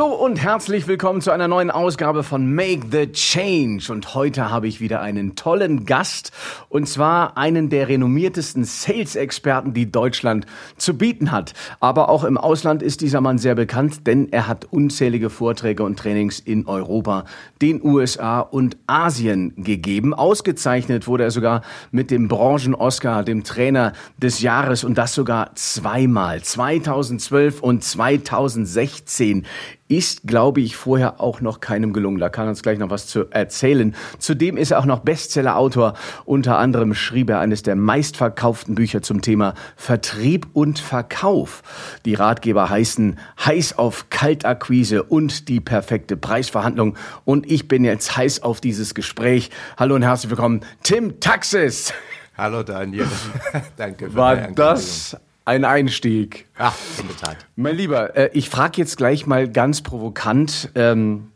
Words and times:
Hallo 0.00 0.14
und 0.14 0.42
herzlich 0.42 0.86
willkommen 0.86 1.20
zu 1.20 1.30
einer 1.30 1.46
neuen 1.46 1.70
Ausgabe 1.70 2.22
von 2.22 2.54
Make 2.54 2.86
the 2.90 3.12
Change. 3.12 3.92
Und 3.92 4.14
heute 4.14 4.48
habe 4.48 4.66
ich 4.66 4.80
wieder 4.80 5.02
einen 5.02 5.36
tollen 5.36 5.84
Gast 5.84 6.32
und 6.70 6.88
zwar 6.88 7.36
einen 7.36 7.68
der 7.68 7.88
renommiertesten 7.88 8.64
Sales-Experten, 8.64 9.74
die 9.74 9.92
Deutschland 9.92 10.46
zu 10.78 10.96
bieten 10.96 11.32
hat. 11.32 11.52
Aber 11.80 12.08
auch 12.08 12.24
im 12.24 12.38
Ausland 12.38 12.82
ist 12.82 13.02
dieser 13.02 13.20
Mann 13.20 13.36
sehr 13.36 13.54
bekannt, 13.54 14.06
denn 14.06 14.32
er 14.32 14.48
hat 14.48 14.64
unzählige 14.64 15.28
Vorträge 15.28 15.82
und 15.82 15.98
Trainings 15.98 16.40
in 16.40 16.66
Europa, 16.66 17.26
den 17.60 17.84
USA 17.84 18.40
und 18.40 18.78
Asien 18.86 19.52
gegeben. 19.58 20.14
Ausgezeichnet 20.14 21.08
wurde 21.08 21.24
er 21.24 21.30
sogar 21.30 21.60
mit 21.90 22.10
dem 22.10 22.26
Branchen-Oscar, 22.26 23.22
dem 23.22 23.44
Trainer 23.44 23.92
des 24.16 24.40
Jahres 24.40 24.82
und 24.82 24.96
das 24.96 25.12
sogar 25.12 25.54
zweimal, 25.56 26.40
2012 26.40 27.60
und 27.60 27.84
2016 27.84 29.44
ist, 29.90 30.22
glaube 30.26 30.60
ich, 30.60 30.76
vorher 30.76 31.20
auch 31.20 31.40
noch 31.40 31.60
keinem 31.60 31.92
gelungen. 31.92 32.18
Da 32.18 32.28
kann 32.28 32.48
uns 32.48 32.62
gleich 32.62 32.78
noch 32.78 32.90
was 32.90 33.06
zu 33.08 33.28
erzählen. 33.30 33.94
Zudem 34.18 34.56
ist 34.56 34.70
er 34.70 34.78
auch 34.78 34.84
noch 34.84 35.00
Bestsellerautor. 35.00 35.94
Unter 36.24 36.58
anderem 36.58 36.94
schrieb 36.94 37.28
er 37.28 37.40
eines 37.40 37.62
der 37.62 37.74
meistverkauften 37.74 38.76
Bücher 38.76 39.02
zum 39.02 39.20
Thema 39.20 39.54
Vertrieb 39.76 40.46
und 40.52 40.78
Verkauf. 40.78 41.62
Die 42.04 42.14
Ratgeber 42.14 42.70
heißen 42.70 43.18
Heiß 43.44 43.78
auf 43.78 44.10
Kaltakquise 44.10 45.02
und 45.02 45.48
die 45.48 45.60
perfekte 45.60 46.16
Preisverhandlung. 46.16 46.96
Und 47.24 47.50
ich 47.50 47.66
bin 47.66 47.84
jetzt 47.84 48.16
heiß 48.16 48.42
auf 48.42 48.60
dieses 48.60 48.94
Gespräch. 48.94 49.50
Hallo 49.76 49.96
und 49.96 50.02
herzlich 50.02 50.30
willkommen, 50.30 50.60
Tim 50.84 51.18
Taxis. 51.18 51.92
Hallo 52.36 52.62
Daniel. 52.62 53.06
Danke 53.76 54.08
für 54.08 54.14
War 54.14 54.36
das 54.36 55.16
ein 55.44 55.64
Einstieg. 55.64 56.46
Ach, 56.58 56.76
in 56.98 57.08
der 57.08 57.16
Tat. 57.16 57.36
Mein 57.56 57.76
Lieber, 57.76 58.16
äh, 58.16 58.30
ich 58.32 58.50
frage 58.50 58.78
jetzt 58.78 58.96
gleich 58.96 59.26
mal 59.26 59.48
ganz 59.48 59.82
provokant, 59.82 60.70
ähm, 60.74 61.28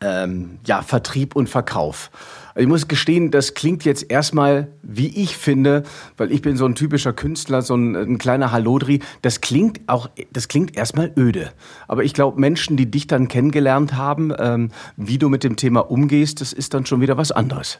ähm, 0.00 0.58
ja, 0.64 0.82
Vertrieb 0.82 1.34
und 1.34 1.48
Verkauf. 1.48 2.10
Ich 2.58 2.66
muss 2.66 2.88
gestehen, 2.88 3.30
das 3.30 3.52
klingt 3.52 3.84
jetzt 3.84 4.10
erstmal, 4.10 4.68
wie 4.82 5.08
ich 5.08 5.36
finde, 5.36 5.82
weil 6.16 6.32
ich 6.32 6.40
bin 6.40 6.56
so 6.56 6.64
ein 6.64 6.74
typischer 6.74 7.12
Künstler, 7.12 7.60
so 7.60 7.74
ein, 7.74 7.94
ein 7.94 8.18
kleiner 8.18 8.50
Hallodri, 8.50 9.00
das 9.20 9.42
klingt 9.42 9.80
auch, 9.88 10.08
das 10.32 10.48
klingt 10.48 10.74
erstmal 10.74 11.12
öde. 11.18 11.52
Aber 11.86 12.02
ich 12.02 12.14
glaube, 12.14 12.40
Menschen, 12.40 12.78
die 12.78 12.90
dich 12.90 13.06
dann 13.06 13.28
kennengelernt 13.28 13.94
haben, 13.94 14.32
ähm, 14.38 14.70
wie 14.96 15.18
du 15.18 15.28
mit 15.28 15.44
dem 15.44 15.56
Thema 15.56 15.80
umgehst, 15.80 16.40
das 16.40 16.54
ist 16.54 16.72
dann 16.72 16.86
schon 16.86 17.02
wieder 17.02 17.18
was 17.18 17.30
anderes. 17.30 17.78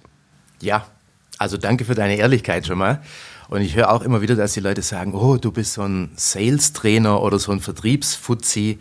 Ja, 0.61 0.87
also 1.39 1.57
danke 1.57 1.85
für 1.85 1.95
deine 1.95 2.17
Ehrlichkeit 2.17 2.67
schon 2.67 2.79
mal. 2.79 3.03
Und 3.49 3.61
ich 3.61 3.77
höre 3.77 3.91
auch 3.91 4.03
immer 4.03 4.23
wieder, 4.23 4.35
dass 4.35 4.55
die 4.55 4.61
Leute 4.61 4.83
sagen, 4.83 5.15
oh, 5.15 5.37
du 5.37 5.53
bist 5.53 5.75
so 5.75 5.83
ein 5.83 6.11
Sales-Trainer 6.17 7.23
oder 7.23 7.39
so 7.39 7.53
ein 7.53 7.61
Vertriebsfuzzi, 7.61 8.79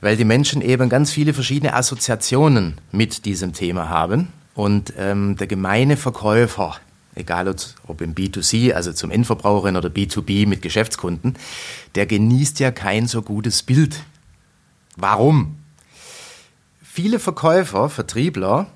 weil 0.00 0.16
die 0.16 0.24
Menschen 0.24 0.62
eben 0.62 0.88
ganz 0.88 1.10
viele 1.10 1.34
verschiedene 1.34 1.74
Assoziationen 1.74 2.80
mit 2.92 3.24
diesem 3.24 3.52
Thema 3.52 3.88
haben. 3.88 4.28
Und 4.54 4.94
ähm, 4.96 5.36
der 5.36 5.46
gemeine 5.46 5.96
Verkäufer, 5.96 6.76
egal 7.14 7.54
ob 7.86 8.00
im 8.00 8.14
B2C, 8.14 8.72
also 8.72 8.92
zum 8.92 9.10
Endverbraucherin 9.10 9.76
oder 9.76 9.88
B2B 9.88 10.48
mit 10.48 10.62
Geschäftskunden, 10.62 11.36
der 11.94 12.06
genießt 12.06 12.58
ja 12.60 12.70
kein 12.70 13.06
so 13.06 13.22
gutes 13.22 13.62
Bild. 13.62 14.00
Warum? 14.96 15.56
Viele 16.82 17.18
Verkäufer, 17.18 17.88
Vertriebler 17.90 18.66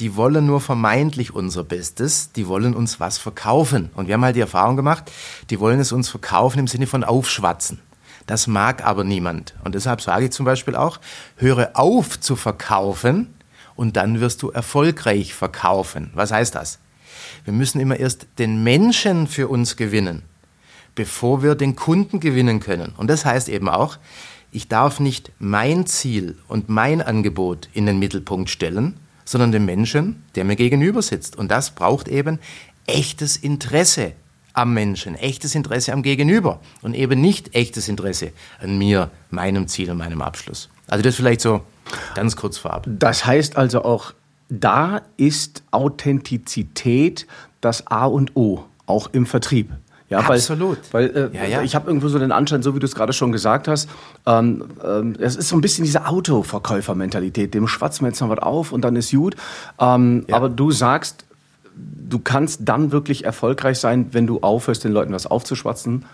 die 0.00 0.14
wollen 0.14 0.46
nur 0.46 0.60
vermeintlich 0.60 1.34
unser 1.34 1.64
Bestes, 1.64 2.32
die 2.32 2.46
wollen 2.46 2.74
uns 2.74 3.00
was 3.00 3.18
verkaufen. 3.18 3.90
Und 3.94 4.06
wir 4.06 4.14
haben 4.14 4.24
halt 4.24 4.36
die 4.36 4.40
Erfahrung 4.40 4.76
gemacht, 4.76 5.10
die 5.50 5.58
wollen 5.58 5.80
es 5.80 5.92
uns 5.92 6.08
verkaufen 6.08 6.60
im 6.60 6.68
Sinne 6.68 6.86
von 6.86 7.02
aufschwatzen. 7.04 7.80
Das 8.26 8.46
mag 8.46 8.84
aber 8.84 9.04
niemand. 9.04 9.54
Und 9.64 9.74
deshalb 9.74 10.00
sage 10.00 10.26
ich 10.26 10.30
zum 10.32 10.44
Beispiel 10.44 10.76
auch, 10.76 11.00
höre 11.36 11.70
auf 11.74 12.20
zu 12.20 12.36
verkaufen 12.36 13.34
und 13.74 13.96
dann 13.96 14.20
wirst 14.20 14.42
du 14.42 14.50
erfolgreich 14.50 15.34
verkaufen. 15.34 16.10
Was 16.14 16.30
heißt 16.30 16.54
das? 16.54 16.78
Wir 17.44 17.52
müssen 17.52 17.80
immer 17.80 17.96
erst 17.96 18.26
den 18.38 18.62
Menschen 18.62 19.26
für 19.26 19.48
uns 19.48 19.76
gewinnen, 19.76 20.22
bevor 20.94 21.42
wir 21.42 21.54
den 21.54 21.74
Kunden 21.74 22.20
gewinnen 22.20 22.60
können. 22.60 22.92
Und 22.96 23.08
das 23.08 23.24
heißt 23.24 23.48
eben 23.48 23.68
auch, 23.68 23.98
ich 24.52 24.68
darf 24.68 25.00
nicht 25.00 25.32
mein 25.38 25.86
Ziel 25.86 26.36
und 26.48 26.68
mein 26.68 27.02
Angebot 27.02 27.68
in 27.72 27.86
den 27.86 27.98
Mittelpunkt 27.98 28.50
stellen, 28.50 28.98
sondern 29.28 29.52
den 29.52 29.66
Menschen, 29.66 30.24
der 30.36 30.44
mir 30.44 30.56
gegenüber 30.56 31.02
sitzt. 31.02 31.36
Und 31.36 31.50
das 31.50 31.70
braucht 31.72 32.08
eben 32.08 32.38
echtes 32.86 33.36
Interesse 33.36 34.12
am 34.54 34.72
Menschen, 34.72 35.16
echtes 35.16 35.54
Interesse 35.54 35.92
am 35.92 36.02
Gegenüber 36.02 36.60
und 36.80 36.94
eben 36.94 37.20
nicht 37.20 37.54
echtes 37.54 37.88
Interesse 37.88 38.32
an 38.58 38.78
mir, 38.78 39.10
meinem 39.28 39.68
Ziel 39.68 39.90
und 39.90 39.98
meinem 39.98 40.22
Abschluss. 40.22 40.70
Also 40.86 41.02
das 41.02 41.16
vielleicht 41.16 41.42
so 41.42 41.60
ganz 42.14 42.36
kurz 42.36 42.56
vorab. 42.56 42.86
Das 42.88 43.26
heißt 43.26 43.58
also 43.58 43.84
auch, 43.84 44.14
da 44.48 45.02
ist 45.18 45.62
Authentizität 45.72 47.26
das 47.60 47.86
A 47.86 48.06
und 48.06 48.34
O, 48.34 48.64
auch 48.86 49.10
im 49.12 49.26
Vertrieb. 49.26 49.70
Ja, 50.10 50.20
Absolut. 50.20 50.78
Weil, 50.92 51.14
weil 51.14 51.30
äh, 51.34 51.36
ja, 51.36 51.44
ja. 51.44 51.62
ich 51.62 51.74
habe 51.74 51.88
irgendwo 51.88 52.08
so 52.08 52.18
den 52.18 52.32
Anschein, 52.32 52.62
so 52.62 52.74
wie 52.74 52.78
du 52.78 52.86
es 52.86 52.94
gerade 52.94 53.12
schon 53.12 53.30
gesagt 53.30 53.68
hast, 53.68 53.90
ähm, 54.24 54.64
ähm, 54.82 55.14
es 55.18 55.36
ist 55.36 55.50
so 55.50 55.56
ein 55.56 55.60
bisschen 55.60 55.84
diese 55.84 56.06
Autoverkäufermentalität. 56.06 57.52
Dem 57.52 57.68
schwatzen 57.68 58.04
wir 58.04 58.08
jetzt 58.08 58.20
noch 58.20 58.30
was 58.30 58.38
auf 58.38 58.72
und 58.72 58.82
dann 58.82 58.96
ist 58.96 59.10
gut. 59.10 59.36
Ähm, 59.78 60.24
ja. 60.26 60.36
Aber 60.36 60.48
du 60.48 60.70
sagst, 60.70 61.26
du 61.74 62.18
kannst 62.18 62.62
dann 62.64 62.90
wirklich 62.90 63.24
erfolgreich 63.24 63.78
sein, 63.78 64.08
wenn 64.12 64.26
du 64.26 64.40
aufhörst, 64.40 64.82
den 64.84 64.92
Leuten 64.92 65.12
was 65.12 65.26
aufzuschwatzen, 65.26 66.06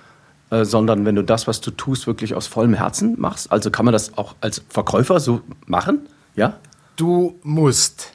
äh, 0.50 0.64
sondern 0.64 1.04
wenn 1.04 1.14
du 1.14 1.22
das, 1.22 1.46
was 1.46 1.60
du 1.60 1.70
tust, 1.70 2.08
wirklich 2.08 2.34
aus 2.34 2.48
vollem 2.48 2.74
Herzen 2.74 3.14
machst. 3.18 3.52
Also 3.52 3.70
kann 3.70 3.84
man 3.84 3.92
das 3.92 4.18
auch 4.18 4.34
als 4.40 4.62
Verkäufer 4.68 5.20
so 5.20 5.40
machen? 5.66 6.00
Ja? 6.34 6.58
Du 6.96 7.38
musst. 7.42 8.13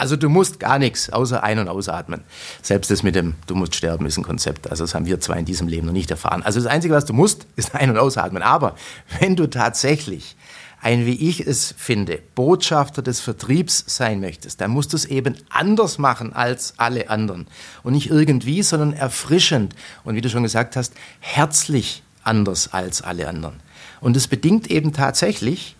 Also 0.00 0.16
du 0.16 0.30
musst 0.30 0.58
gar 0.58 0.78
nichts 0.78 1.10
außer 1.10 1.42
ein- 1.42 1.58
und 1.58 1.68
ausatmen. 1.68 2.22
Selbst 2.62 2.90
das 2.90 3.02
mit 3.02 3.14
dem 3.14 3.34
Du 3.46 3.54
musst 3.54 3.74
sterben 3.74 4.06
ist 4.06 4.16
ein 4.16 4.24
Konzept. 4.24 4.70
Also 4.70 4.82
das 4.82 4.94
haben 4.94 5.04
wir 5.04 5.20
zwar 5.20 5.36
in 5.36 5.44
diesem 5.44 5.68
Leben 5.68 5.86
noch 5.86 5.92
nicht 5.92 6.10
erfahren. 6.10 6.42
Also 6.42 6.58
das 6.58 6.72
Einzige, 6.72 6.94
was 6.94 7.04
du 7.04 7.12
musst, 7.12 7.46
ist 7.56 7.74
ein- 7.74 7.90
und 7.90 7.98
ausatmen. 7.98 8.42
Aber 8.42 8.76
wenn 9.18 9.36
du 9.36 9.46
tatsächlich 9.46 10.36
ein, 10.80 11.04
wie 11.04 11.28
ich 11.28 11.46
es 11.46 11.74
finde, 11.76 12.18
Botschafter 12.34 13.02
des 13.02 13.20
Vertriebs 13.20 13.84
sein 13.88 14.20
möchtest, 14.20 14.62
dann 14.62 14.70
musst 14.70 14.94
du 14.94 14.96
es 14.96 15.04
eben 15.04 15.36
anders 15.50 15.98
machen 15.98 16.32
als 16.32 16.72
alle 16.78 17.10
anderen. 17.10 17.46
Und 17.82 17.92
nicht 17.92 18.08
irgendwie, 18.08 18.62
sondern 18.62 18.94
erfrischend. 18.94 19.74
Und 20.02 20.14
wie 20.14 20.22
du 20.22 20.30
schon 20.30 20.44
gesagt 20.44 20.76
hast, 20.76 20.94
herzlich 21.18 22.02
anders 22.24 22.72
als 22.72 23.02
alle 23.02 23.28
anderen. 23.28 23.60
Und 24.00 24.16
es 24.16 24.28
bedingt 24.28 24.70
eben 24.70 24.94
tatsächlich, 24.94 25.76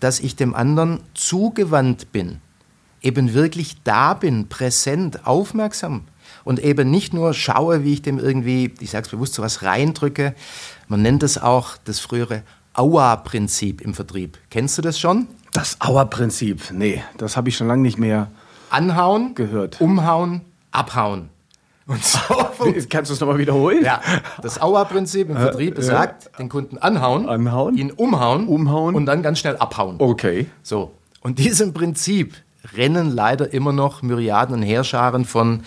dass 0.00 0.20
ich 0.20 0.36
dem 0.36 0.54
anderen 0.54 1.00
zugewandt 1.14 2.12
bin 2.12 2.42
eben 3.04 3.34
wirklich 3.34 3.76
da 3.84 4.14
bin, 4.14 4.48
präsent, 4.48 5.26
aufmerksam 5.26 6.02
und 6.42 6.58
eben 6.58 6.90
nicht 6.90 7.14
nur 7.14 7.34
schaue, 7.34 7.84
wie 7.84 7.92
ich 7.92 8.02
dem 8.02 8.18
irgendwie, 8.18 8.72
ich 8.80 8.90
sage 8.90 9.04
es 9.04 9.10
bewusst, 9.10 9.34
so 9.34 9.42
was 9.42 9.62
reindrücke. 9.62 10.34
Man 10.88 11.02
nennt 11.02 11.22
es 11.22 11.38
auch 11.38 11.76
das 11.84 12.00
frühere 12.00 12.42
Aua-Prinzip 12.72 13.80
im 13.80 13.94
Vertrieb. 13.94 14.38
Kennst 14.50 14.76
du 14.78 14.82
das 14.82 14.98
schon? 14.98 15.28
Das 15.52 15.80
Aua-Prinzip, 15.80 16.72
nee, 16.72 17.02
das 17.18 17.36
habe 17.36 17.48
ich 17.48 17.56
schon 17.56 17.68
lange 17.68 17.82
nicht 17.82 17.98
mehr 17.98 18.30
Anhauen, 18.70 19.34
gehört. 19.34 19.80
Umhauen, 19.80 20.40
abhauen. 20.72 21.28
Und 21.86 22.02
so 22.02 22.18
Kannst 22.88 23.10
du 23.10 23.14
es 23.14 23.20
nochmal 23.20 23.38
wiederholen? 23.38 23.84
Ja, 23.84 24.00
das 24.42 24.60
Aua-Prinzip 24.60 25.28
im 25.28 25.36
Vertrieb 25.36 25.74
besagt, 25.74 26.30
den 26.38 26.48
Kunden 26.48 26.78
anhauen, 26.78 27.28
anhauen, 27.28 27.76
ihn 27.76 27.90
umhauen, 27.90 28.48
umhauen 28.48 28.94
und 28.94 29.06
dann 29.06 29.22
ganz 29.22 29.38
schnell 29.38 29.56
abhauen. 29.58 29.96
Okay. 29.98 30.46
So. 30.62 30.92
Und 31.20 31.38
diesem 31.38 31.72
Prinzip 31.72 32.34
rennen 32.76 33.10
leider 33.10 33.52
immer 33.52 33.72
noch 33.72 34.02
Myriaden 34.02 34.54
und 34.54 34.62
Heerscharen 34.62 35.24
von 35.24 35.62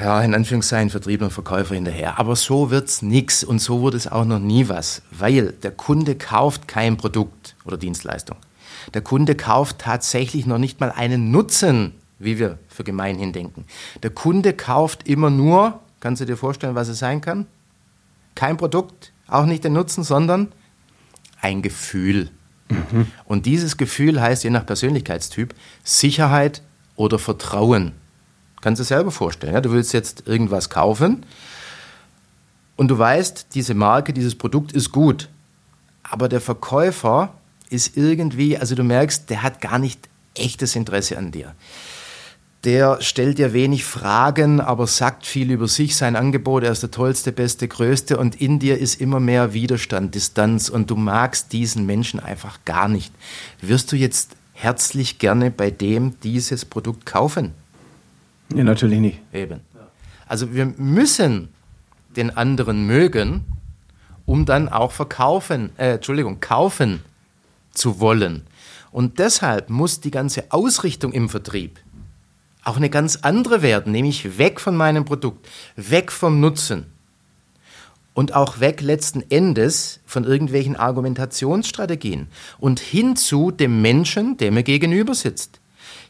ja, 0.00 0.22
in 0.22 0.34
Anführungszeichen 0.34 0.90
Vertriebler 0.90 1.26
und 1.26 1.32
Verkäufer 1.32 1.74
hinterher. 1.74 2.18
Aber 2.18 2.34
so 2.34 2.70
wird's 2.70 3.02
nix 3.02 3.44
und 3.44 3.58
so 3.58 3.80
wurde 3.80 3.98
es 3.98 4.10
auch 4.10 4.24
noch 4.24 4.38
nie 4.38 4.68
was, 4.68 5.02
weil 5.10 5.52
der 5.52 5.72
Kunde 5.72 6.14
kauft 6.14 6.68
kein 6.68 6.96
Produkt 6.96 7.54
oder 7.64 7.76
Dienstleistung. 7.76 8.36
Der 8.94 9.02
Kunde 9.02 9.34
kauft 9.34 9.78
tatsächlich 9.78 10.46
noch 10.46 10.58
nicht 10.58 10.80
mal 10.80 10.90
einen 10.90 11.30
Nutzen, 11.30 11.92
wie 12.18 12.38
wir 12.38 12.58
für 12.68 12.84
gemeinhin 12.84 13.32
denken. 13.32 13.66
Der 14.02 14.10
Kunde 14.10 14.54
kauft 14.54 15.06
immer 15.06 15.28
nur, 15.28 15.80
kannst 16.00 16.22
du 16.22 16.26
dir 16.26 16.36
vorstellen, 16.36 16.74
was 16.74 16.88
es 16.88 16.98
sein 16.98 17.20
kann? 17.20 17.46
Kein 18.34 18.56
Produkt, 18.56 19.12
auch 19.26 19.44
nicht 19.44 19.64
den 19.64 19.74
Nutzen, 19.74 20.02
sondern 20.02 20.48
ein 21.42 21.62
Gefühl. 21.62 22.30
Mhm. 22.70 23.06
Und 23.24 23.46
dieses 23.46 23.76
Gefühl 23.76 24.20
heißt 24.20 24.44
je 24.44 24.50
nach 24.50 24.66
Persönlichkeitstyp 24.66 25.54
Sicherheit 25.84 26.62
oder 26.96 27.18
Vertrauen. 27.18 27.92
Kannst 28.60 28.80
du 28.80 28.84
dir 28.84 28.88
selber 28.88 29.10
vorstellen. 29.10 29.54
Ja? 29.54 29.60
Du 29.60 29.72
willst 29.72 29.92
jetzt 29.92 30.26
irgendwas 30.26 30.70
kaufen 30.70 31.24
und 32.76 32.88
du 32.88 32.98
weißt, 32.98 33.48
diese 33.54 33.74
Marke, 33.74 34.12
dieses 34.12 34.34
Produkt 34.34 34.72
ist 34.72 34.92
gut. 34.92 35.28
Aber 36.02 36.28
der 36.28 36.40
Verkäufer 36.40 37.34
ist 37.68 37.96
irgendwie, 37.96 38.56
also 38.58 38.74
du 38.74 38.82
merkst, 38.82 39.30
der 39.30 39.42
hat 39.42 39.60
gar 39.60 39.78
nicht 39.78 40.08
echtes 40.34 40.76
Interesse 40.76 41.18
an 41.18 41.30
dir. 41.30 41.54
Der 42.64 43.00
stellt 43.00 43.38
dir 43.38 43.54
wenig 43.54 43.84
Fragen, 43.84 44.60
aber 44.60 44.86
sagt 44.86 45.24
viel 45.24 45.50
über 45.50 45.66
sich, 45.66 45.96
sein 45.96 46.14
Angebot, 46.14 46.62
er 46.62 46.72
ist 46.72 46.82
der 46.82 46.90
tollste, 46.90 47.32
beste, 47.32 47.68
größte 47.68 48.18
und 48.18 48.40
in 48.40 48.58
dir 48.58 48.78
ist 48.78 49.00
immer 49.00 49.18
mehr 49.18 49.54
Widerstand, 49.54 50.14
Distanz 50.14 50.68
und 50.68 50.90
du 50.90 50.96
magst 50.96 51.52
diesen 51.52 51.86
Menschen 51.86 52.20
einfach 52.20 52.58
gar 52.66 52.88
nicht. 52.88 53.14
Wirst 53.62 53.92
du 53.92 53.96
jetzt 53.96 54.36
herzlich 54.52 55.18
gerne 55.18 55.50
bei 55.50 55.70
dem 55.70 56.20
dieses 56.20 56.66
Produkt 56.66 57.06
kaufen? 57.06 57.54
Ja, 58.54 58.62
natürlich 58.62 59.00
nicht. 59.00 59.20
Eben. 59.32 59.60
Also 60.26 60.52
wir 60.54 60.66
müssen 60.76 61.48
den 62.14 62.36
anderen 62.36 62.86
mögen, 62.86 63.44
um 64.26 64.44
dann 64.44 64.68
auch 64.68 64.92
verkaufen, 64.92 65.70
äh, 65.78 65.94
Entschuldigung, 65.94 66.40
kaufen 66.40 67.00
zu 67.72 68.00
wollen. 68.00 68.42
Und 68.92 69.18
deshalb 69.18 69.70
muss 69.70 70.00
die 70.00 70.10
ganze 70.10 70.50
Ausrichtung 70.50 71.12
im 71.12 71.28
Vertrieb 71.28 71.78
auch 72.64 72.76
eine 72.76 72.90
ganz 72.90 73.16
andere 73.22 73.62
werden, 73.62 73.92
nämlich 73.92 74.38
weg 74.38 74.60
von 74.60 74.76
meinem 74.76 75.04
Produkt, 75.04 75.48
weg 75.76 76.12
vom 76.12 76.40
Nutzen 76.40 76.86
und 78.14 78.34
auch 78.34 78.60
weg 78.60 78.80
letzten 78.80 79.22
Endes 79.30 80.00
von 80.04 80.24
irgendwelchen 80.24 80.76
Argumentationsstrategien 80.76 82.28
und 82.58 82.80
hin 82.80 83.16
zu 83.16 83.50
dem 83.50 83.80
Menschen, 83.82 84.36
der 84.36 84.52
mir 84.52 84.62
gegenüber 84.62 85.14
sitzt, 85.14 85.60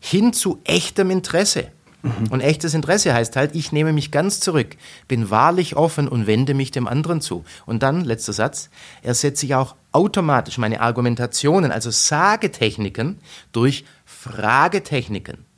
hin 0.01 0.33
zu 0.33 0.59
echtem 0.65 1.11
Interesse. 1.11 1.69
Mhm. 2.03 2.29
Und 2.31 2.41
echtes 2.41 2.75
Interesse 2.75 3.13
heißt 3.13 3.37
halt, 3.37 3.55
ich 3.55 3.73
nehme 3.73 3.93
mich 3.93 4.11
ganz 4.11 4.41
zurück, 4.41 4.77
bin 5.07 5.31
wahrlich 5.31 5.77
offen 5.77 6.09
und 6.09 6.27
wende 6.27 6.55
mich 6.55 6.71
dem 6.71 6.89
anderen 6.89 7.21
zu. 7.21 7.45
Und 7.67 7.83
dann, 7.83 8.05
letzter 8.05 8.33
Satz, 8.33 8.71
ersetze 9.03 9.45
ich 9.47 9.55
auch 9.55 9.77
automatisch 9.93 10.57
meine 10.57 10.81
Argumentationen, 10.81 11.71
also 11.73 11.91
Sagetechniken, 11.91 13.19
durch 13.53 13.85
Fragetechniken. 14.07 15.50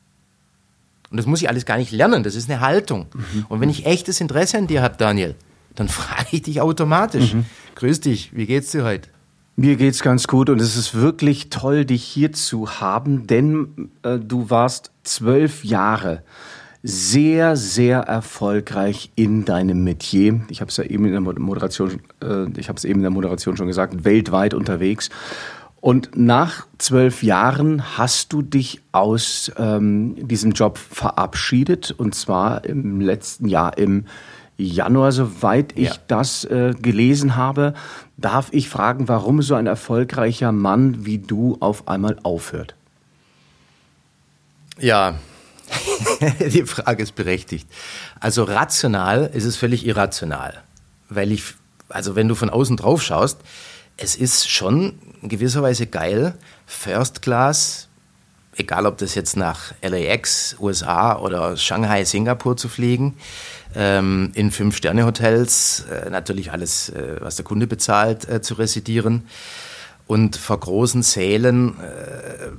Und 1.12 1.18
das 1.18 1.26
muss 1.26 1.42
ich 1.42 1.48
alles 1.48 1.66
gar 1.66 1.76
nicht 1.76 1.92
lernen, 1.92 2.22
das 2.22 2.34
ist 2.34 2.50
eine 2.50 2.60
Haltung. 2.60 3.06
Mhm. 3.14 3.46
Und 3.50 3.60
wenn 3.60 3.68
ich 3.68 3.84
echtes 3.84 4.20
Interesse 4.20 4.56
an 4.56 4.66
dir 4.66 4.82
habe, 4.82 4.96
Daniel, 4.96 5.34
dann 5.74 5.88
frage 5.88 6.28
ich 6.32 6.42
dich 6.42 6.60
automatisch. 6.60 7.34
Mhm. 7.34 7.44
Grüß 7.74 8.00
dich, 8.00 8.34
wie 8.34 8.46
geht's 8.46 8.70
dir 8.72 8.84
heute? 8.84 9.08
Mir 9.54 9.76
geht's 9.76 10.02
ganz 10.02 10.26
gut 10.26 10.48
und 10.48 10.60
es 10.62 10.76
ist 10.76 10.94
wirklich 10.94 11.50
toll, 11.50 11.84
dich 11.84 12.02
hier 12.02 12.32
zu 12.32 12.80
haben, 12.80 13.26
denn 13.26 13.90
äh, 14.02 14.18
du 14.18 14.48
warst 14.48 14.90
zwölf 15.02 15.62
Jahre 15.62 16.22
sehr, 16.82 17.56
sehr 17.56 18.00
erfolgreich 18.00 19.12
in 19.14 19.44
deinem 19.44 19.84
Metier. 19.84 20.40
Ich 20.48 20.62
habe 20.62 20.70
es 20.70 20.78
ja 20.78 20.84
eben 20.84 21.04
in 21.04 21.12
der 21.12 21.20
Moderation, 21.20 22.00
äh, 22.24 22.46
ich 22.58 22.68
habe 22.68 22.78
es 22.78 22.84
eben 22.84 23.00
in 23.00 23.02
der 23.02 23.10
Moderation 23.10 23.56
schon 23.56 23.66
gesagt, 23.66 24.04
weltweit 24.04 24.54
unterwegs. 24.54 25.10
Und 25.82 26.16
nach 26.16 26.68
zwölf 26.78 27.24
Jahren 27.24 27.98
hast 27.98 28.32
du 28.32 28.40
dich 28.40 28.80
aus 28.92 29.50
ähm, 29.58 30.14
diesem 30.28 30.52
Job 30.52 30.78
verabschiedet 30.78 31.90
und 31.90 32.14
zwar 32.14 32.64
im 32.64 33.00
letzten 33.00 33.48
Jahr 33.48 33.76
im 33.78 34.06
Januar, 34.56 35.10
soweit 35.10 35.76
ich 35.76 35.88
ja. 35.88 35.96
das 36.06 36.44
äh, 36.44 36.72
gelesen 36.80 37.34
habe. 37.34 37.74
Darf 38.16 38.46
ich 38.52 38.68
fragen, 38.68 39.08
warum 39.08 39.42
so 39.42 39.56
ein 39.56 39.66
erfolgreicher 39.66 40.52
Mann 40.52 41.04
wie 41.04 41.18
du 41.18 41.56
auf 41.58 41.88
einmal 41.88 42.16
aufhört? 42.22 42.76
Ja, 44.78 45.16
die 46.38 46.62
Frage 46.62 47.02
ist 47.02 47.16
berechtigt. 47.16 47.68
Also 48.20 48.44
rational 48.44 49.32
ist 49.34 49.46
es 49.46 49.56
völlig 49.56 49.84
irrational, 49.84 50.62
weil 51.08 51.32
ich, 51.32 51.42
also 51.88 52.14
wenn 52.14 52.28
du 52.28 52.36
von 52.36 52.50
außen 52.50 52.76
drauf 52.76 53.02
schaust, 53.02 53.40
es 53.96 54.16
ist 54.16 54.48
schon 54.48 54.98
in 55.22 55.28
gewisser 55.28 55.62
Weise 55.62 55.86
geil, 55.86 56.34
First 56.66 57.22
Class, 57.22 57.88
egal 58.56 58.86
ob 58.86 58.98
das 58.98 59.14
jetzt 59.14 59.36
nach 59.36 59.72
LAX, 59.82 60.56
USA 60.60 61.18
oder 61.18 61.56
Shanghai, 61.56 62.04
Singapur 62.04 62.56
zu 62.56 62.68
fliegen, 62.68 63.16
ähm, 63.74 64.32
in 64.34 64.50
Fünf-Sterne-Hotels, 64.50 65.86
äh, 65.90 66.10
natürlich 66.10 66.52
alles, 66.52 66.90
äh, 66.90 67.16
was 67.20 67.36
der 67.36 67.44
Kunde 67.44 67.66
bezahlt, 67.66 68.28
äh, 68.28 68.42
zu 68.42 68.54
residieren 68.54 69.24
und 70.06 70.36
vor 70.36 70.60
großen 70.60 71.02
Sälen 71.02 71.78
äh, 71.80 72.50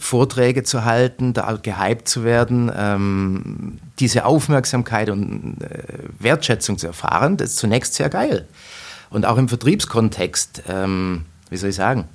Vorträge 0.00 0.64
zu 0.64 0.84
halten, 0.84 1.32
da 1.32 1.56
gehypt 1.62 2.08
zu 2.08 2.24
werden, 2.24 2.72
ähm, 2.76 3.78
diese 4.00 4.24
Aufmerksamkeit 4.24 5.10
und 5.10 5.58
äh, 5.60 5.82
Wertschätzung 6.18 6.78
zu 6.78 6.88
erfahren, 6.88 7.36
das 7.36 7.50
ist 7.50 7.58
zunächst 7.58 7.94
sehr 7.94 8.08
geil. 8.08 8.48
Und 9.10 9.26
auch 9.26 9.38
im 9.38 9.48
Vertriebskontext, 9.48 10.64
ähm, 10.68 11.26
wie 11.50 11.56
soll 11.56 11.70
ich 11.70 11.76
sagen, 11.76 12.08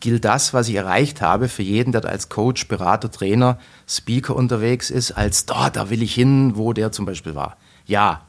gilt 0.00 0.24
das, 0.24 0.54
was 0.54 0.68
ich 0.68 0.74
erreicht 0.74 1.20
habe, 1.20 1.48
für 1.48 1.62
jeden, 1.62 1.92
der 1.92 2.04
als 2.06 2.28
Coach, 2.28 2.68
Berater, 2.68 3.10
Trainer, 3.10 3.58
Speaker 3.86 4.34
unterwegs 4.34 4.90
ist, 4.90 5.12
als 5.12 5.46
da, 5.46 5.70
da 5.70 5.90
will 5.90 6.02
ich 6.02 6.14
hin, 6.14 6.56
wo 6.56 6.72
der 6.72 6.90
zum 6.90 7.04
Beispiel 7.04 7.34
war. 7.34 7.56
Ja, 7.86 8.22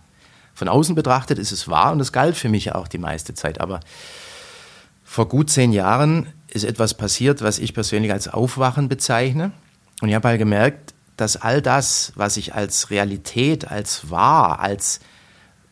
von 0.54 0.68
außen 0.68 0.96
betrachtet 0.96 1.40
ist 1.40 1.52
es 1.52 1.68
wahr 1.68 1.94
und 1.94 2.00
das 2.00 2.12
galt 2.12 2.36
für 2.36 2.50
mich 2.50 2.76
auch 2.76 2.88
die 2.88 2.98
meiste 2.98 3.34
Zeit. 3.34 3.62
Aber 3.62 3.80
vor 5.04 5.28
gut 5.28 5.50
zehn 5.50 5.72
Jahren 5.72 6.28
ist 6.48 6.66
etwas 6.66 6.94
passiert, 6.94 7.42
was 7.42 7.58
ich 7.58 7.74
persönlich 7.74 8.12
als 8.12 8.28
Aufwachen 8.28 8.90
bezeichne. 8.90 9.54
Und 10.02 10.10
ich 10.10 10.16
habe 10.16 10.28
halt 10.28 10.40
gemerkt, 10.40 10.94
dass 11.16 11.38
all 11.38 11.62
das, 11.62 12.12
was 12.16 12.38
ich 12.38 12.54
als 12.54 12.90
Realität, 12.90 13.70
als 13.70 14.10
wahr, 14.10 14.60
als 14.60 15.00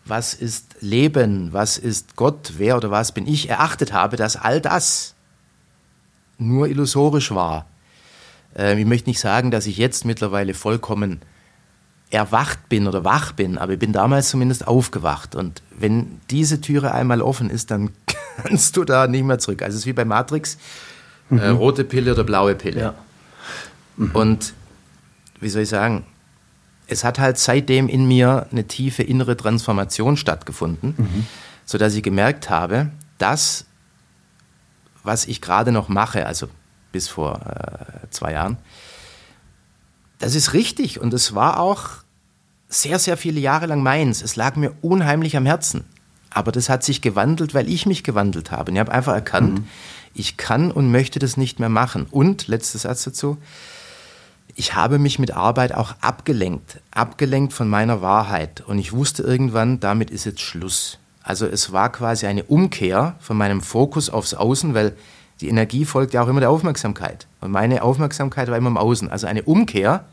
was 0.10 0.34
ist 0.34 0.76
Leben, 0.82 1.54
was 1.54 1.78
ist 1.78 2.16
Gott, 2.16 2.54
wer 2.58 2.78
oder 2.78 2.92
was 2.92 3.12
bin 3.12 3.28
ich, 3.28 3.50
erachtet 3.50 3.94
habe, 3.94 4.18
dass 4.18 4.36
all 4.36 4.60
das 4.62 5.14
nur 6.38 6.68
illusorisch 6.68 7.32
war. 7.32 7.68
Äh, 8.58 8.80
ich 8.80 8.86
möchte 8.86 9.10
nicht 9.10 9.20
sagen, 9.20 9.52
dass 9.52 9.68
ich 9.68 9.78
jetzt 9.78 10.06
mittlerweile 10.06 10.54
vollkommen 10.54 11.22
erwacht 12.10 12.70
bin 12.70 12.88
oder 12.88 13.04
wach 13.04 13.34
bin, 13.34 13.58
aber 13.58 13.74
ich 13.74 13.80
bin 13.80 13.94
damals 13.94 14.30
zumindest 14.30 14.68
aufgewacht. 14.68 15.36
Und 15.36 15.62
wenn 15.78 16.20
diese 16.32 16.60
Türe 16.60 16.94
einmal 16.94 17.22
offen 17.22 17.50
ist, 17.50 17.70
dann 17.72 17.92
kannst 18.44 18.76
du 18.78 18.84
da 18.84 19.08
nicht 19.08 19.24
mehr 19.24 19.40
zurück. 19.40 19.62
Also 19.62 19.76
es 19.76 19.82
ist 19.82 19.86
wie 19.86 19.94
bei 19.94 20.06
Matrix, 20.06 20.58
äh, 21.30 21.36
mhm. 21.36 21.40
äh, 21.40 21.48
rote 21.50 21.84
Pille 21.84 22.14
oder 22.14 22.24
blaue 22.24 22.56
Pille. 22.56 22.82
Ja. 22.82 22.94
Mhm. 23.98 24.12
Und 24.14 24.54
wie 25.40 25.50
soll 25.50 25.62
ich 25.62 25.70
sagen, 25.70 26.06
es 26.90 27.04
hat 27.04 27.20
halt 27.20 27.38
seitdem 27.38 27.88
in 27.88 28.08
mir 28.08 28.48
eine 28.52 28.66
tiefe 28.66 29.04
innere 29.04 29.38
Transformation 29.38 30.18
stattgefunden, 30.18 30.96
mhm. 30.98 31.26
sodass 31.66 31.94
ich 31.94 32.04
gemerkt 32.04 32.50
habe, 32.50 32.92
das, 33.18 33.66
was 35.04 35.26
ich 35.26 35.42
gerade 35.42 35.72
noch 35.72 35.88
mache, 35.88 36.26
also 36.26 36.48
bis 36.92 37.08
vor 37.08 37.42
äh, 37.46 38.10
zwei 38.10 38.34
Jahren, 38.34 38.58
das 40.18 40.36
ist 40.36 40.54
richtig 40.54 41.00
und 41.00 41.14
es 41.14 41.36
war 41.36 41.60
auch 41.60 41.90
sehr, 42.68 43.00
sehr 43.00 43.18
viele 43.18 43.40
Jahre 43.40 43.66
lang 43.66 43.82
meins. 43.82 44.22
Es 44.22 44.36
lag 44.36 44.56
mir 44.56 44.74
unheimlich 44.82 45.38
am 45.38 45.46
Herzen. 45.46 45.86
Aber 46.30 46.52
das 46.52 46.70
hat 46.70 46.84
sich 46.84 47.02
gewandelt, 47.02 47.56
weil 47.56 47.68
ich 47.68 47.88
mich 47.88 48.04
gewandelt 48.04 48.52
habe. 48.52 48.70
Und 48.70 48.76
ich 48.76 48.80
habe 48.80 48.92
einfach 48.92 49.14
erkannt, 49.14 49.60
mhm. 49.60 49.68
ich 50.14 50.38
kann 50.38 50.72
und 50.72 50.92
möchte 50.92 51.18
das 51.18 51.38
nicht 51.38 51.60
mehr 51.60 51.70
machen. 51.70 52.06
Und, 52.12 52.48
letzter 52.48 52.78
Satz 52.78 53.04
dazu, 53.04 53.38
ich 54.60 54.76
habe 54.76 55.00
mich 55.00 55.20
mit 55.20 55.32
Arbeit 55.32 55.74
auch 55.74 55.96
abgelenkt, 56.02 56.82
abgelenkt 56.92 57.54
von 57.54 57.70
meiner 57.70 58.02
Wahrheit. 58.02 58.62
Und 58.68 58.78
ich 58.78 58.92
wusste 58.92 59.24
irgendwann, 59.24 59.80
damit 59.80 60.12
ist 60.12 60.26
jetzt 60.26 60.42
Schluss. 60.42 61.00
Also 61.24 61.46
es 61.46 61.72
war 61.72 61.90
quasi 61.94 62.26
eine 62.26 62.44
Umkehr 62.44 63.16
von 63.20 63.38
meinem 63.38 63.62
Fokus 63.62 64.10
aufs 64.10 64.34
Außen, 64.34 64.74
weil 64.74 64.98
die 65.40 65.48
Energie 65.48 65.86
folgt 65.86 66.14
ja 66.14 66.22
auch 66.22 66.28
immer 66.28 66.42
der 66.42 66.50
Aufmerksamkeit. 66.50 67.26
Und 67.40 67.52
meine 67.52 67.84
Aufmerksamkeit 67.84 68.50
war 68.50 68.58
immer 68.58 68.68
im 68.68 68.76
Außen. 68.76 69.10
Also 69.10 69.28
eine 69.28 69.44
Umkehr 69.44 70.04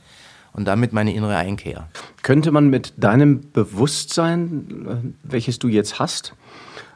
und 0.53 0.65
damit 0.65 0.93
meine 0.93 1.13
innere 1.13 1.37
Einkehr. 1.37 1.89
Könnte 2.23 2.53
man 2.53 2.71
mit 2.71 2.95
deinem 2.99 3.51
Bewusstsein, 3.53 4.87
äh, 4.89 4.95
welches 5.25 5.59
du 5.59 5.67
jetzt 5.67 5.99
hast, 5.99 6.35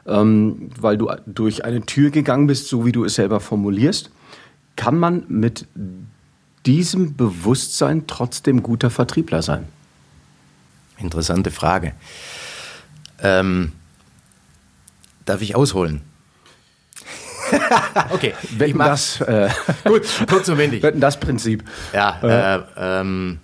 ähm, 0.07 0.69
weil 0.79 0.97
du 0.97 1.11
durch 1.25 1.65
eine 1.65 1.81
Tür 1.81 2.11
gegangen 2.11 2.47
bist, 2.47 2.69
so 2.69 2.85
wie 2.85 2.93
du 2.93 3.03
es 3.03 3.15
selber 3.15 3.41
formulierst, 3.41 4.09
kann 4.77 4.97
man 4.97 5.25
mit 5.27 5.67
diesem 6.65 7.15
Bewusstsein 7.15 8.07
trotzdem 8.07 8.63
guter 8.63 8.89
Vertriebler 8.89 9.41
sein? 9.41 9.67
Interessante 10.97 11.51
Frage. 11.51 11.93
Ähm, 13.21 13.71
darf 15.25 15.41
ich 15.41 15.55
ausholen? 15.55 16.01
okay, 18.11 18.33
wetten 18.57 18.77
das. 18.77 19.19
Äh, 19.21 19.49
gut, 19.83 20.03
kurz 20.29 20.47
und 20.49 20.57
wenig. 20.57 20.83
Wetten 20.83 21.01
das 21.01 21.19
Prinzip. 21.19 21.63
Ja, 21.93 22.19
äh, 22.21 22.63
ähm, 22.77 23.39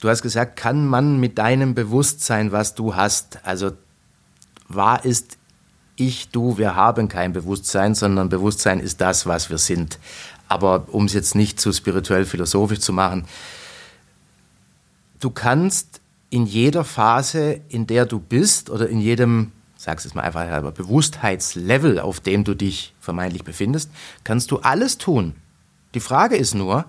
du 0.00 0.08
hast 0.08 0.22
gesagt, 0.22 0.56
kann 0.56 0.86
man 0.86 1.18
mit 1.18 1.38
deinem 1.38 1.74
Bewusstsein, 1.74 2.52
was 2.52 2.74
du 2.74 2.94
hast, 2.94 3.44
also 3.44 3.72
wahr 4.68 5.04
ist 5.04 5.38
ich, 6.00 6.30
du, 6.30 6.56
wir 6.56 6.76
haben 6.76 7.08
kein 7.08 7.32
Bewusstsein, 7.32 7.94
sondern 7.94 8.30
Bewusstsein 8.30 8.80
ist 8.80 9.00
das, 9.00 9.26
was 9.26 9.50
wir 9.50 9.58
sind. 9.58 9.98
Aber 10.50 10.86
um 10.90 11.04
es 11.04 11.12
jetzt 11.12 11.36
nicht 11.36 11.60
zu 11.60 11.72
spirituell 11.72 12.24
philosophisch 12.24 12.80
zu 12.80 12.92
machen, 12.92 13.24
du 15.20 15.30
kannst 15.30 16.00
in 16.28 16.44
jeder 16.44 16.82
Phase, 16.84 17.60
in 17.68 17.86
der 17.86 18.04
du 18.04 18.18
bist 18.18 18.68
oder 18.68 18.88
in 18.88 19.00
jedem, 19.00 19.52
sag's 19.76 20.04
es 20.04 20.14
mal 20.14 20.22
einfach, 20.22 20.48
aber 20.48 20.72
Bewusstheitslevel, 20.72 22.00
auf 22.00 22.18
dem 22.18 22.42
du 22.42 22.54
dich 22.54 22.94
vermeintlich 23.00 23.44
befindest, 23.44 23.92
kannst 24.24 24.50
du 24.50 24.58
alles 24.58 24.98
tun. 24.98 25.36
Die 25.94 26.00
Frage 26.00 26.36
ist 26.36 26.56
nur, 26.56 26.84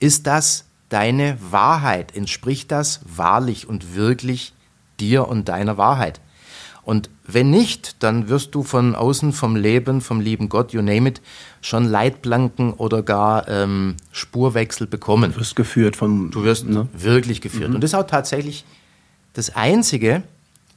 ist 0.00 0.26
das 0.26 0.64
deine 0.88 1.36
Wahrheit? 1.50 2.16
Entspricht 2.16 2.72
das 2.72 3.00
wahrlich 3.04 3.68
und 3.68 3.94
wirklich 3.94 4.54
dir 5.00 5.28
und 5.28 5.50
deiner 5.50 5.76
Wahrheit? 5.76 6.22
Und 6.82 7.10
wenn 7.28 7.50
nicht, 7.50 8.02
dann 8.02 8.28
wirst 8.28 8.54
du 8.54 8.62
von 8.62 8.94
außen, 8.94 9.32
vom 9.32 9.56
Leben, 9.56 10.00
vom 10.00 10.20
lieben 10.20 10.48
Gott, 10.48 10.72
you 10.72 10.82
name 10.82 11.08
it, 11.08 11.20
schon 11.60 11.84
Leitplanken 11.84 12.72
oder 12.72 13.02
gar 13.02 13.48
ähm, 13.48 13.96
Spurwechsel 14.12 14.86
bekommen. 14.86 15.32
Du 15.32 15.40
wirst 15.40 15.56
geführt 15.56 15.96
vom. 15.96 16.30
Du 16.30 16.44
wirst 16.44 16.66
ne? 16.66 16.88
wirklich 16.92 17.40
geführt. 17.40 17.70
Mhm. 17.70 17.76
Und 17.76 17.80
das 17.82 17.90
ist 17.90 17.94
auch 17.94 18.06
tatsächlich 18.06 18.64
das 19.32 19.54
Einzige, 19.54 20.22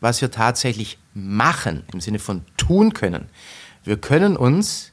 was 0.02 0.22
wir 0.22 0.32
tatsächlich 0.32 0.98
machen, 1.14 1.84
im 1.94 2.02
Sinne 2.02 2.20
von 2.20 2.42
tun 2.58 2.94
können. 2.94 3.26
Wir 3.84 3.98
können 3.98 4.36
uns 4.36 4.92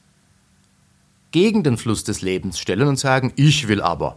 gegen 1.31 1.63
den 1.63 1.77
Fluss 1.77 2.05
des 2.05 2.23
Lebens 2.23 2.59
stellen 2.59 2.89
und 2.89 2.99
sagen, 2.99 3.33
ich 3.37 3.69
will 3.69 3.81
aber 3.81 4.17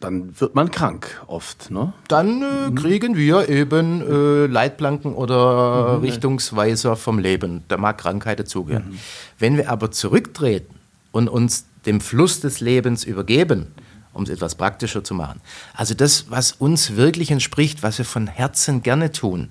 dann 0.00 0.38
wird 0.40 0.54
man 0.54 0.70
krank 0.70 1.20
oft, 1.26 1.70
ne? 1.70 1.92
Dann 2.06 2.42
äh, 2.42 2.70
kriegen 2.74 3.16
wir 3.16 3.48
eben 3.48 4.00
äh, 4.00 4.46
Leitplanken 4.46 5.12
oder 5.12 5.96
mhm. 5.96 6.04
Richtungsweiser 6.04 6.94
vom 6.94 7.18
Leben. 7.18 7.64
Da 7.68 7.76
mag 7.78 7.98
Krankheit 7.98 8.38
dazugehören. 8.38 8.90
Mhm. 8.90 8.98
Wenn 9.38 9.56
wir 9.56 9.70
aber 9.70 9.90
zurücktreten 9.90 10.74
und 11.10 11.28
uns 11.28 11.66
dem 11.84 12.00
Fluss 12.00 12.40
des 12.40 12.60
Lebens 12.60 13.02
übergeben, 13.02 13.66
um 14.12 14.22
es 14.22 14.30
etwas 14.30 14.54
praktischer 14.54 15.02
zu 15.02 15.14
machen, 15.14 15.40
also 15.74 15.94
das, 15.94 16.30
was 16.30 16.52
uns 16.52 16.94
wirklich 16.94 17.32
entspricht, 17.32 17.82
was 17.82 17.98
wir 17.98 18.04
von 18.04 18.28
Herzen 18.28 18.82
gerne 18.82 19.10
tun, 19.10 19.48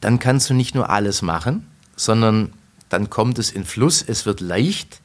dann 0.00 0.18
kannst 0.18 0.50
du 0.50 0.54
nicht 0.54 0.74
nur 0.74 0.90
alles 0.90 1.22
machen, 1.22 1.66
sondern 1.94 2.52
dann 2.88 3.10
kommt 3.10 3.38
es 3.38 3.52
in 3.52 3.64
Fluss, 3.64 4.02
es 4.06 4.26
wird 4.26 4.40
leicht 4.40 5.01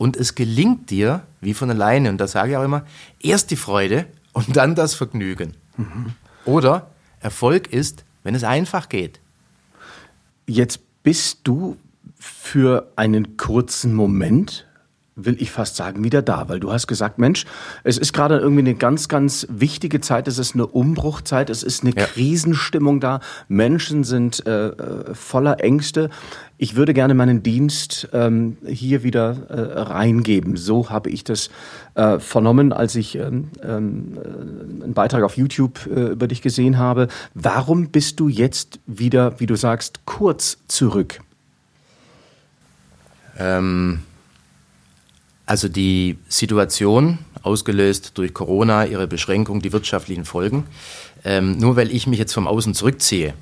und 0.00 0.16
es 0.16 0.34
gelingt 0.34 0.88
dir 0.88 1.24
wie 1.42 1.52
von 1.52 1.68
alleine. 1.68 2.08
Und 2.08 2.16
da 2.22 2.26
sage 2.26 2.52
ich 2.52 2.56
auch 2.56 2.64
immer, 2.64 2.86
erst 3.22 3.50
die 3.50 3.56
Freude 3.56 4.06
und 4.32 4.56
dann 4.56 4.74
das 4.74 4.94
Vergnügen. 4.94 5.58
Mhm. 5.76 6.14
Oder 6.46 6.90
Erfolg 7.20 7.70
ist, 7.70 8.06
wenn 8.22 8.34
es 8.34 8.42
einfach 8.42 8.88
geht. 8.88 9.20
Jetzt 10.46 10.80
bist 11.02 11.40
du 11.44 11.76
für 12.18 12.90
einen 12.96 13.36
kurzen 13.36 13.92
Moment 13.92 14.66
will 15.24 15.36
ich 15.40 15.50
fast 15.50 15.76
sagen, 15.76 16.04
wieder 16.04 16.22
da, 16.22 16.48
weil 16.48 16.60
du 16.60 16.72
hast 16.72 16.86
gesagt, 16.86 17.18
Mensch, 17.18 17.44
es 17.84 17.98
ist 17.98 18.12
gerade 18.12 18.38
irgendwie 18.38 18.60
eine 18.60 18.74
ganz, 18.74 19.08
ganz 19.08 19.46
wichtige 19.50 20.00
Zeit, 20.00 20.28
es 20.28 20.38
ist 20.38 20.54
eine 20.54 20.66
Umbruchzeit, 20.66 21.50
es 21.50 21.62
ist 21.62 21.82
eine 21.82 21.94
ja. 21.94 22.04
Krisenstimmung 22.04 23.00
da, 23.00 23.20
Menschen 23.48 24.04
sind 24.04 24.46
äh, 24.46 24.72
voller 25.14 25.60
Ängste. 25.60 26.10
Ich 26.58 26.76
würde 26.76 26.92
gerne 26.92 27.14
meinen 27.14 27.42
Dienst 27.42 28.08
ähm, 28.12 28.58
hier 28.66 29.02
wieder 29.02 29.36
äh, 29.48 29.80
reingeben. 29.80 30.56
So 30.56 30.90
habe 30.90 31.08
ich 31.08 31.24
das 31.24 31.48
äh, 31.94 32.18
vernommen, 32.18 32.74
als 32.74 32.96
ich 32.96 33.16
ähm, 33.16 33.48
ähm, 33.62 34.18
äh, 34.18 34.84
einen 34.84 34.92
Beitrag 34.92 35.22
auf 35.22 35.38
YouTube 35.38 35.86
äh, 35.86 36.08
über 36.10 36.28
dich 36.28 36.42
gesehen 36.42 36.76
habe. 36.76 37.08
Warum 37.32 37.88
bist 37.88 38.20
du 38.20 38.28
jetzt 38.28 38.78
wieder, 38.86 39.40
wie 39.40 39.46
du 39.46 39.56
sagst, 39.56 40.04
kurz 40.04 40.58
zurück? 40.68 41.20
Ähm 43.38 44.00
also 45.50 45.68
die 45.68 46.16
Situation, 46.28 47.18
ausgelöst 47.42 48.12
durch 48.14 48.32
Corona, 48.32 48.84
ihre 48.84 49.08
Beschränkung, 49.08 49.60
die 49.60 49.72
wirtschaftlichen 49.72 50.24
Folgen. 50.24 50.62
Ähm, 51.24 51.58
nur 51.58 51.74
weil 51.74 51.90
ich 51.90 52.06
mich 52.06 52.20
jetzt 52.20 52.34
vom 52.34 52.46
Außen 52.46 52.72
zurückziehe, 52.72 53.34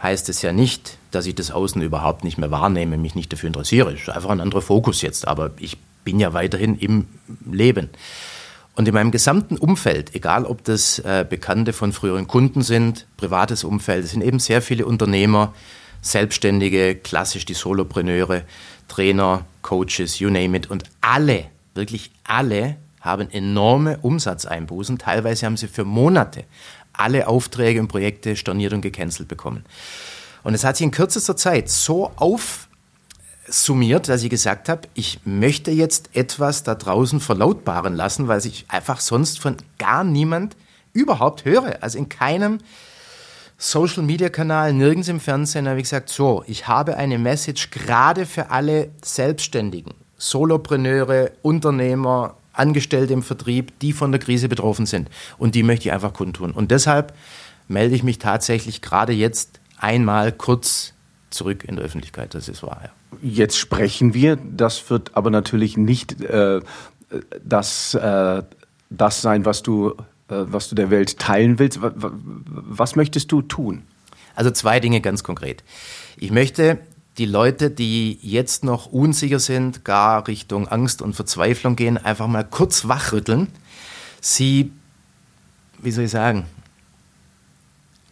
heißt 0.00 0.28
es 0.28 0.40
ja 0.42 0.52
nicht, 0.52 0.98
dass 1.10 1.26
ich 1.26 1.34
das 1.34 1.50
Außen 1.50 1.82
überhaupt 1.82 2.22
nicht 2.22 2.38
mehr 2.38 2.52
wahrnehme, 2.52 2.96
mich 2.96 3.16
nicht 3.16 3.32
dafür 3.32 3.48
interessiere. 3.48 3.92
Es 3.92 4.02
ist 4.02 4.08
einfach 4.08 4.30
ein 4.30 4.40
anderer 4.40 4.62
Fokus 4.62 5.02
jetzt, 5.02 5.26
aber 5.26 5.50
ich 5.58 5.78
bin 6.04 6.20
ja 6.20 6.32
weiterhin 6.32 6.78
im 6.78 7.08
Leben. 7.50 7.90
Und 8.76 8.86
in 8.86 8.94
meinem 8.94 9.10
gesamten 9.10 9.56
Umfeld, 9.56 10.14
egal 10.14 10.44
ob 10.44 10.62
das 10.62 11.00
äh, 11.00 11.26
Bekannte 11.28 11.72
von 11.72 11.92
früheren 11.92 12.28
Kunden 12.28 12.62
sind, 12.62 13.08
privates 13.16 13.64
Umfeld, 13.64 14.04
es 14.04 14.12
sind 14.12 14.22
eben 14.22 14.38
sehr 14.38 14.62
viele 14.62 14.86
Unternehmer, 14.86 15.52
Selbstständige, 16.02 16.94
klassisch 16.94 17.46
die 17.46 17.54
Solopreneure, 17.54 18.44
Trainer, 18.88 19.44
Coaches, 19.62 20.18
you 20.18 20.30
name 20.30 20.56
it. 20.56 20.70
Und 20.70 20.84
alle, 21.00 21.44
wirklich 21.74 22.10
alle, 22.24 22.76
haben 23.00 23.30
enorme 23.30 23.98
Umsatzeinbußen. 23.98 24.98
Teilweise 24.98 25.46
haben 25.46 25.56
sie 25.56 25.68
für 25.68 25.84
Monate 25.84 26.44
alle 26.92 27.28
Aufträge 27.28 27.80
und 27.80 27.88
Projekte 27.88 28.36
storniert 28.36 28.72
und 28.72 28.80
gecancelt 28.80 29.28
bekommen. 29.28 29.64
Und 30.42 30.54
es 30.54 30.64
hat 30.64 30.76
sich 30.76 30.84
in 30.84 30.90
kürzester 30.90 31.36
Zeit 31.36 31.68
so 31.70 32.10
aufsummiert, 32.16 34.08
dass 34.08 34.22
ich 34.22 34.30
gesagt 34.30 34.68
habe, 34.68 34.82
ich 34.94 35.20
möchte 35.24 35.70
jetzt 35.70 36.10
etwas 36.14 36.64
da 36.64 36.74
draußen 36.74 37.20
verlautbaren 37.20 37.94
lassen, 37.94 38.28
weil 38.28 38.44
ich 38.44 38.64
einfach 38.68 39.00
sonst 39.00 39.38
von 39.38 39.56
gar 39.78 40.04
niemand 40.04 40.56
überhaupt 40.92 41.44
höre. 41.44 41.82
Also 41.82 41.98
in 41.98 42.08
keinem 42.08 42.58
Social 43.60 44.04
Media 44.04 44.28
Kanal, 44.28 44.72
nirgends 44.72 45.08
im 45.08 45.18
Fernsehen, 45.18 45.68
habe 45.68 45.78
ich 45.78 45.84
gesagt, 45.84 46.10
so, 46.10 46.44
ich 46.46 46.68
habe 46.68 46.96
eine 46.96 47.18
Message 47.18 47.70
gerade 47.70 48.24
für 48.24 48.50
alle 48.50 48.90
Selbstständigen, 49.04 49.94
Solopreneure, 50.16 51.32
Unternehmer, 51.42 52.36
Angestellte 52.52 53.12
im 53.12 53.24
Vertrieb, 53.24 53.76
die 53.80 53.92
von 53.92 54.12
der 54.12 54.20
Krise 54.20 54.48
betroffen 54.48 54.86
sind. 54.86 55.10
Und 55.38 55.56
die 55.56 55.64
möchte 55.64 55.88
ich 55.88 55.92
einfach 55.92 56.12
kundtun. 56.12 56.52
Und 56.52 56.70
deshalb 56.70 57.14
melde 57.66 57.96
ich 57.96 58.04
mich 58.04 58.18
tatsächlich 58.18 58.80
gerade 58.80 59.12
jetzt 59.12 59.58
einmal 59.76 60.30
kurz 60.30 60.94
zurück 61.30 61.64
in 61.64 61.74
der 61.74 61.84
Öffentlichkeit. 61.84 62.34
Das 62.34 62.48
ist 62.48 62.62
wahr. 62.62 62.80
Ja. 62.84 62.90
Jetzt 63.22 63.58
sprechen 63.58 64.14
wir. 64.14 64.36
Das 64.36 64.88
wird 64.88 65.16
aber 65.16 65.30
natürlich 65.30 65.76
nicht 65.76 66.20
äh, 66.20 66.60
das, 67.44 67.94
äh, 67.94 68.42
das 68.90 69.20
sein, 69.20 69.44
was 69.44 69.64
du 69.64 69.96
was 70.28 70.68
du 70.68 70.74
der 70.74 70.90
Welt 70.90 71.18
teilen 71.18 71.58
willst. 71.58 71.80
Was 71.80 72.96
möchtest 72.96 73.32
du 73.32 73.42
tun? 73.42 73.82
Also 74.34 74.50
zwei 74.50 74.78
Dinge 74.78 75.00
ganz 75.00 75.24
konkret. 75.24 75.64
Ich 76.16 76.30
möchte 76.30 76.78
die 77.16 77.26
Leute, 77.26 77.70
die 77.70 78.18
jetzt 78.22 78.62
noch 78.62 78.86
unsicher 78.86 79.40
sind, 79.40 79.84
gar 79.84 80.28
Richtung 80.28 80.68
Angst 80.68 81.02
und 81.02 81.14
Verzweiflung 81.14 81.74
gehen, 81.74 81.98
einfach 81.98 82.28
mal 82.28 82.44
kurz 82.44 82.86
wachrütteln. 82.86 83.48
Sie, 84.20 84.70
wie 85.78 85.90
soll 85.90 86.04
ich 86.04 86.10
sagen, 86.10 86.46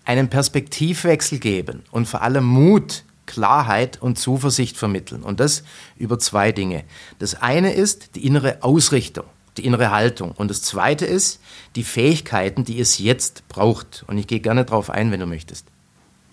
einen 0.04 0.28
Perspektivwechsel 0.28 1.38
geben 1.38 1.82
und 1.90 2.08
vor 2.08 2.22
allem 2.22 2.44
Mut, 2.44 3.04
Klarheit 3.26 4.00
und 4.00 4.18
Zuversicht 4.18 4.76
vermitteln. 4.76 5.22
Und 5.22 5.40
das 5.40 5.64
über 5.96 6.18
zwei 6.18 6.52
Dinge. 6.52 6.84
Das 7.18 7.34
eine 7.40 7.72
ist 7.72 8.14
die 8.16 8.24
innere 8.26 8.62
Ausrichtung 8.62 9.26
die 9.56 9.64
innere 9.64 9.90
Haltung. 9.90 10.32
Und 10.32 10.50
das 10.50 10.62
Zweite 10.62 11.06
ist 11.06 11.40
die 11.74 11.84
Fähigkeiten, 11.84 12.64
die 12.64 12.80
es 12.80 12.98
jetzt 12.98 13.48
braucht. 13.48 14.04
Und 14.06 14.18
ich 14.18 14.26
gehe 14.26 14.40
gerne 14.40 14.64
darauf 14.64 14.90
ein, 14.90 15.10
wenn 15.10 15.20
du 15.20 15.26
möchtest. 15.26 15.66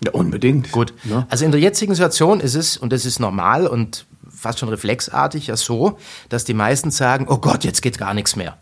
Ja, 0.04 0.12
unbedingt. 0.12 0.72
Gut. 0.72 0.92
Ja. 1.04 1.26
Also 1.30 1.44
in 1.44 1.50
der 1.50 1.60
jetzigen 1.60 1.94
Situation 1.94 2.40
ist 2.40 2.54
es, 2.54 2.76
und 2.76 2.92
das 2.92 3.04
ist 3.04 3.20
normal 3.20 3.66
und 3.66 4.06
fast 4.28 4.58
schon 4.58 4.68
reflexartig, 4.68 5.46
ja 5.46 5.56
so, 5.56 5.98
dass 6.28 6.44
die 6.44 6.54
meisten 6.54 6.90
sagen, 6.90 7.26
oh 7.28 7.38
Gott, 7.38 7.64
jetzt 7.64 7.80
geht 7.80 7.98
gar 7.98 8.14
nichts 8.14 8.36
mehr. 8.36 8.58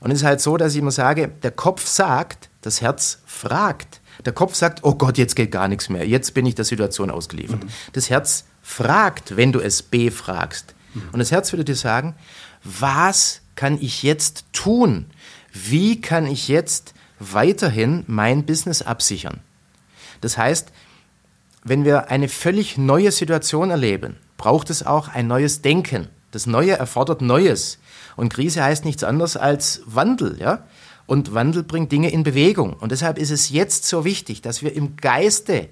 Und 0.00 0.10
es 0.10 0.18
ist 0.18 0.24
halt 0.24 0.40
so, 0.40 0.56
dass 0.56 0.72
ich 0.72 0.78
immer 0.80 0.90
sage, 0.90 1.28
der 1.42 1.50
Kopf 1.50 1.86
sagt, 1.86 2.48
das 2.60 2.80
Herz 2.80 3.20
fragt. 3.26 4.00
Der 4.24 4.32
Kopf 4.32 4.54
sagt, 4.54 4.80
oh 4.82 4.94
Gott, 4.94 5.18
jetzt 5.18 5.36
geht 5.36 5.52
gar 5.52 5.68
nichts 5.68 5.88
mehr. 5.88 6.06
Jetzt 6.06 6.34
bin 6.34 6.46
ich 6.46 6.54
der 6.54 6.64
Situation 6.64 7.10
ausgeliefert. 7.10 7.64
Mhm. 7.64 7.68
Das 7.92 8.10
Herz 8.10 8.44
fragt, 8.62 9.36
wenn 9.36 9.52
du 9.52 9.60
es 9.60 9.82
befragst. 9.82 10.74
Mhm. 10.94 11.02
Und 11.12 11.18
das 11.20 11.30
Herz 11.30 11.52
würde 11.52 11.64
dir 11.64 11.76
sagen, 11.76 12.14
was 12.64 13.42
kann 13.56 13.78
ich 13.80 14.02
jetzt 14.02 14.44
tun? 14.52 15.06
Wie 15.52 16.00
kann 16.00 16.26
ich 16.26 16.48
jetzt 16.48 16.94
weiterhin 17.18 18.04
mein 18.06 18.46
Business 18.46 18.82
absichern? 18.82 19.40
Das 20.20 20.38
heißt, 20.38 20.70
wenn 21.64 21.84
wir 21.84 22.10
eine 22.10 22.28
völlig 22.28 22.78
neue 22.78 23.10
Situation 23.10 23.70
erleben, 23.70 24.16
braucht 24.36 24.70
es 24.70 24.86
auch 24.86 25.08
ein 25.08 25.26
neues 25.26 25.62
Denken. 25.62 26.08
Das 26.30 26.46
Neue 26.46 26.72
erfordert 26.72 27.22
Neues. 27.22 27.78
Und 28.14 28.32
Krise 28.32 28.62
heißt 28.62 28.84
nichts 28.84 29.02
anderes 29.02 29.36
als 29.36 29.82
Wandel, 29.86 30.36
ja? 30.38 30.64
Und 31.06 31.34
Wandel 31.34 31.62
bringt 31.62 31.92
Dinge 31.92 32.10
in 32.10 32.24
Bewegung. 32.24 32.74
Und 32.74 32.92
deshalb 32.92 33.16
ist 33.16 33.30
es 33.30 33.50
jetzt 33.50 33.84
so 33.84 34.04
wichtig, 34.04 34.42
dass 34.42 34.62
wir 34.62 34.74
im 34.74 34.96
Geiste 34.96 35.68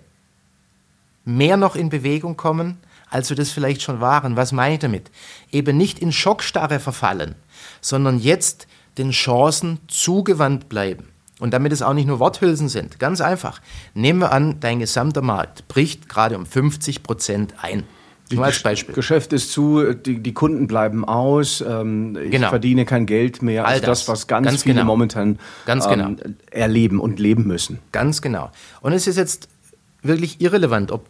mehr 1.24 1.56
noch 1.56 1.74
in 1.74 1.88
Bewegung 1.88 2.36
kommen, 2.36 2.78
als 3.10 3.30
wir 3.30 3.36
das 3.36 3.50
vielleicht 3.50 3.82
schon 3.82 4.00
waren. 4.00 4.36
Was 4.36 4.52
meine 4.52 4.74
ich 4.74 4.80
damit? 4.80 5.10
Eben 5.50 5.76
nicht 5.76 5.98
in 5.98 6.12
Schockstarre 6.12 6.80
verfallen, 6.80 7.34
sondern 7.84 8.18
jetzt 8.18 8.66
den 8.96 9.10
Chancen 9.10 9.78
zugewandt 9.88 10.68
bleiben. 10.68 11.08
Und 11.38 11.52
damit 11.52 11.72
es 11.72 11.82
auch 11.82 11.92
nicht 11.92 12.06
nur 12.06 12.20
Worthülsen 12.20 12.68
sind, 12.68 12.98
ganz 12.98 13.20
einfach. 13.20 13.60
Nehmen 13.92 14.20
wir 14.20 14.32
an, 14.32 14.60
dein 14.60 14.78
gesamter 14.78 15.20
Markt 15.20 15.68
bricht 15.68 16.08
gerade 16.08 16.38
um 16.38 16.46
50 16.46 17.02
Prozent 17.02 17.54
ein. 17.60 17.84
Nur 18.30 18.46
als 18.46 18.62
Beispiel. 18.62 18.94
Geschäft 18.94 19.34
ist 19.34 19.52
zu, 19.52 19.92
die, 19.92 20.20
die 20.20 20.32
Kunden 20.32 20.66
bleiben 20.66 21.04
aus, 21.04 21.60
ähm, 21.60 22.16
ich 22.16 22.30
genau. 22.30 22.48
verdiene 22.48 22.86
kein 22.86 23.04
Geld 23.04 23.42
mehr. 23.42 23.66
Also 23.66 23.80
das, 23.82 24.00
das 24.00 24.08
was 24.08 24.26
ganz, 24.26 24.46
ganz 24.46 24.62
viele 24.62 24.76
genau. 24.76 24.86
momentan 24.86 25.38
ganz 25.66 25.86
genau. 25.86 26.06
ähm, 26.06 26.36
erleben 26.50 27.00
und 27.00 27.20
leben 27.20 27.46
müssen. 27.46 27.80
Ganz 27.92 28.22
genau. 28.22 28.50
Und 28.80 28.94
es 28.94 29.06
ist 29.06 29.18
jetzt 29.18 29.48
wirklich 30.00 30.40
irrelevant, 30.40 30.90
ob, 30.90 31.06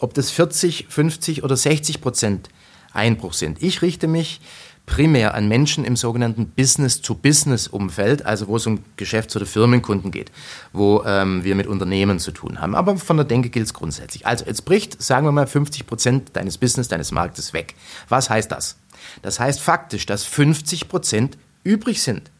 ob 0.00 0.12
das 0.12 0.30
40, 0.30 0.88
50 0.90 1.42
oder 1.42 1.56
60 1.56 2.02
Prozent 2.02 2.50
Einbruch 2.92 3.32
sind. 3.32 3.62
Ich 3.62 3.80
richte 3.80 4.06
mich 4.06 4.40
primär 4.88 5.34
an 5.34 5.48
Menschen 5.48 5.84
im 5.84 5.96
sogenannten 5.96 6.48
Business-to-Business-Umfeld, 6.48 8.24
also 8.24 8.48
wo 8.48 8.56
es 8.56 8.66
um 8.66 8.80
Geschäfts- 8.96 9.36
oder 9.36 9.44
Firmenkunden 9.44 10.10
geht, 10.10 10.32
wo 10.72 11.04
ähm, 11.04 11.44
wir 11.44 11.54
mit 11.54 11.66
Unternehmen 11.66 12.18
zu 12.18 12.32
tun 12.32 12.58
haben. 12.58 12.74
Aber 12.74 12.96
von 12.96 13.18
der 13.18 13.26
Denke 13.26 13.50
gilt 13.50 13.66
es 13.66 13.74
grundsätzlich. 13.74 14.26
Also 14.26 14.46
jetzt 14.46 14.64
bricht, 14.64 15.00
sagen 15.00 15.26
wir 15.26 15.32
mal, 15.32 15.46
50 15.46 15.86
Prozent 15.86 16.30
deines 16.32 16.56
Business, 16.56 16.88
deines 16.88 17.12
Marktes 17.12 17.52
weg. 17.52 17.74
Was 18.08 18.30
heißt 18.30 18.50
das? 18.50 18.78
Das 19.20 19.38
heißt 19.38 19.60
faktisch, 19.60 20.06
dass 20.06 20.24
50 20.24 20.88
Prozent 20.88 21.36
übrig 21.64 22.02
sind. 22.02 22.30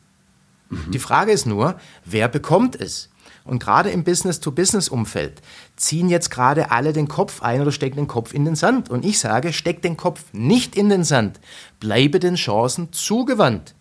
Mhm. 0.70 0.90
Die 0.90 0.98
Frage 0.98 1.32
ist 1.32 1.44
nur, 1.44 1.78
wer 2.06 2.28
bekommt 2.28 2.80
es? 2.80 3.10
Und 3.44 3.62
gerade 3.62 3.90
im 3.90 4.04
Business-to-Business-Umfeld 4.04 5.42
ziehen 5.78 6.08
jetzt 6.08 6.30
gerade 6.30 6.70
alle 6.70 6.92
den 6.92 7.08
Kopf 7.08 7.42
ein 7.42 7.62
oder 7.62 7.72
stecken 7.72 7.96
den 7.96 8.08
Kopf 8.08 8.34
in 8.34 8.44
den 8.44 8.56
Sand. 8.56 8.90
Und 8.90 9.04
ich 9.04 9.18
sage, 9.18 9.52
steck 9.52 9.80
den 9.80 9.96
Kopf 9.96 10.24
nicht 10.32 10.76
in 10.76 10.88
den 10.88 11.04
Sand, 11.04 11.40
bleibe 11.80 12.20
den 12.20 12.34
Chancen 12.34 12.92
zugewandt. 12.92 13.74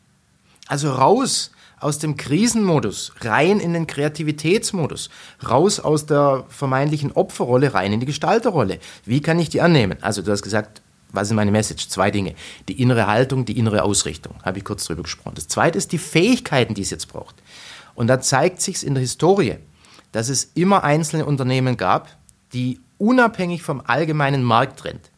Also 0.67 0.91
raus 0.91 1.51
aus 1.79 1.99
dem 1.99 2.17
Krisenmodus, 2.17 3.13
rein 3.21 3.59
in 3.59 3.73
den 3.73 3.87
Kreativitätsmodus, 3.87 5.09
raus 5.47 5.79
aus 5.79 6.05
der 6.05 6.45
vermeintlichen 6.49 7.11
Opferrolle, 7.11 7.73
rein 7.73 7.93
in 7.93 7.99
die 7.99 8.05
Gestalterrolle. 8.05 8.79
Wie 9.05 9.21
kann 9.21 9.39
ich 9.39 9.49
die 9.49 9.61
annehmen? 9.61 9.97
Also 10.01 10.21
du 10.21 10.31
hast 10.31 10.41
gesagt, 10.41 10.81
was 11.11 11.29
ist 11.29 11.35
meine 11.35 11.51
Message? 11.51 11.87
Zwei 11.87 12.11
Dinge. 12.11 12.35
Die 12.67 12.81
innere 12.81 13.07
Haltung, 13.07 13.45
die 13.45 13.57
innere 13.57 13.83
Ausrichtung, 13.83 14.35
habe 14.43 14.57
ich 14.57 14.65
kurz 14.65 14.85
drüber 14.85 15.03
gesprochen. 15.03 15.35
Das 15.35 15.47
zweite 15.47 15.77
ist 15.77 15.91
die 15.91 15.97
Fähigkeiten, 15.97 16.73
die 16.73 16.81
es 16.81 16.89
jetzt 16.89 17.07
braucht. 17.07 17.35
Und 17.95 18.07
da 18.07 18.19
zeigt 18.19 18.61
sich 18.61 18.85
in 18.85 18.93
der 18.93 19.01
Historie, 19.01 19.57
dass 20.17 20.29
es 20.29 20.49
immer 20.55 20.83
einzelne 20.83 21.27
Unternehmen 21.27 21.77
gab, 21.77 22.17
die 22.51 22.79
unabhängig 22.97 23.61
vom 23.61 23.83
allgemeinen 23.85 24.41
Markttrend 24.41 25.11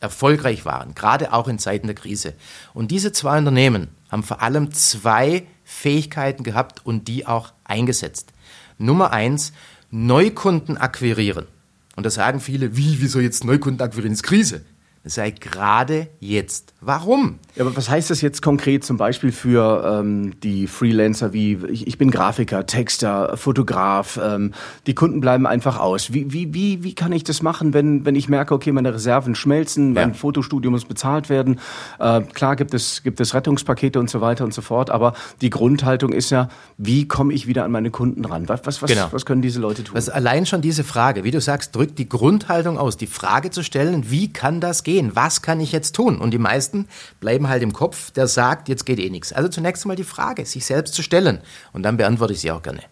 erfolgreich 0.00 0.64
waren, 0.64 0.94
gerade 0.94 1.34
auch 1.34 1.48
in 1.48 1.58
Zeiten 1.58 1.86
der 1.86 1.94
Krise. 1.94 2.32
Und 2.72 2.90
diese 2.90 3.12
zwei 3.12 3.36
Unternehmen 3.36 3.88
haben 4.10 4.22
vor 4.22 4.40
allem 4.40 4.72
zwei 4.72 5.46
Fähigkeiten 5.64 6.44
gehabt 6.44 6.86
und 6.86 7.08
die 7.08 7.26
auch 7.26 7.52
eingesetzt. 7.64 8.32
Nummer 8.78 9.12
eins, 9.12 9.52
Neukunden 9.90 10.78
akquirieren. 10.78 11.46
Und 11.94 12.06
da 12.06 12.10
sagen 12.10 12.40
viele, 12.40 12.74
wie, 12.74 13.02
wieso 13.02 13.20
jetzt 13.20 13.44
Neukunden 13.44 13.82
akquirieren? 13.82 14.12
Das 14.12 14.20
ist 14.20 14.26
Krise 14.26 14.62
sei 15.08 15.30
gerade 15.30 16.08
jetzt. 16.20 16.74
Warum? 16.80 17.38
Ja, 17.56 17.64
aber 17.64 17.76
was 17.76 17.90
heißt 17.90 18.10
das 18.10 18.20
jetzt 18.20 18.40
konkret 18.40 18.84
zum 18.84 18.96
Beispiel 18.96 19.32
für 19.32 20.00
ähm, 20.00 20.38
die 20.40 20.66
Freelancer 20.66 21.32
wie 21.32 21.58
ich, 21.68 21.86
ich, 21.86 21.98
bin 21.98 22.10
Grafiker, 22.10 22.66
Texter, 22.66 23.36
Fotograf, 23.36 24.18
ähm, 24.22 24.52
die 24.86 24.94
Kunden 24.94 25.20
bleiben 25.20 25.46
einfach 25.46 25.78
aus. 25.78 26.12
Wie, 26.12 26.32
wie, 26.32 26.54
wie, 26.54 26.84
wie 26.84 26.94
kann 26.94 27.12
ich 27.12 27.24
das 27.24 27.42
machen, 27.42 27.74
wenn, 27.74 28.04
wenn 28.04 28.14
ich 28.14 28.28
merke, 28.28 28.54
okay, 28.54 28.70
meine 28.70 28.94
Reserven 28.94 29.34
schmelzen, 29.34 29.92
mein 29.92 30.14
Fotostudio 30.14 30.70
muss 30.70 30.84
bezahlt 30.84 31.28
werden. 31.28 31.58
Äh, 31.98 32.20
klar 32.20 32.54
gibt 32.54 32.74
es, 32.74 33.02
gibt 33.02 33.20
es 33.20 33.34
Rettungspakete 33.34 33.98
und 33.98 34.08
so 34.08 34.20
weiter 34.20 34.44
und 34.44 34.54
so 34.54 34.62
fort, 34.62 34.90
aber 34.90 35.14
die 35.40 35.50
Grundhaltung 35.50 36.12
ist 36.12 36.30
ja, 36.30 36.48
wie 36.76 37.08
komme 37.08 37.32
ich 37.34 37.46
wieder 37.46 37.64
an 37.64 37.72
meine 37.72 37.90
Kunden 37.90 38.24
ran? 38.24 38.48
Was, 38.48 38.66
was, 38.66 38.82
was, 38.82 38.90
genau. 38.90 39.08
was 39.10 39.26
können 39.26 39.42
diese 39.42 39.60
Leute 39.60 39.84
tun? 39.84 39.96
Was 39.96 40.08
allein 40.08 40.46
schon 40.46 40.60
diese 40.60 40.84
Frage, 40.84 41.24
wie 41.24 41.30
du 41.30 41.40
sagst, 41.40 41.74
drückt 41.74 41.98
die 41.98 42.08
Grundhaltung 42.08 42.78
aus, 42.78 42.96
die 42.96 43.06
Frage 43.06 43.50
zu 43.50 43.62
stellen, 43.62 44.10
wie 44.10 44.32
kann 44.32 44.60
das 44.60 44.84
gehen? 44.84 44.97
Gehen? 44.98 45.14
Was 45.14 45.42
kann 45.42 45.60
ich 45.60 45.72
jetzt 45.72 45.94
tun? 45.94 46.18
Und 46.18 46.32
die 46.32 46.38
meisten 46.38 46.88
bleiben 47.20 47.48
halt 47.48 47.62
im 47.62 47.72
Kopf, 47.72 48.10
der 48.10 48.26
sagt, 48.26 48.68
jetzt 48.68 48.84
geht 48.84 48.98
eh 48.98 49.10
nichts. 49.10 49.32
Also 49.32 49.48
zunächst 49.48 49.84
einmal 49.84 49.96
die 49.96 50.04
Frage, 50.04 50.44
sich 50.44 50.64
selbst 50.64 50.94
zu 50.94 51.02
stellen. 51.02 51.40
Und 51.72 51.84
dann 51.84 51.96
beantworte 51.96 52.32
ich 52.32 52.40
sie 52.40 52.50
auch 52.50 52.62
gerne. 52.62 52.82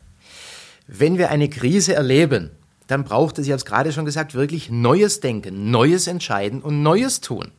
Wenn 0.87 1.19
wir 1.19 1.31
eine 1.31 1.49
Krise 1.49 1.95
erleben, 1.95 2.51
dann 2.87 3.03
braucht 3.03 3.39
es, 3.39 3.47
ich 3.47 3.51
habe 3.51 3.59
es 3.59 3.65
gerade 3.65 3.93
schon 3.93 4.05
gesagt, 4.05 4.35
wirklich 4.35 4.71
neues 4.71 5.19
Denken, 5.19 5.73
neues 5.73 6.07
Entscheiden 6.07 6.63
und 6.63 6.83
neues 6.83 7.21
Tun. 7.21 7.51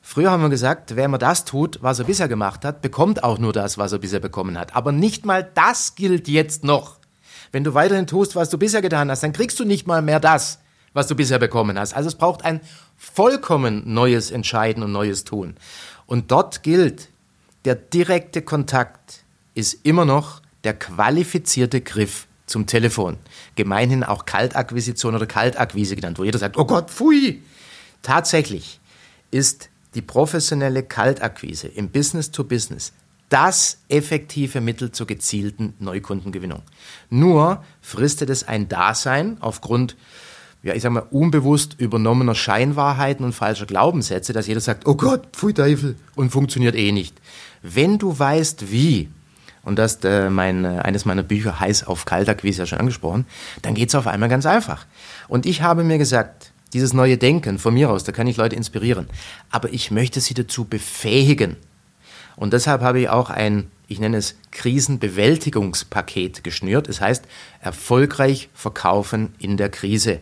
Früher 0.00 0.30
haben 0.30 0.42
wir 0.42 0.50
gesagt, 0.50 0.96
wer 0.96 1.06
immer 1.06 1.18
das 1.18 1.44
tut, 1.44 1.82
was 1.82 1.98
er 1.98 2.06
bisher 2.06 2.28
gemacht 2.28 2.64
hat, 2.64 2.80
bekommt 2.80 3.22
auch 3.22 3.38
nur 3.38 3.52
das, 3.52 3.76
was 3.76 3.92
er 3.92 3.98
bisher 3.98 4.20
bekommen 4.20 4.58
hat. 4.58 4.74
Aber 4.74 4.92
nicht 4.92 5.26
mal 5.26 5.46
das 5.54 5.94
gilt 5.94 6.28
jetzt 6.28 6.64
noch. 6.64 6.98
Wenn 7.52 7.64
du 7.64 7.74
weiterhin 7.74 8.06
tust, 8.06 8.34
was 8.34 8.50
du 8.50 8.58
bisher 8.58 8.82
getan 8.82 9.10
hast, 9.10 9.22
dann 9.22 9.32
kriegst 9.32 9.60
du 9.60 9.64
nicht 9.64 9.86
mal 9.86 10.02
mehr 10.02 10.20
das, 10.20 10.58
was 10.94 11.08
du 11.08 11.14
bisher 11.14 11.38
bekommen 11.38 11.78
hast. 11.78 11.92
Also 11.92 12.08
es 12.08 12.14
braucht 12.14 12.44
ein 12.44 12.60
vollkommen 12.96 13.92
neues 13.92 14.30
Entscheiden 14.30 14.82
und 14.82 14.92
neues 14.92 15.24
Tun. 15.24 15.56
Und 16.06 16.30
dort 16.30 16.62
gilt, 16.62 17.10
der 17.66 17.74
direkte 17.74 18.40
Kontakt 18.40 19.24
ist 19.54 19.84
immer 19.84 20.04
noch 20.04 20.40
der 20.64 20.74
qualifizierte 20.74 21.80
Griff 21.80 22.26
zum 22.46 22.66
Telefon. 22.66 23.18
Gemeinhin 23.56 24.04
auch 24.04 24.24
Kaltakquisition 24.24 25.14
oder 25.14 25.26
Kaltakquise 25.26 25.96
genannt, 25.96 26.18
wo 26.18 26.24
jeder 26.24 26.38
sagt, 26.38 26.56
oh 26.56 26.64
Gott, 26.64 26.90
pfui. 26.90 27.42
Tatsächlich 28.02 28.80
ist 29.30 29.70
die 29.94 30.02
professionelle 30.02 30.82
Kaltakquise 30.82 31.68
im 31.68 31.88
Business 31.88 32.30
to 32.30 32.44
Business 32.44 32.92
das 33.30 33.78
effektive 33.88 34.60
Mittel 34.60 34.92
zur 34.92 35.06
gezielten 35.06 35.74
Neukundengewinnung. 35.78 36.62
Nur 37.10 37.64
fristet 37.80 38.30
es 38.30 38.46
ein 38.46 38.68
Dasein 38.68 39.38
aufgrund 39.40 39.96
ja, 40.64 40.72
ich 40.74 40.82
sag 40.82 40.92
mal, 40.92 41.06
unbewusst 41.10 41.76
übernommener 41.78 42.34
Scheinwahrheiten 42.34 43.24
und 43.24 43.34
falscher 43.34 43.66
Glaubenssätze, 43.66 44.32
dass 44.32 44.46
jeder 44.46 44.60
sagt, 44.60 44.86
oh 44.86 44.94
Gott, 44.94 45.28
pfui 45.32 45.52
Teufel, 45.52 45.94
und 46.16 46.30
funktioniert 46.30 46.74
eh 46.74 46.90
nicht. 46.90 47.14
Wenn 47.62 47.98
du 47.98 48.18
weißt, 48.18 48.70
wie, 48.72 49.10
und 49.62 49.78
das 49.78 50.02
äh, 50.04 50.30
mein, 50.30 50.64
äh, 50.64 50.80
eines 50.82 51.04
meiner 51.04 51.22
Bücher 51.22 51.60
heißt 51.60 51.86
auf 51.86 52.06
Kaltakquise 52.06 52.62
ja 52.62 52.66
schon 52.66 52.80
angesprochen, 52.80 53.26
dann 53.60 53.74
geht's 53.74 53.94
auf 53.94 54.06
einmal 54.06 54.30
ganz 54.30 54.46
einfach. 54.46 54.86
Und 55.28 55.44
ich 55.44 55.60
habe 55.60 55.84
mir 55.84 55.98
gesagt, 55.98 56.50
dieses 56.72 56.94
neue 56.94 57.18
Denken 57.18 57.58
von 57.58 57.74
mir 57.74 57.90
aus, 57.90 58.04
da 58.04 58.12
kann 58.12 58.26
ich 58.26 58.38
Leute 58.38 58.56
inspirieren, 58.56 59.06
aber 59.50 59.70
ich 59.70 59.90
möchte 59.90 60.20
sie 60.20 60.34
dazu 60.34 60.64
befähigen. 60.64 61.56
Und 62.36 62.54
deshalb 62.54 62.80
habe 62.80 63.00
ich 63.00 63.10
auch 63.10 63.28
ein, 63.28 63.70
ich 63.86 64.00
nenne 64.00 64.16
es 64.16 64.36
Krisenbewältigungspaket 64.50 66.42
geschnürt. 66.42 66.88
Es 66.88 67.02
heißt, 67.02 67.24
erfolgreich 67.60 68.48
verkaufen 68.54 69.34
in 69.38 69.58
der 69.58 69.68
Krise 69.68 70.20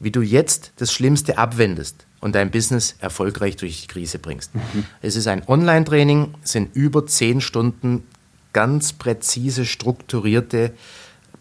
wie 0.00 0.10
du 0.10 0.22
jetzt 0.22 0.72
das 0.76 0.92
Schlimmste 0.92 1.38
abwendest 1.38 2.06
und 2.20 2.34
dein 2.34 2.50
Business 2.50 2.96
erfolgreich 3.00 3.56
durch 3.56 3.82
die 3.82 3.86
Krise 3.86 4.18
bringst. 4.18 4.54
Mhm. 4.54 4.86
Es 5.02 5.16
ist 5.16 5.26
ein 5.26 5.46
Online-Training, 5.46 6.34
sind 6.42 6.74
über 6.74 7.06
zehn 7.06 7.40
Stunden 7.40 8.04
ganz 8.52 8.92
präzise 8.92 9.66
strukturierte 9.66 10.72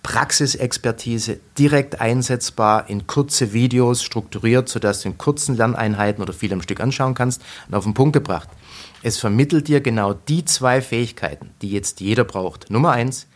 Praxisexpertise, 0.04 1.40
direkt 1.58 2.02
einsetzbar 2.02 2.90
in 2.90 3.08
kurze 3.08 3.54
Videos, 3.54 4.04
strukturiert, 4.04 4.68
sodass 4.68 5.02
du 5.02 5.10
in 5.10 5.18
kurzen 5.18 5.56
Lerneinheiten 5.56 6.22
oder 6.22 6.34
viel 6.34 6.52
am 6.52 6.62
Stück 6.62 6.82
anschauen 6.82 7.14
kannst 7.14 7.42
und 7.70 7.74
auf 7.74 7.86
den 7.86 7.94
Punkt 7.94 8.12
gebracht. 8.12 8.50
Es 9.02 9.18
vermittelt 9.18 9.70
dir 9.70 9.80
genau 9.80 10.14
die 10.14 10.44
zwei 10.44 10.82
Fähigkeiten, 10.82 11.52
die 11.62 11.72
jetzt 11.72 12.02
jeder 12.02 12.26
braucht. 12.26 12.70
Nummer 12.70 12.92
eins, 12.92 13.28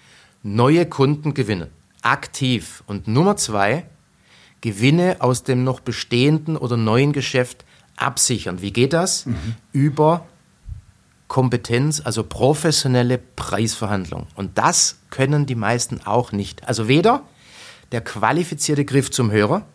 neue 0.43 0.85
Kunden 0.85 1.33
gewinnen, 1.33 1.69
aktiv. 2.01 2.83
Und 2.85 3.07
Nummer 3.07 3.37
zwei, 3.37 3.85
Gewinne 4.61 5.17
aus 5.19 5.43
dem 5.43 5.63
noch 5.63 5.79
bestehenden 5.79 6.57
oder 6.57 6.77
neuen 6.77 7.13
Geschäft 7.13 7.65
absichern. 7.95 8.61
Wie 8.61 8.71
geht 8.71 8.93
das? 8.93 9.25
Mhm. 9.25 9.55
Über 9.71 10.25
Kompetenz, 11.27 12.01
also 12.03 12.23
professionelle 12.23 13.17
Preisverhandlung. 13.17 14.27
Und 14.35 14.57
das 14.57 14.99
können 15.09 15.45
die 15.45 15.55
meisten 15.55 16.01
auch 16.05 16.31
nicht. 16.31 16.67
Also 16.67 16.87
weder 16.87 17.23
der 17.91 18.01
qualifizierte 18.01 18.85
Griff 18.85 19.11
zum 19.11 19.31
Hörer, 19.31 19.65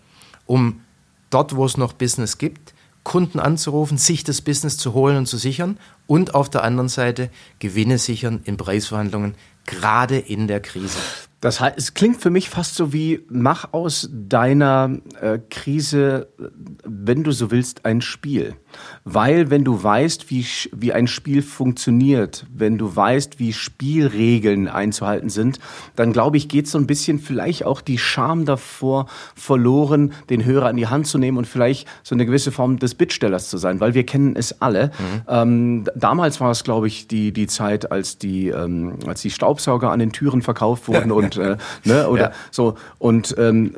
um 0.47 0.81
dort, 1.31 1.55
wo 1.57 1.65
es 1.65 1.77
noch 1.77 1.93
Business 1.93 2.39
gibt, 2.39 2.75
Kunden 3.05 3.41
anzurufen, 3.41 3.99
sich 3.99 4.25
das 4.25 4.41
Business 4.41 4.77
zu 4.77 4.95
holen 4.95 5.17
und 5.17 5.27
zu 5.27 5.37
sichern 5.37 5.79
und 6.07 6.35
auf 6.35 6.49
der 6.49 6.63
anderen 6.63 6.89
Seite 6.89 7.31
Gewinne 7.59 7.99
sichern 7.99 8.41
in 8.45 8.57
Preisverhandlungen, 8.57 9.35
gerade 9.67 10.19
in 10.19 10.47
der 10.47 10.61
Krise. 10.61 10.99
Das 11.43 11.61
heißt, 11.61 11.77
es 11.77 11.93
klingt 11.95 12.23
für 12.23 12.31
mich 12.31 12.49
fast 12.49 12.77
so 12.77 12.93
wie, 12.93 13.27
mach 13.29 13.73
aus 13.73 14.09
deiner 14.13 14.99
äh, 15.21 15.41
Krise, 15.51 16.29
wenn 16.85 17.25
du 17.25 17.33
so 17.33 17.51
willst, 17.51 17.85
ein 17.85 18.01
Spiel. 18.01 18.55
Weil 19.05 19.51
wenn 19.51 19.65
du 19.65 19.83
weißt, 19.83 20.31
wie, 20.31 20.47
wie 20.73 20.93
ein 20.93 21.07
Spiel 21.07 21.43
funktioniert, 21.43 22.47
wenn 22.55 22.79
du 22.79 22.95
weißt, 22.95 23.39
wie 23.39 23.53
Spielregeln 23.53 24.69
einzuhalten 24.69 25.29
sind, 25.29 25.59
dann 25.97 26.13
glaube 26.13 26.37
ich, 26.37 26.49
geht 26.49 26.69
so 26.69 26.79
ein 26.79 26.87
bisschen 26.87 27.19
vielleicht 27.19 27.65
auch 27.65 27.81
die 27.81 27.99
Scham 27.99 28.45
davor 28.45 29.07
verloren, 29.35 30.13
den 30.31 30.45
Hörer 30.45 30.67
an 30.67 30.77
die 30.77 30.87
Hand 30.87 31.07
zu 31.07 31.19
nehmen 31.19 31.39
und 31.39 31.47
vielleicht 31.47 31.89
so 32.03 32.15
eine 32.15 32.27
gewisse 32.27 32.53
Form 32.53 32.79
des 32.79 32.95
Bittstellers 32.95 33.49
zu 33.49 33.59
sein, 33.59 33.81
weil 33.81 33.95
wir 33.95 34.05
kennen 34.05 34.37
es 34.37 34.61
alle. 34.61 34.87
Mhm. 34.87 35.23
Ähm, 35.29 35.85
damals 35.95 36.41
war 36.41 36.51
es, 36.51 36.65
glaube 36.65 36.87
ich, 36.87 37.09
die, 37.09 37.33
die 37.33 37.47
Zeit, 37.47 37.91
als 37.91 38.19
die, 38.19 38.49
ähm, 38.49 38.99
als 39.07 39.23
die 39.23 39.31
Staubsauger 39.31 39.91
an 39.91 39.99
den 39.99 40.13
Türen 40.13 40.43
verkauft 40.43 40.89
wurden 40.89 41.13
und 41.13 41.37
äh, 41.37 41.57
ne, 41.85 42.09
oder 42.09 42.31
ja. 42.31 42.33
so. 42.51 42.75
Und 42.99 43.35
ähm, 43.39 43.75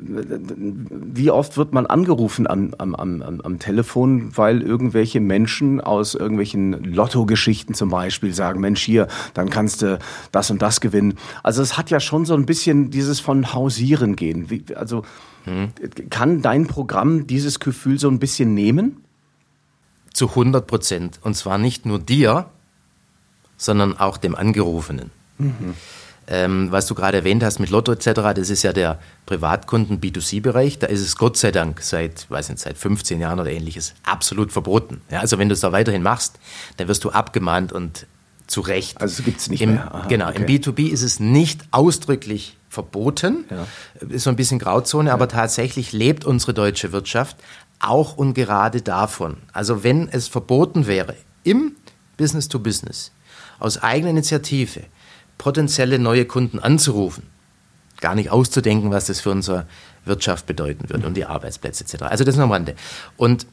wie 0.91 1.31
oft 1.31 1.57
wird 1.57 1.73
man 1.73 1.87
angerufen 1.87 2.47
am, 2.47 2.75
am, 2.79 2.95
am, 2.95 3.41
am 3.43 3.59
Telefon, 3.59 4.37
weil 4.37 4.63
irgendwelche 4.85 5.21
Menschen 5.21 5.81
aus 5.81 6.15
irgendwelchen 6.15 6.85
Lotto-Geschichten 6.85 7.75
zum 7.75 7.89
Beispiel 7.89 8.35
sagen, 8.35 8.61
Mensch, 8.61 8.83
hier, 8.83 9.09
dann 9.33 9.49
kannst 9.49 9.83
du 9.83 9.99
das 10.31 10.51
und 10.51 10.61
das 10.61 10.81
gewinnen. 10.81 11.15
Also 11.43 11.63
es 11.63 11.79
hat 11.79 11.91
ja 11.91 12.01
schon 12.01 12.27
so 12.27 12.35
ein 12.35 12.45
bisschen 12.45 12.91
dieses 12.91 13.21
von 13.21 13.55
Hausieren 13.55 14.15
gehen. 14.15 14.51
Wie, 14.51 14.65
also 14.75 15.03
hm. 15.45 15.71
kann 16.11 16.43
dein 16.43 16.67
Programm 16.67 17.27
dieses 17.27 17.61
Gefühl 17.61 17.99
so 17.99 18.09
ein 18.09 18.19
bisschen 18.19 18.55
nehmen? 18.55 19.05
zu 20.15 20.29
100 20.29 20.67
Prozent. 20.67 21.19
Und 21.23 21.35
zwar 21.35 21.59
nicht 21.59 21.85
nur 21.85 21.99
dir, 21.99 22.49
sondern 23.57 23.99
auch 23.99 24.17
dem 24.17 24.35
Angerufenen. 24.35 25.11
Mhm. 25.39 25.75
Ähm, 26.27 26.73
was 26.73 26.87
du 26.87 26.95
gerade 26.95 27.19
erwähnt 27.19 27.43
hast 27.43 27.59
mit 27.59 27.71
Lotto 27.71 27.93
etc., 27.93 28.13
das 28.35 28.49
ist 28.51 28.63
ja 28.63 28.73
der 28.73 28.99
Privatkunden 29.27 30.01
B2C-Bereich. 30.01 30.79
Da 30.79 30.87
ist 30.87 31.01
es 31.01 31.17
Gott 31.17 31.37
sei 31.37 31.51
Dank 31.51 31.83
seit, 31.83 32.31
weiß 32.31 32.49
nicht, 32.49 32.61
seit 32.61 32.79
15 32.79 33.21
Jahren 33.21 33.41
oder 33.41 33.51
ähnliches 33.51 33.95
absolut 34.05 34.51
verboten. 34.53 35.03
Ja, 35.11 35.21
also 35.21 35.39
wenn 35.39 35.49
du 35.49 35.53
es 35.53 35.61
da 35.61 35.73
weiterhin 35.73 36.03
machst, 36.03 36.39
dann 36.79 36.89
wirst 36.89 37.05
du 37.05 37.11
abgemahnt 37.11 37.73
und 37.73 38.07
zu 38.47 38.61
Recht. 38.61 39.01
Also 39.01 39.23
gibt 39.23 39.41
es 39.41 39.49
nicht 39.49 39.63
Im, 39.63 39.75
mehr. 39.75 39.95
Aha, 39.95 40.07
genau, 40.09 40.29
okay. 40.29 40.39
im 40.39 40.47
B2B 40.47 40.91
ist 40.91 41.03
es 41.03 41.21
nicht 41.21 41.63
ausdrücklich 41.71 42.57
verboten, 42.69 43.45
ja. 43.51 43.67
ist 44.09 44.25
so 44.25 44.31
ein 44.31 44.37
bisschen 44.37 44.59
Grauzone, 44.59 45.09
ja. 45.09 45.15
aber 45.15 45.29
tatsächlich 45.29 45.93
lebt 45.93 46.25
unsere 46.25 46.53
deutsche 46.53 46.93
Wirtschaft 46.93 47.37
auch 47.79 48.17
und 48.17 48.35
gerade 48.35 48.83
davon. 48.83 49.37
Also 49.53 49.85
wenn 49.85 50.09
es 50.09 50.29
verboten 50.29 50.87
wäre, 50.87 51.15
im 51.43 51.77
Business 52.17 52.49
to 52.49 52.59
Business, 52.59 53.13
aus 53.59 53.83
eigener 53.83 54.11
Initiative, 54.11 54.81
potenzielle 55.39 55.99
neue 55.99 56.25
Kunden 56.25 56.59
anzurufen, 56.59 57.25
gar 58.01 58.15
nicht 58.15 58.31
auszudenken, 58.31 58.91
was 58.91 59.07
das 59.07 59.21
für 59.21 59.31
unsere 59.31 59.67
Wirtschaft 60.05 60.47
bedeuten 60.47 60.89
würde 60.89 61.07
und 61.07 61.17
die 61.17 61.25
Arbeitsplätze 61.25 61.85
etc. 61.85 62.05
Also 62.05 62.25
das 62.25 62.35
ist 62.35 62.41
am 62.41 62.53
Rande. 62.53 62.75
Und 63.17 63.47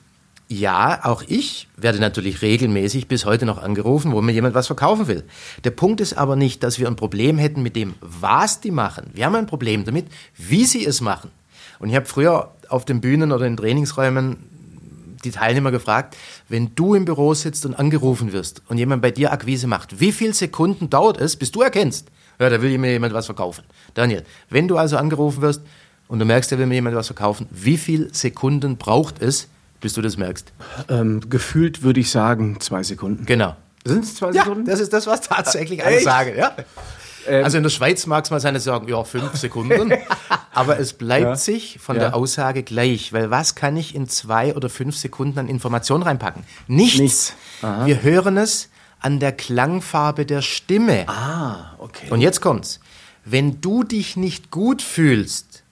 ja, 0.48 1.00
auch 1.06 1.24
ich 1.28 1.70
werde 1.78 2.00
natürlich 2.00 2.42
regelmäßig 2.42 3.08
bis 3.08 3.24
heute 3.24 3.46
noch 3.46 3.58
angerufen, 3.58 4.12
wo 4.12 4.22
mir 4.22 4.34
jemand 4.34 4.54
was 4.54 4.68
verkaufen 4.68 5.08
will. 5.08 5.24
Der 5.64 5.72
Punkt 5.72 6.02
ist 6.02 6.18
aber 6.18 6.36
nicht, 6.36 6.62
dass 6.64 6.78
wir 6.78 6.88
ein 6.88 6.98
Problem 6.98 7.38
hätten 7.38 7.64
mit 7.64 7.78
dem, 7.78 7.94
was 8.02 8.60
die 8.60 8.72
machen. 8.72 9.10
Wir 9.14 9.26
haben 9.26 9.36
ein 9.36 9.46
Problem 9.46 9.86
damit, 9.86 10.08
wie 10.36 10.66
sie 10.66 10.86
es 10.86 11.00
machen. 11.00 11.32
Und 11.80 11.88
ich 11.88 11.96
habe 11.96 12.06
früher 12.06 12.52
auf 12.68 12.84
den 12.84 13.00
Bühnen 13.00 13.32
oder 13.32 13.46
in 13.46 13.56
Trainingsräumen 13.56 14.51
die 15.24 15.32
Teilnehmer 15.32 15.72
gefragt, 15.72 16.18
wenn 16.50 16.74
du 16.76 16.96
im 16.96 17.06
Büro 17.06 17.34
sitzt 17.34 17.66
und 17.66 17.76
angerufen 17.76 18.34
wirst 18.34 18.62
und 18.68 18.78
jemand 18.78 19.02
bei 19.02 19.12
dir 19.12 19.32
Akquise 19.32 19.68
macht, 19.68 20.00
wie 20.00 20.12
viele 20.12 20.34
Sekunden 20.34 20.90
dauert 20.90 21.20
es, 21.20 21.36
bis 21.36 21.52
du 21.52 21.62
erkennst, 21.62 22.08
ja, 22.40 22.50
da 22.50 22.62
will 22.62 22.78
mir 22.78 22.92
jemand 22.92 23.14
was 23.14 23.28
verkaufen. 23.28 23.64
Daniel, 23.94 24.24
wenn 24.50 24.68
du 24.68 24.78
also 24.78 24.98
angerufen 24.98 25.42
wirst 25.42 25.62
und 26.08 26.20
du 26.20 26.26
merkst, 26.26 26.52
da 26.52 26.58
will 26.58 26.66
mir 26.66 26.76
jemand 26.76 26.96
was 26.96 27.08
verkaufen, 27.08 27.48
wie 27.52 27.78
viele 27.78 28.14
Sekunden 28.14 28.78
braucht 28.78 29.22
es, 29.22 29.48
bis 29.80 29.94
du 29.94 30.02
das 30.02 30.18
merkst? 30.18 30.52
Ähm, 30.90 31.30
gefühlt 31.30 31.84
würde 31.84 32.00
ich 32.00 32.10
sagen, 32.10 32.60
zwei 32.60 32.84
Sekunden. 32.84 33.26
Genau. 33.26 33.56
Sind 33.86 34.04
es 34.04 34.16
zwei 34.16 34.32
Sekunden? 34.32 34.66
Ja, 34.66 34.72
das 34.72 34.80
ist 34.80 34.94
das, 34.94 35.08
was 35.08 35.22
tatsächlich 35.22 35.84
alle 35.84 36.00
sagen. 36.02 36.34
Ja. 36.38 36.56
Ähm, 37.28 37.44
also 37.44 37.58
in 37.58 37.64
der 37.64 37.70
Schweiz 37.70 38.06
mag 38.06 38.24
es 38.26 38.32
mal 38.32 38.40
sein, 38.40 38.54
dass 38.54 38.64
sie 38.64 38.70
sagen, 38.70 38.88
ja, 38.88 39.04
fünf 39.04 39.36
Sekunden. 39.36 39.94
Aber 40.54 40.80
es 40.80 40.94
bleibt 40.94 41.26
ja. 41.26 41.36
sich 41.36 41.80
von 41.80 41.96
ja. 41.96 42.04
der 42.04 42.16
Aussage 42.16 42.64
gleich, 42.64 43.14
weil 43.14 43.30
was 43.32 43.56
kann 43.56 43.78
ich 43.78 43.96
in 43.96 44.08
zwei 44.08 44.56
oder 44.56 44.70
fünf 44.70 44.98
Sekunden 44.98 45.40
an 45.40 45.48
Informationen 45.48 46.04
reinpacken? 46.04 46.44
Nichts. 46.68 47.00
Nichts. 47.00 47.36
Wir 47.62 48.04
hören 48.04 48.38
es 48.38 48.70
an 49.00 49.20
der 49.20 49.32
Klangfarbe 49.32 50.26
der 50.26 50.42
Stimme. 50.42 51.08
Ah, 51.08 51.74
okay. 51.80 52.10
Und 52.10 52.22
jetzt 52.22 52.42
kommt's. 52.42 52.80
Wenn 53.24 53.62
du 53.62 53.84
dich 53.84 54.18
nicht 54.18 54.52
gut 54.52 54.82
fühlst, 54.82 55.64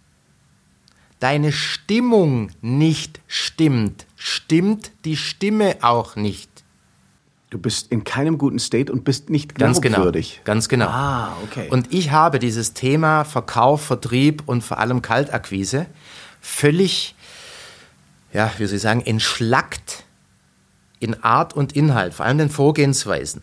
deine 1.20 1.52
Stimmung 1.52 2.52
nicht 2.62 3.20
stimmt, 3.28 4.06
stimmt 4.16 4.92
die 5.06 5.18
Stimme 5.18 5.78
auch 5.82 6.16
nicht. 6.16 6.49
Du 7.50 7.58
bist 7.58 7.92
in 7.92 8.04
keinem 8.04 8.38
guten 8.38 8.60
State 8.60 8.92
und 8.92 9.04
bist 9.04 9.30
nicht 9.30 9.56
glaubwürdig. 9.56 10.42
Ganz 10.44 10.70
genau. 10.70 10.86
Ganz 10.86 10.88
genau. 10.88 10.88
Ah, 10.88 11.38
okay. 11.44 11.68
Und 11.70 11.92
ich 11.92 12.12
habe 12.12 12.38
dieses 12.38 12.74
Thema 12.74 13.24
Verkauf, 13.24 13.82
Vertrieb 13.82 14.44
und 14.46 14.64
vor 14.64 14.78
allem 14.78 15.02
Kaltakquise 15.02 15.88
völlig, 16.42 17.16
ja, 18.34 18.52
wie 18.58 18.66
soll 18.66 18.76
ich 18.76 18.82
sagen, 18.82 19.02
entschlackt 19.02 20.04
in 21.00 21.24
Art 21.24 21.56
und 21.56 21.74
Inhalt, 21.74 22.14
vor 22.14 22.26
allem 22.26 22.38
den 22.38 22.50
Vorgehensweisen 22.50 23.42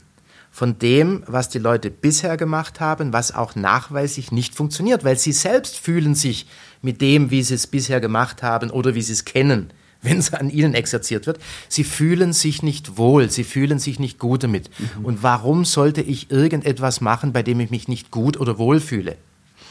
von 0.57 0.79
dem, 0.79 1.23
was 1.27 1.51
die 1.51 1.59
Leute 1.59 1.91
bisher 1.91 2.39
gemacht 2.39 2.81
haben, 2.81 3.13
was 3.13 3.35
auch 3.35 3.57
nachweislich 3.57 4.33
nicht 4.33 4.55
funktioniert, 4.55 5.05
weil 5.05 5.19
sie 5.19 5.33
selbst 5.33 5.79
fühlen 5.79 6.15
sich 6.15 6.47
mit 6.81 7.03
dem, 7.03 7.31
wie 7.31 7.43
sie 7.43 7.55
es 7.55 7.67
bisher 7.67 8.01
gemacht 8.01 8.43
haben 8.43 8.71
oder 8.71 8.95
wie 8.95 9.03
sie 9.03 9.13
es 9.13 9.27
kennen, 9.27 9.71
wenn 10.07 10.19
es 10.19 10.33
an 10.33 10.51
ihnen 10.51 10.75
exerziert 10.75 11.27
wird. 11.27 11.39
Sie 11.69 11.85
fühlen 11.85 12.33
sich 12.33 12.63
nicht 12.63 12.97
wohl, 12.97 13.31
sie 13.31 13.45
fühlen 13.45 13.79
sich 13.79 13.99
nicht 13.99 14.19
gut 14.19 14.45
damit. 14.45 14.71
Mhm. 14.79 15.05
Und 15.05 15.23
warum 15.23 15.65
sollte 15.65 16.01
ich 16.01 16.31
irgendetwas 16.31 17.01
machen, 17.01 17.33
bei 17.33 17.43
dem 17.43 17.61
ich 17.61 17.71
mich 17.71 17.89
nicht 17.89 18.11
gut 18.11 18.39
oder 18.39 18.59
wohl 18.59 18.81
fühle? 18.81 19.17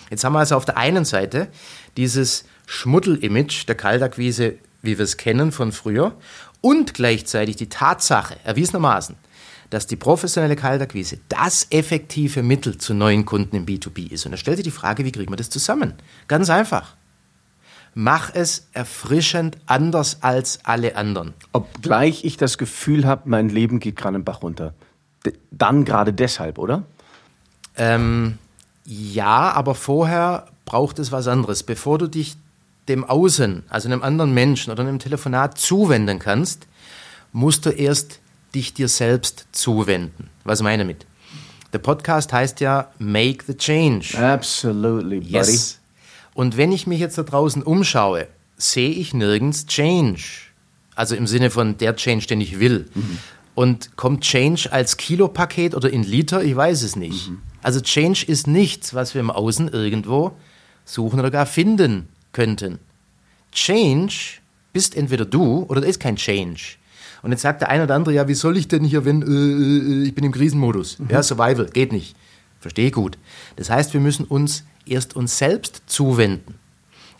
Jetzt 0.09 0.23
haben 0.23 0.33
wir 0.33 0.39
also 0.39 0.55
auf 0.55 0.65
der 0.65 0.77
einen 0.77 1.05
Seite 1.05 1.47
dieses 1.97 2.45
Schmuddel-Image 2.67 3.67
der 3.67 3.75
Kaltakquise, 3.75 4.55
wie 4.81 4.97
wir 4.97 5.03
es 5.03 5.17
kennen 5.17 5.51
von 5.51 5.71
früher, 5.71 6.15
und 6.61 6.93
gleichzeitig 6.93 7.55
die 7.55 7.69
Tatsache, 7.69 8.37
erwiesenermaßen, 8.43 9.15
dass 9.69 9.87
die 9.87 9.95
professionelle 9.95 10.55
Kaltakquise 10.55 11.19
das 11.29 11.67
effektive 11.71 12.43
Mittel 12.43 12.77
zu 12.77 12.93
neuen 12.93 13.25
Kunden 13.25 13.55
im 13.55 13.65
B2B 13.65 14.11
ist. 14.11 14.25
Und 14.25 14.31
da 14.31 14.37
stellt 14.37 14.57
sich 14.57 14.63
die 14.63 14.71
Frage, 14.71 15.05
wie 15.05 15.11
kriegen 15.11 15.31
wir 15.31 15.37
das 15.37 15.49
zusammen? 15.49 15.93
Ganz 16.27 16.49
einfach 16.49 16.95
mach 17.95 18.35
es 18.35 18.67
erfrischend 18.73 19.57
anders 19.65 20.17
als 20.21 20.59
alle 20.63 20.95
anderen. 20.95 21.33
Obgleich 21.53 22.25
ich 22.25 22.37
das 22.37 22.59
Gefühl 22.59 23.05
habe, 23.07 23.23
mein 23.25 23.49
Leben 23.49 23.79
geht 23.79 23.95
gerade 23.95 24.17
im 24.17 24.23
Bach 24.23 24.43
runter. 24.43 24.75
dann 25.49 25.85
gerade 25.85 26.13
deshalb, 26.13 26.59
oder? 26.59 26.83
Ähm, 27.77 28.37
ja, 28.85 29.51
aber 29.51 29.73
vorher 29.73 30.45
braucht 30.65 30.99
es 30.99 31.11
was 31.11 31.27
anderes. 31.27 31.63
Bevor 31.63 31.97
du 31.97 32.07
dich 32.07 32.35
dem 32.87 33.03
Außen, 33.03 33.63
also 33.69 33.87
einem 33.89 34.03
anderen 34.03 34.33
Menschen 34.33 34.71
oder 34.71 34.83
einem 34.83 34.99
Telefonat 34.99 35.57
zuwenden 35.57 36.19
kannst, 36.19 36.67
musst 37.31 37.65
du 37.65 37.71
erst 37.71 38.19
dich 38.53 38.73
dir 38.73 38.87
selbst 38.87 39.47
zuwenden. 39.51 40.29
Was 40.43 40.61
meine 40.61 40.83
ich 40.83 40.87
mit? 40.87 41.05
Der 41.73 41.79
Podcast 41.79 42.31
heißt 42.31 42.59
ja 42.59 42.89
Make 42.99 43.45
the 43.47 43.55
Change. 43.57 44.17
Absolutely, 44.17 45.19
buddy. 45.21 45.33
Yes. 45.33 45.79
Und 46.35 46.57
wenn 46.57 46.73
ich 46.73 46.85
mich 46.85 46.99
jetzt 46.99 47.17
da 47.17 47.23
draußen 47.23 47.63
umschaue, 47.63 48.27
sehe 48.57 48.89
ich 48.89 49.13
nirgends 49.13 49.65
Change. 49.65 50.21
Also 50.93 51.15
im 51.15 51.27
Sinne 51.27 51.49
von 51.49 51.77
der 51.77 51.95
Change, 51.95 52.27
den 52.27 52.41
ich 52.41 52.59
will. 52.59 52.87
Mhm. 52.93 53.17
Und 53.55 53.95
kommt 53.95 54.21
Change 54.21 54.71
als 54.71 54.97
Kilopaket 54.97 55.73
oder 55.73 55.89
in 55.89 56.03
Liter? 56.03 56.43
Ich 56.43 56.55
weiß 56.55 56.83
es 56.83 56.97
nicht. 56.97 57.29
Mhm. 57.29 57.39
Also 57.63 57.79
Change 57.79 58.25
ist 58.27 58.47
nichts, 58.47 58.93
was 58.93 59.13
wir 59.13 59.21
im 59.21 59.31
Außen 59.31 59.69
irgendwo 59.69 60.33
suchen 60.83 61.19
oder 61.19 61.31
gar 61.31 61.45
finden 61.45 62.09
könnten. 62.33 62.79
Change 63.53 64.41
bist 64.73 64.95
entweder 64.95 65.23
du 65.23 65.65
oder 65.69 65.79
da 65.79 65.87
ist 65.87 66.01
kein 66.01 66.17
Change. 66.17 66.75
Und 67.21 67.31
jetzt 67.31 67.41
sagt 67.41 67.61
der 67.61 67.69
eine 67.69 67.85
oder 67.85 67.95
andere, 67.95 68.13
ja, 68.13 68.27
wie 68.27 68.33
soll 68.33 68.57
ich 68.57 68.67
denn 68.67 68.83
hier, 68.83 69.05
wenn 69.05 69.21
äh, 69.21 70.03
äh 70.03 70.07
ich 70.07 70.13
bin 70.13 70.25
im 70.25 70.33
Krisenmodus? 70.33 70.99
Mhm. 70.99 71.07
Ja, 71.09 71.23
Survival, 71.23 71.67
geht 71.71 71.93
nicht. 71.93 72.15
Verstehe 72.65 72.89
gut. 72.89 73.19
Das 73.57 73.69
heißt, 73.69 73.93
wir 73.93 74.01
müssen 74.01 74.25
uns 74.25 74.63
erst 74.87 75.15
uns 75.15 75.37
selbst 75.37 75.83
zuwenden. 75.85 76.55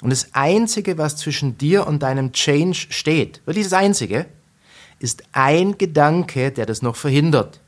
Und 0.01 0.09
das 0.09 0.29
Einzige, 0.33 0.97
was 0.97 1.17
zwischen 1.17 1.55
dir 1.59 1.85
und 1.85 2.01
deinem 2.01 2.31
Change 2.31 2.87
steht, 2.89 3.41
wirklich 3.45 3.67
das 3.67 3.73
Einzige, 3.73 4.25
ist 4.97 5.21
ein 5.33 5.77
Gedanke, 5.77 6.49
der 6.49 6.65
das 6.65 6.81
noch 6.81 6.95
verhindert. 6.95 7.59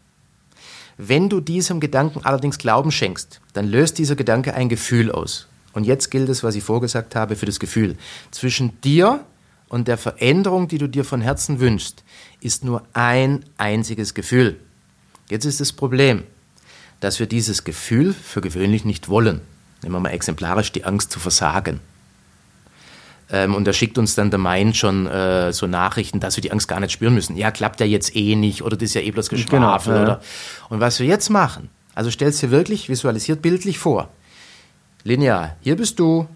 Wenn 0.98 1.30
du 1.30 1.40
diesem 1.40 1.80
Gedanken 1.80 2.22
allerdings 2.24 2.58
Glauben 2.58 2.90
schenkst, 2.90 3.42
dann 3.54 3.68
löst 3.68 4.00
dieser 4.00 4.16
Gedanke 4.16 4.56
ein 4.56 4.70
Gefühl 4.70 5.12
aus. 5.12 5.48
Und 5.74 5.84
jetzt 5.84 6.10
gilt 6.10 6.30
es, 6.30 6.44
was 6.44 6.56
ich 6.56 6.64
vorgesagt 6.64 7.14
habe, 7.14 7.36
für 7.36 7.46
das 7.46 7.60
Gefühl. 7.60 7.96
Zwischen 8.32 8.82
dir 8.82 9.24
und 9.70 9.88
der 9.88 10.00
Veränderung, 10.00 10.68
die 10.68 10.80
du 10.80 10.90
dir 10.90 11.06
von 11.06 11.22
Herzen 11.22 11.60
wünschst, 11.60 12.04
ist 12.42 12.66
nur 12.66 12.82
ein 12.94 13.46
einziges 13.58 14.16
Gefühl. 14.16 14.60
Jetzt 15.30 15.46
ist 15.46 15.60
das 15.60 15.74
Problem, 15.74 16.24
dass 17.00 17.20
wir 17.20 17.28
dieses 17.28 17.64
Gefühl 17.64 18.14
für 18.14 18.42
gewöhnlich 18.42 18.86
nicht 18.86 19.10
wollen 19.10 19.42
nehmen 19.84 19.96
wir 19.96 20.00
mal 20.00 20.10
exemplarisch, 20.10 20.72
die 20.72 20.86
Angst 20.86 21.12
zu 21.12 21.20
versagen. 21.20 21.80
Ähm, 23.30 23.56
und 23.56 23.66
da 23.66 23.74
schickt 23.74 23.98
uns 23.98 24.16
dann 24.16 24.30
der 24.30 24.40
Mind 24.40 24.78
schon 24.78 25.06
äh, 25.06 25.52
so 25.52 25.68
Nachrichten, 25.68 26.20
dass 26.20 26.38
wir 26.38 26.42
die 26.42 26.52
Angst 26.52 26.68
gar 26.68 26.80
nicht 26.80 26.92
spüren 26.92 27.14
müssen. 27.14 27.36
Ja, 27.36 27.52
klappt 27.52 27.80
ja 27.80 27.86
jetzt 27.86 28.16
eh 28.16 28.36
nicht 28.36 28.62
oder 28.62 28.78
das 28.78 28.90
ist 28.90 28.94
ja 28.94 29.02
eh 29.02 29.12
bloß 29.12 29.30
Geschwafel. 29.30 29.94
Genau, 29.94 29.98
ja. 29.98 30.04
oder. 30.04 30.22
Und 30.70 30.80
was 30.80 31.00
wir 31.00 31.08
jetzt 31.08 31.30
machen, 31.30 31.70
also 31.94 32.10
stellst 32.10 32.42
dir 32.42 32.52
wirklich 32.52 32.90
visualisiert 32.90 33.42
bildlich 33.42 33.80
vor. 33.80 34.10
Linear, 35.04 35.58
hier 35.62 35.76
bist 35.76 36.00
du, 36.00 36.28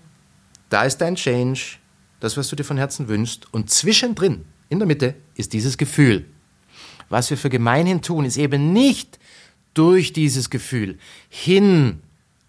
da 0.69 0.83
ist 0.83 0.97
dein 0.99 1.15
Change, 1.15 1.77
das, 2.19 2.37
was 2.37 2.49
du 2.49 2.55
dir 2.55 2.63
von 2.63 2.77
Herzen 2.77 3.07
wünschst. 3.07 3.53
Und 3.53 3.69
zwischendrin, 3.69 4.45
in 4.69 4.79
der 4.79 4.87
Mitte, 4.87 5.15
ist 5.35 5.53
dieses 5.53 5.77
Gefühl. 5.77 6.25
Was 7.09 7.29
wir 7.29 7.37
für 7.37 7.49
gemeinhin 7.49 8.01
tun, 8.01 8.25
ist 8.25 8.37
eben 8.37 8.73
nicht 8.73 9.17
durch 9.73 10.13
dieses 10.13 10.49
Gefühl 10.49 10.97
hin 11.29 11.99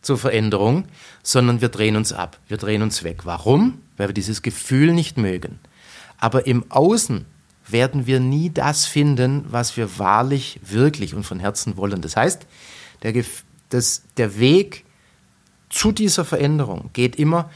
zur 0.00 0.18
Veränderung, 0.18 0.84
sondern 1.22 1.60
wir 1.60 1.68
drehen 1.68 1.96
uns 1.96 2.12
ab, 2.12 2.38
wir 2.48 2.56
drehen 2.56 2.82
uns 2.82 3.04
weg. 3.04 3.24
Warum? 3.24 3.78
Weil 3.96 4.08
wir 4.08 4.14
dieses 4.14 4.42
Gefühl 4.42 4.92
nicht 4.92 5.16
mögen. 5.16 5.60
Aber 6.18 6.46
im 6.46 6.70
Außen 6.70 7.24
werden 7.68 8.06
wir 8.06 8.20
nie 8.20 8.50
das 8.50 8.86
finden, 8.86 9.44
was 9.48 9.76
wir 9.76 9.98
wahrlich, 9.98 10.58
wirklich 10.64 11.14
und 11.14 11.24
von 11.24 11.38
Herzen 11.38 11.76
wollen. 11.76 12.00
Das 12.02 12.16
heißt, 12.16 12.46
der, 13.02 13.24
das, 13.68 14.02
der 14.16 14.38
Weg 14.38 14.84
zu 15.70 15.92
dieser 15.92 16.24
Veränderung 16.24 16.90
geht 16.92 17.16
immer 17.16 17.50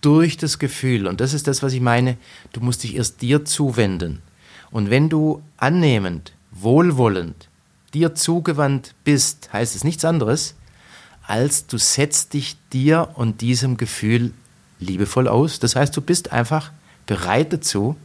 durch 0.00 0.38
das 0.38 0.58
Gefühl. 0.58 1.06
Und 1.06 1.20
das 1.20 1.34
ist 1.34 1.46
das, 1.46 1.62
was 1.62 1.72
ich 1.74 1.80
meine. 1.80 2.16
Du 2.52 2.60
musst 2.60 2.82
dich 2.82 2.96
erst 2.96 3.20
dir 3.22 3.44
zuwenden. 3.44 4.22
Und 4.70 4.88
wenn 4.88 5.08
du 5.08 5.42
annehmend, 5.58 6.32
wohlwollend, 6.50 7.49
dir 7.94 8.14
zugewandt 8.14 8.94
bist, 9.04 9.52
heißt 9.52 9.74
es 9.74 9.84
nichts 9.84 10.04
anderes, 10.04 10.54
als 11.26 11.66
du 11.66 11.78
setzt 11.78 12.34
dich 12.34 12.56
dir 12.72 13.10
und 13.14 13.40
diesem 13.40 13.76
Gefühl 13.76 14.32
liebevoll 14.78 15.28
aus. 15.28 15.60
Das 15.60 15.76
heißt, 15.76 15.96
du 15.96 16.00
bist 16.00 16.32
einfach 16.32 16.72
bereit 17.06 17.52
dazu, 17.52 17.96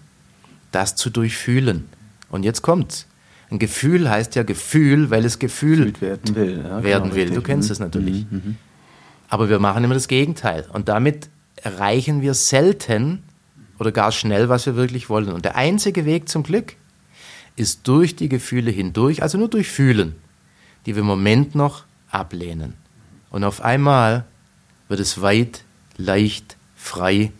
das 0.71 0.95
zu 0.95 1.09
durchfühlen. 1.09 1.87
Und 2.29 2.43
jetzt 2.43 2.61
kommt's. 2.61 3.07
Ein 3.49 3.59
Gefühl 3.59 4.09
heißt 4.09 4.35
ja 4.35 4.43
Gefühl, 4.43 5.09
weil 5.11 5.23
es 5.23 5.39
gefühlt 5.39 6.01
werden 6.01 6.35
will. 6.35 6.63
Ja, 6.63 6.83
werden 6.83 7.03
genau, 7.03 7.15
will. 7.15 7.29
Du 7.29 7.41
kennst 7.41 7.69
es 7.69 7.79
natürlich. 7.79 8.25
Mhm, 8.29 8.41
mhm. 8.43 8.55
Aber 9.29 9.49
wir 9.49 9.59
machen 9.59 9.83
immer 9.83 9.93
das 9.93 10.07
Gegenteil. 10.07 10.65
Und 10.73 10.89
damit 10.89 11.29
erreichen 11.55 12.21
wir 12.21 12.33
selten 12.33 13.23
oder 13.79 13.91
gar 13.91 14.11
schnell, 14.11 14.49
was 14.49 14.65
wir 14.65 14.75
wirklich 14.75 15.09
wollen. 15.09 15.31
Und 15.31 15.45
der 15.45 15.55
einzige 15.55 16.05
Weg 16.05 16.29
zum 16.29 16.43
Glück 16.43 16.75
ist 17.55 17.87
durch 17.87 18.15
die 18.15 18.29
Gefühle 18.29 18.71
hindurch, 18.71 19.21
also 19.21 19.37
nur 19.37 19.49
durch 19.49 19.69
Fühlen, 19.69 20.15
die 20.85 20.95
wir 20.95 21.01
im 21.01 21.07
Moment 21.07 21.55
noch 21.55 21.85
ablehnen. 22.09 22.73
Und 23.29 23.43
auf 23.43 23.61
einmal 23.61 24.25
wird 24.87 24.99
es 24.99 25.21
weit, 25.21 25.63
leicht, 25.97 26.57
frei 26.75 27.31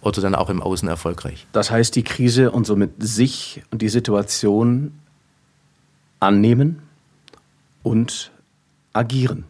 oder 0.00 0.20
dann 0.20 0.34
auch 0.34 0.50
im 0.50 0.62
Außen 0.62 0.88
erfolgreich. 0.88 1.46
Das 1.52 1.70
heißt, 1.70 1.94
die 1.96 2.02
Krise 2.02 2.50
und 2.50 2.66
somit 2.66 2.92
sich 2.98 3.62
und 3.70 3.82
die 3.82 3.88
Situation 3.88 4.92
annehmen 6.20 6.82
und 7.82 8.30
agieren. 8.92 9.44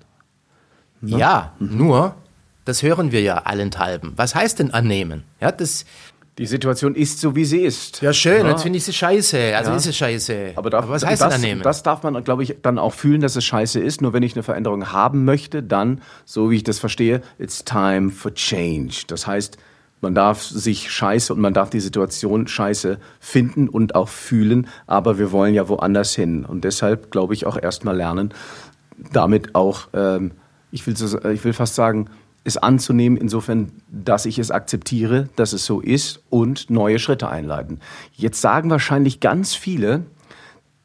Ne? 1.01 1.19
Ja, 1.19 1.55
nur, 1.59 2.17
das 2.65 2.83
hören 2.83 3.13
wir 3.13 3.23
ja 3.23 3.39
allenthalben. 3.39 4.13
Was 4.17 4.35
heißt 4.35 4.59
denn 4.59 4.73
annehmen? 4.73 5.25
Ja, 5.41 5.53
das, 5.53 5.85
die 6.39 6.47
Situation 6.47 6.95
ist 6.95 7.21
so, 7.21 7.35
wie 7.35 7.45
sie 7.45 7.63
ist. 7.63 8.01
Ja, 8.01 8.13
schön, 8.13 8.45
ja. 8.45 8.51
jetzt 8.51 8.63
finde 8.63 8.79
ich 8.79 8.85
sie 8.85 8.93
scheiße. 8.93 9.57
Also 9.57 9.73
ja. 9.73 9.77
ist 9.77 9.87
es 9.87 9.97
scheiße. 9.97 10.53
Aber, 10.55 10.71
darf, 10.71 10.85
Aber 10.85 10.95
was 10.95 11.05
heißt 11.05 11.21
das, 11.21 11.35
denn 11.35 11.43
annehmen? 11.43 11.63
Das 11.63 11.83
darf 11.83 12.05
man, 12.05 12.23
glaube 12.23 12.45
ich, 12.45 12.57
dann 12.63 12.79
auch 12.79 12.95
fühlen, 12.95 13.21
dass 13.21 13.35
es 13.35 13.45
scheiße 13.45 13.81
ist. 13.81 14.01
Nur 14.01 14.13
wenn 14.13 14.23
ich 14.23 14.35
eine 14.35 14.45
Veränderung 14.45 14.93
haben 14.93 15.25
möchte, 15.25 15.65
dann, 15.65 16.01
so 16.25 16.51
wie 16.51 16.57
ich 16.57 16.65
das 16.65 16.79
verstehe, 16.79 17.23
it's 17.39 17.65
time 17.65 18.11
for 18.11 18.33
change. 18.33 19.03
Das 19.09 19.27
heißt, 19.27 19.59
man 20.01 20.15
darf 20.15 20.43
sich 20.43 20.93
scheiße 20.93 21.35
und 21.35 21.41
man 21.41 21.55
darf 21.55 21.71
die 21.71 21.81
Situation 21.81 22.47
scheiße 22.47 22.99
finden 23.19 23.69
und 23.69 23.97
auch 23.97 24.09
fühlen, 24.09 24.69
aber 24.87 25.19
wir 25.19 25.33
wollen 25.33 25.55
ja 25.55 25.69
woanders 25.69 26.15
hin. 26.15 26.45
Und 26.45 26.63
deshalb, 26.63 27.11
glaube 27.11 27.35
ich, 27.35 27.47
auch 27.47 27.61
erstmal 27.61 27.97
lernen, 27.97 28.33
damit 29.13 29.57
auch, 29.57 29.89
ähm, 29.95 30.33
ich, 30.71 30.87
will 30.87 30.97
so, 30.97 31.21
ich 31.25 31.43
will 31.45 31.53
fast 31.53 31.75
sagen, 31.75 32.09
es 32.45 32.57
anzunehmen, 32.57 33.19
insofern, 33.19 33.73
dass 33.91 34.27
ich 34.27 34.39
es 34.39 34.51
akzeptiere, 34.51 35.29
dass 35.37 35.53
es 35.53 35.65
so 35.65 35.81
ist 35.81 36.23
und 36.31 36.71
neue 36.71 36.99
Schritte 36.99 37.29
einleiten. 37.29 37.81
Jetzt 38.13 38.41
sagen 38.41 38.71
wahrscheinlich 38.71 39.21
ganz 39.21 39.55
viele, 39.55 40.05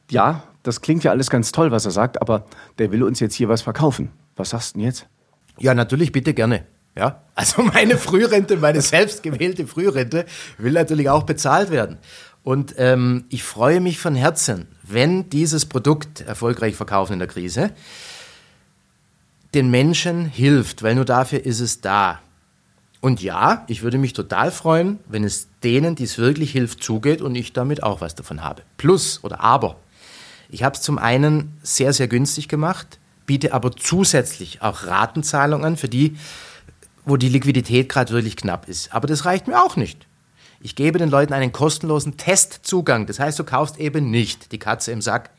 ja, 0.10 0.44
das 0.64 0.82
klingt 0.82 1.04
ja 1.04 1.12
alles 1.12 1.30
ganz 1.30 1.52
toll, 1.52 1.72
was 1.72 1.86
er 1.86 1.92
sagt, 1.92 2.22
aber 2.22 2.46
der 2.80 2.92
will 2.92 3.04
uns 3.04 3.20
jetzt 3.20 3.36
hier 3.36 3.50
was 3.50 3.62
verkaufen. 3.62 4.12
Was 4.36 4.50
sagst 4.52 4.76
du 4.76 4.80
denn 4.80 4.88
jetzt? 4.88 5.08
Ja, 5.60 5.74
natürlich, 5.74 6.12
bitte 6.12 6.34
gerne. 6.34 6.66
Ja, 6.96 7.24
also 7.36 7.62
meine 7.74 7.98
Frührente, 7.98 8.58
meine 8.58 8.82
selbstgewählte 8.82 9.68
Frührente 9.68 10.26
will 10.58 10.74
natürlich 10.74 11.10
auch 11.10 11.24
bezahlt 11.24 11.72
werden. 11.72 11.98
Und 12.44 12.76
ähm, 12.78 13.26
ich 13.30 13.44
freue 13.44 13.80
mich 13.80 14.00
von 14.00 14.16
Herzen, 14.16 14.68
wenn 14.84 15.30
dieses 15.30 15.66
Produkt 15.66 16.22
erfolgreich 16.22 16.76
verkaufen 16.76 17.14
in 17.14 17.20
der 17.20 17.28
Krise 17.28 17.72
den 19.54 19.70
Menschen 19.70 20.26
hilft, 20.26 20.84
weil 20.84 20.96
nur 20.96 21.06
dafür 21.06 21.46
ist 21.46 21.60
es 21.60 21.82
da. 21.82 22.20
Und 23.02 23.22
ja, 23.22 23.66
ich 23.68 23.84
würde 23.84 23.98
mich 23.98 24.14
total 24.14 24.50
freuen, 24.52 25.00
wenn 25.08 25.24
es 25.24 25.48
denen, 25.64 25.96
die 25.96 26.06
es 26.06 26.18
wirklich 26.18 26.52
hilft, 26.52 26.84
zugeht 26.84 27.22
und 27.22 27.36
ich 27.36 27.54
damit 27.54 27.84
auch 27.84 28.02
was 28.02 28.16
davon 28.16 28.44
habe. 28.44 28.64
Plus 28.78 29.24
oder 29.24 29.42
aber. 29.42 29.76
Ich 30.50 30.64
habe 30.64 30.76
es 30.76 30.82
zum 30.82 30.98
einen 30.98 31.58
sehr, 31.64 31.94
sehr 31.94 32.08
günstig 32.08 32.48
gemacht, 32.48 33.00
biete 33.26 33.54
aber 33.54 33.72
zusätzlich 33.76 34.62
auch 34.62 34.86
Ratenzahlungen 34.86 35.66
an 35.66 35.78
für 35.78 35.90
die, 35.90 36.16
wo 37.06 37.18
die 37.18 37.30
Liquidität 37.30 37.90
gerade 37.90 38.14
wirklich 38.14 38.38
knapp 38.38 38.70
ist. 38.70 38.94
Aber 38.94 39.08
das 39.08 39.26
reicht 39.26 39.48
mir 39.48 39.62
auch 39.62 39.76
nicht. 39.76 40.08
Ich 40.62 40.76
gebe 40.76 40.98
den 40.98 41.10
Leuten 41.10 41.34
einen 41.34 41.52
kostenlosen 41.52 42.16
Testzugang. 42.16 43.06
Das 43.06 43.20
heißt, 43.20 43.38
du 43.38 43.44
kaufst 43.44 43.78
eben 43.80 44.10
nicht 44.10 44.54
die 44.54 44.60
Katze 44.60 44.94
im 44.94 45.02
Sack, 45.02 45.32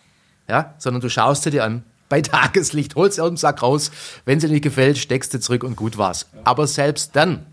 ja, 0.49 0.75
sondern 0.77 1.01
du 1.01 1.09
schaust 1.09 1.45
sie 1.45 1.51
dir 1.51 1.65
an 1.65 1.83
bei 2.15 2.23
Tageslicht, 2.23 2.95
holst 2.95 3.21
aus 3.21 3.29
dem 3.29 3.37
Sack 3.37 3.61
raus. 3.61 3.91
Wenn 4.25 4.39
sie 4.39 4.47
nicht 4.47 4.63
gefällt, 4.63 4.99
steckst 4.99 5.35
du 5.35 5.41
zurück 5.41 5.65
und 5.65 5.75
gut 5.75 5.99
war's. 5.99 6.29
Aber 6.45 6.69
selbst 6.69 7.17
dann, 7.17 7.45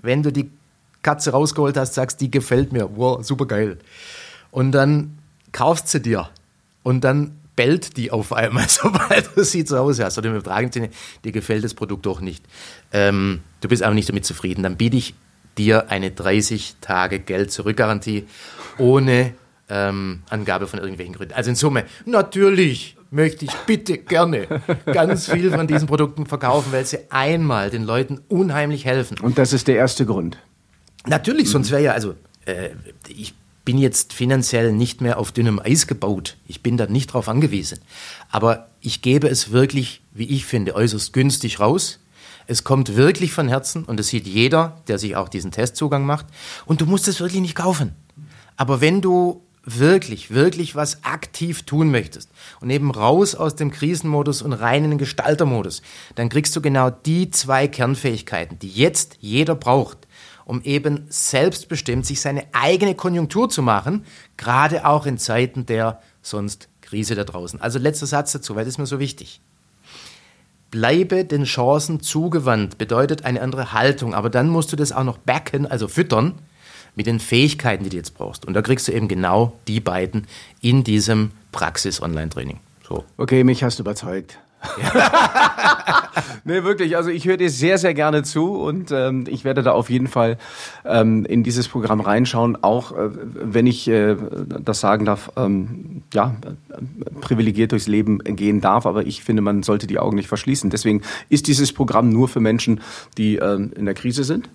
wenn 0.00 0.22
du 0.22 0.32
die 0.32 0.50
Katze 1.02 1.32
rausgeholt 1.32 1.76
hast, 1.76 1.92
sagst, 1.92 2.22
die 2.22 2.30
gefällt 2.30 2.72
mir, 2.72 2.88
wow, 2.96 3.22
super 3.22 3.44
geil. 3.44 3.76
Und 4.50 4.72
dann 4.72 5.18
kaufst 5.52 5.88
sie 5.88 6.00
dir 6.00 6.30
und 6.84 7.04
dann 7.04 7.36
bellt 7.54 7.98
die 7.98 8.10
auf 8.10 8.32
einmal, 8.32 8.66
sobald 8.68 9.36
du 9.36 9.44
sie 9.44 9.66
zu 9.66 9.76
Hause 9.76 10.06
hast. 10.06 10.16
Oder 10.16 10.30
im 10.30 10.36
übertragenen 10.36 10.72
Sinne, 10.72 10.88
dir 11.22 11.32
gefällt 11.32 11.62
das 11.62 11.74
Produkt 11.74 12.06
doch 12.06 12.22
nicht. 12.22 12.46
Ähm, 12.94 13.42
du 13.60 13.68
bist 13.68 13.82
aber 13.82 13.94
nicht 13.94 14.08
damit 14.08 14.24
zufrieden. 14.24 14.62
Dann 14.62 14.78
biete 14.78 14.96
ich 14.96 15.14
dir 15.58 15.90
eine 15.90 16.12
30 16.12 16.76
Tage 16.80 17.18
Geld-Zurück-Garantie 17.18 18.24
ohne 18.78 19.34
ähm, 19.68 20.22
Angabe 20.30 20.66
von 20.66 20.78
irgendwelchen 20.78 21.14
Gründen. 21.14 21.34
Also 21.34 21.50
in 21.50 21.56
Summe, 21.56 21.84
natürlich 22.06 22.95
möchte 23.16 23.44
ich 23.46 23.52
bitte 23.66 23.98
gerne 23.98 24.46
ganz 24.84 25.28
viel 25.28 25.50
von 25.50 25.66
diesen 25.66 25.88
Produkten 25.88 26.26
verkaufen, 26.26 26.70
weil 26.70 26.86
sie 26.86 27.10
einmal 27.10 27.70
den 27.70 27.82
Leuten 27.82 28.20
unheimlich 28.28 28.84
helfen. 28.84 29.18
Und 29.18 29.38
das 29.38 29.52
ist 29.52 29.66
der 29.66 29.76
erste 29.76 30.06
Grund. 30.06 30.38
Natürlich, 31.06 31.50
sonst 31.50 31.72
wäre 31.72 31.82
ja, 31.82 31.92
also 31.92 32.14
äh, 32.44 32.70
ich 33.08 33.34
bin 33.64 33.78
jetzt 33.78 34.12
finanziell 34.12 34.72
nicht 34.72 35.00
mehr 35.00 35.18
auf 35.18 35.32
dünnem 35.32 35.58
Eis 35.58 35.88
gebaut. 35.88 36.36
Ich 36.46 36.62
bin 36.62 36.76
da 36.76 36.86
nicht 36.86 37.12
drauf 37.12 37.28
angewiesen. 37.28 37.78
Aber 38.30 38.68
ich 38.80 39.02
gebe 39.02 39.28
es 39.28 39.50
wirklich, 39.50 40.02
wie 40.12 40.26
ich 40.26 40.46
finde, 40.46 40.76
äußerst 40.76 41.12
günstig 41.12 41.58
raus. 41.58 41.98
Es 42.46 42.62
kommt 42.62 42.94
wirklich 42.94 43.32
von 43.32 43.48
Herzen 43.48 43.84
und 43.84 43.98
das 43.98 44.06
sieht 44.06 44.26
jeder, 44.26 44.80
der 44.86 44.98
sich 44.98 45.16
auch 45.16 45.28
diesen 45.28 45.50
Testzugang 45.50 46.06
macht. 46.06 46.26
Und 46.64 46.80
du 46.80 46.86
musst 46.86 47.08
es 47.08 47.18
wirklich 47.18 47.42
nicht 47.42 47.56
kaufen. 47.56 47.96
Aber 48.56 48.80
wenn 48.80 49.00
du 49.00 49.42
wirklich, 49.66 50.30
wirklich 50.30 50.76
was 50.76 51.04
aktiv 51.04 51.64
tun 51.64 51.90
möchtest 51.90 52.30
und 52.60 52.70
eben 52.70 52.90
raus 52.90 53.34
aus 53.34 53.56
dem 53.56 53.72
Krisenmodus 53.72 54.40
und 54.40 54.52
rein 54.52 54.84
in 54.84 54.90
den 54.90 54.98
Gestaltermodus, 54.98 55.82
dann 56.14 56.28
kriegst 56.28 56.54
du 56.54 56.62
genau 56.62 56.88
die 56.88 57.30
zwei 57.30 57.66
Kernfähigkeiten, 57.66 58.58
die 58.60 58.70
jetzt 58.70 59.18
jeder 59.20 59.56
braucht, 59.56 60.06
um 60.44 60.62
eben 60.62 61.06
selbstbestimmt 61.08 62.06
sich 62.06 62.20
seine 62.20 62.44
eigene 62.52 62.94
Konjunktur 62.94 63.50
zu 63.50 63.60
machen, 63.60 64.06
gerade 64.36 64.86
auch 64.86 65.04
in 65.04 65.18
Zeiten 65.18 65.66
der 65.66 66.00
sonst 66.22 66.68
Krise 66.80 67.16
da 67.16 67.24
draußen. 67.24 67.60
Also 67.60 67.80
letzter 67.80 68.06
Satz 68.06 68.30
dazu, 68.32 68.54
weil 68.54 68.64
das 68.64 68.74
ist 68.74 68.78
mir 68.78 68.86
so 68.86 69.00
wichtig. 69.00 69.40
Bleibe 70.70 71.24
den 71.24 71.44
Chancen 71.44 72.00
zugewandt, 72.00 72.78
bedeutet 72.78 73.24
eine 73.24 73.40
andere 73.40 73.72
Haltung, 73.72 74.14
aber 74.14 74.30
dann 74.30 74.48
musst 74.48 74.72
du 74.72 74.76
das 74.76 74.92
auch 74.92 75.04
noch 75.04 75.18
backen, 75.18 75.66
also 75.66 75.88
füttern, 75.88 76.34
mit 76.96 77.06
den 77.06 77.20
Fähigkeiten, 77.20 77.84
die 77.84 77.90
du 77.90 77.96
jetzt 77.96 78.14
brauchst. 78.14 78.44
Und 78.44 78.54
da 78.54 78.62
kriegst 78.62 78.88
du 78.88 78.92
eben 78.92 79.06
genau 79.06 79.52
die 79.68 79.80
beiden 79.80 80.26
in 80.60 80.82
diesem 80.82 81.30
Praxis-Online-Training. 81.52 82.58
So. 82.88 83.04
Okay, 83.16 83.44
mich 83.44 83.62
hast 83.62 83.78
du 83.78 83.82
überzeugt. 83.82 84.38
Ja. 84.82 86.08
nee, 86.44 86.64
wirklich. 86.64 86.96
Also 86.96 87.10
ich 87.10 87.26
höre 87.26 87.36
dir 87.36 87.50
sehr, 87.50 87.78
sehr 87.78 87.94
gerne 87.94 88.22
zu 88.22 88.54
und 88.54 88.90
ähm, 88.90 89.26
ich 89.28 89.44
werde 89.44 89.62
da 89.62 89.72
auf 89.72 89.90
jeden 89.90 90.06
Fall 90.06 90.38
ähm, 90.84 91.24
in 91.26 91.42
dieses 91.42 91.68
Programm 91.68 92.00
reinschauen, 92.00 92.62
auch 92.62 92.92
äh, 92.92 93.10
wenn 93.12 93.66
ich 93.66 93.86
äh, 93.86 94.16
das 94.60 94.80
sagen 94.80 95.04
darf, 95.04 95.30
ähm, 95.36 96.02
ja, 96.12 96.34
privilegiert 97.20 97.72
durchs 97.72 97.86
Leben 97.86 98.18
gehen 98.18 98.60
darf, 98.60 98.86
aber 98.86 99.06
ich 99.06 99.22
finde, 99.22 99.42
man 99.42 99.62
sollte 99.62 99.86
die 99.86 99.98
Augen 99.98 100.16
nicht 100.16 100.28
verschließen. 100.28 100.70
Deswegen 100.70 101.02
ist 101.28 101.46
dieses 101.46 101.72
Programm 101.72 102.08
nur 102.08 102.28
für 102.28 102.40
Menschen, 102.40 102.80
die 103.18 103.36
ähm, 103.36 103.72
in 103.76 103.84
der 103.84 103.94
Krise 103.94 104.24
sind? 104.24 104.48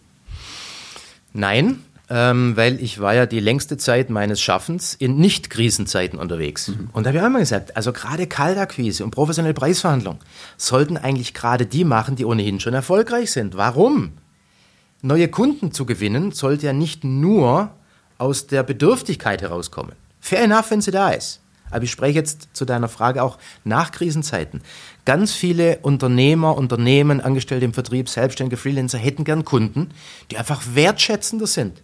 Nein, 1.34 1.80
ähm, 2.14 2.58
weil 2.58 2.84
ich 2.84 3.00
war 3.00 3.16
ja 3.16 3.26
die 3.26 3.40
längste 3.40 3.78
Zeit 3.78 4.10
meines 4.10 4.42
Schaffens 4.42 4.96
in 4.96 5.16
Nicht-Krisenzeiten 5.16 6.20
unterwegs. 6.20 6.68
Mhm. 6.68 6.90
Und 6.92 7.06
da 7.06 7.08
habe 7.08 7.18
ich 7.18 7.24
auch 7.24 7.28
immer 7.28 7.40
gesagt, 7.40 7.78
also 7.78 7.94
gerade 7.94 8.28
Kaltakquise 8.28 9.06
und 9.06 9.12
professionelle 9.12 9.54
Preisverhandlung 9.54 10.20
sollten 10.58 10.98
eigentlich 10.98 11.34
gerade 11.34 11.66
die 11.66 11.86
machen, 11.86 12.18
die 12.18 12.26
ohnehin 12.26 12.60
schon 12.60 12.74
erfolgreich 12.74 13.32
sind. 13.32 13.56
Warum? 13.56 14.12
Neue 15.02 15.30
Kunden 15.30 15.72
zu 15.72 15.86
gewinnen, 15.86 16.34
sollte 16.34 16.66
ja 16.66 16.74
nicht 16.74 17.06
nur 17.06 17.72
aus 18.18 18.46
der 18.46 18.64
Bedürftigkeit 18.64 19.42
herauskommen. 19.42 19.94
Fair 20.20 20.44
enough, 20.44 20.70
wenn 20.70 20.82
sie 20.82 20.92
da 20.92 21.12
ist. 21.12 21.40
Aber 21.70 21.86
ich 21.86 21.92
spreche 21.92 22.20
jetzt 22.20 22.50
zu 22.52 22.66
deiner 22.66 22.90
Frage 22.90 23.24
auch 23.24 23.38
nach 23.64 23.92
Krisenzeiten. 23.92 24.62
Ganz 25.06 25.32
viele 25.32 25.80
Unternehmer, 25.82 26.58
Unternehmen, 26.58 27.22
Angestellte 27.22 27.64
im 27.64 27.74
Vertrieb, 27.74 28.10
Selbstständige, 28.10 28.58
Freelancer 28.58 28.98
hätten 28.98 29.24
gern 29.24 29.46
Kunden, 29.46 29.92
die 30.30 30.38
einfach 30.38 30.62
wertschätzender 30.74 31.48
sind 31.48 31.82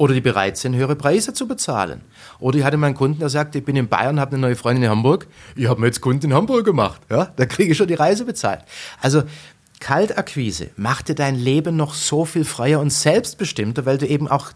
oder 0.00 0.14
die 0.14 0.22
bereit 0.22 0.56
sind, 0.56 0.74
höhere 0.74 0.96
Preise 0.96 1.34
zu 1.34 1.46
bezahlen. 1.46 2.00
Oder 2.38 2.56
ich 2.56 2.64
hatte 2.64 2.78
mal 2.78 2.86
einen 2.86 2.96
Kunden, 2.96 3.18
der 3.18 3.28
sagte, 3.28 3.58
ich 3.58 3.66
bin 3.66 3.76
in 3.76 3.86
Bayern, 3.86 4.18
habe 4.18 4.32
eine 4.32 4.40
neue 4.40 4.56
Freundin 4.56 4.84
in 4.84 4.88
Hamburg, 4.88 5.26
ich 5.56 5.68
habe 5.68 5.78
mir 5.78 5.88
jetzt 5.88 6.00
Kunden 6.00 6.24
in 6.24 6.32
Hamburg 6.32 6.64
gemacht. 6.64 7.02
Ja, 7.10 7.26
da 7.36 7.44
kriege 7.44 7.72
ich 7.72 7.76
schon 7.76 7.86
die 7.86 7.94
Reise 7.94 8.24
bezahlt. 8.24 8.62
Also 9.02 9.24
Kaltakquise 9.78 10.70
macht 10.76 11.08
dir 11.08 11.14
dein 11.14 11.34
Leben 11.34 11.76
noch 11.76 11.92
so 11.92 12.24
viel 12.24 12.46
freier 12.46 12.80
und 12.80 12.90
selbstbestimmter, 12.90 13.84
weil 13.84 13.98
du 13.98 14.06
eben 14.06 14.26
auch 14.26 14.52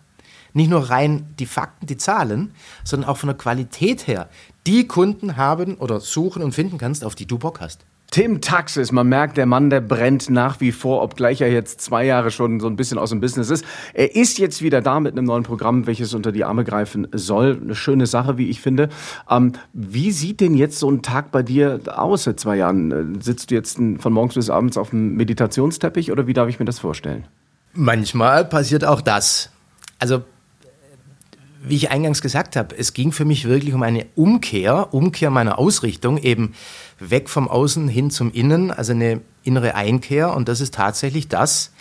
Nicht 0.56 0.70
nur 0.70 0.88
rein 0.88 1.26
die 1.40 1.46
Fakten, 1.46 1.86
die 1.86 1.96
Zahlen, 1.96 2.52
sondern 2.84 3.10
auch 3.10 3.16
von 3.16 3.26
der 3.26 3.36
Qualität 3.36 4.06
her 4.06 4.28
die 4.68 4.86
Kunden 4.86 5.36
haben 5.36 5.74
oder 5.74 6.00
suchen 6.00 6.42
und 6.42 6.52
finden 6.52 6.78
kannst, 6.78 7.04
auf 7.04 7.16
die 7.16 7.26
du 7.26 7.38
Bock 7.38 7.60
hast. 7.60 7.84
Tim 8.14 8.40
Taxis, 8.40 8.92
man 8.92 9.08
merkt, 9.08 9.36
der 9.38 9.44
Mann, 9.44 9.70
der 9.70 9.80
brennt 9.80 10.30
nach 10.30 10.60
wie 10.60 10.70
vor, 10.70 11.02
obgleich 11.02 11.40
er 11.40 11.50
jetzt 11.50 11.80
zwei 11.80 12.06
Jahre 12.06 12.30
schon 12.30 12.60
so 12.60 12.68
ein 12.68 12.76
bisschen 12.76 12.96
aus 12.96 13.10
dem 13.10 13.20
Business 13.20 13.50
ist. 13.50 13.64
Er 13.92 14.14
ist 14.14 14.38
jetzt 14.38 14.62
wieder 14.62 14.80
da 14.80 15.00
mit 15.00 15.18
einem 15.18 15.26
neuen 15.26 15.42
Programm, 15.42 15.88
welches 15.88 16.14
unter 16.14 16.30
die 16.30 16.44
Arme 16.44 16.62
greifen 16.62 17.08
soll. 17.10 17.58
Eine 17.60 17.74
schöne 17.74 18.06
Sache, 18.06 18.38
wie 18.38 18.50
ich 18.50 18.60
finde. 18.60 18.88
Ähm, 19.28 19.54
wie 19.72 20.12
sieht 20.12 20.40
denn 20.40 20.54
jetzt 20.54 20.78
so 20.78 20.88
ein 20.88 21.02
Tag 21.02 21.32
bei 21.32 21.42
dir 21.42 21.80
aus 21.88 22.22
seit 22.22 22.38
zwei 22.38 22.54
Jahren? 22.54 23.20
Sitzt 23.20 23.50
du 23.50 23.56
jetzt 23.56 23.80
von 23.98 24.12
morgens 24.12 24.34
bis 24.34 24.48
abends 24.48 24.76
auf 24.76 24.90
dem 24.90 25.16
Meditationsteppich 25.16 26.12
oder 26.12 26.28
wie 26.28 26.34
darf 26.34 26.48
ich 26.48 26.60
mir 26.60 26.66
das 26.66 26.78
vorstellen? 26.78 27.24
Manchmal 27.72 28.44
passiert 28.44 28.84
auch 28.84 29.00
das. 29.00 29.50
Also 29.98 30.22
wie 31.66 31.76
ich 31.76 31.90
eingangs 31.90 32.20
gesagt 32.20 32.56
habe, 32.56 32.76
es 32.76 32.92
ging 32.92 33.10
für 33.10 33.24
mich 33.24 33.46
wirklich 33.46 33.74
um 33.74 33.82
eine 33.82 34.06
Umkehr, 34.14 34.92
Umkehr 34.92 35.30
meiner 35.30 35.58
Ausrichtung, 35.58 36.18
eben 36.18 36.54
weg 36.98 37.28
vom 37.28 37.48
Außen 37.48 37.88
hin 37.88 38.10
zum 38.10 38.30
Innen, 38.32 38.70
also 38.70 38.92
eine 38.92 39.22
innere 39.42 39.74
Einkehr. 39.74 40.34
Und 40.34 40.48
das 40.48 40.60
ist 40.60 40.74
tatsächlich 40.74 41.28
das, 41.28 41.72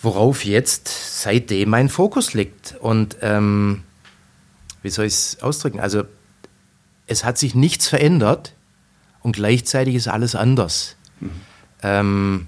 worauf 0.00 0.44
jetzt 0.44 1.22
seitdem 1.22 1.70
mein 1.70 1.88
Fokus 1.88 2.32
liegt. 2.32 2.76
Und 2.80 3.18
ähm, 3.20 3.82
wie 4.82 4.90
soll 4.90 5.04
ich 5.04 5.14
es 5.14 5.42
ausdrücken? 5.42 5.80
Also 5.80 6.04
es 7.06 7.24
hat 7.24 7.36
sich 7.36 7.54
nichts 7.54 7.88
verändert 7.88 8.54
und 9.20 9.36
gleichzeitig 9.36 9.94
ist 9.94 10.08
alles 10.08 10.34
anders. 10.34 10.96
Mhm. 11.20 11.30
Ähm, 11.82 12.46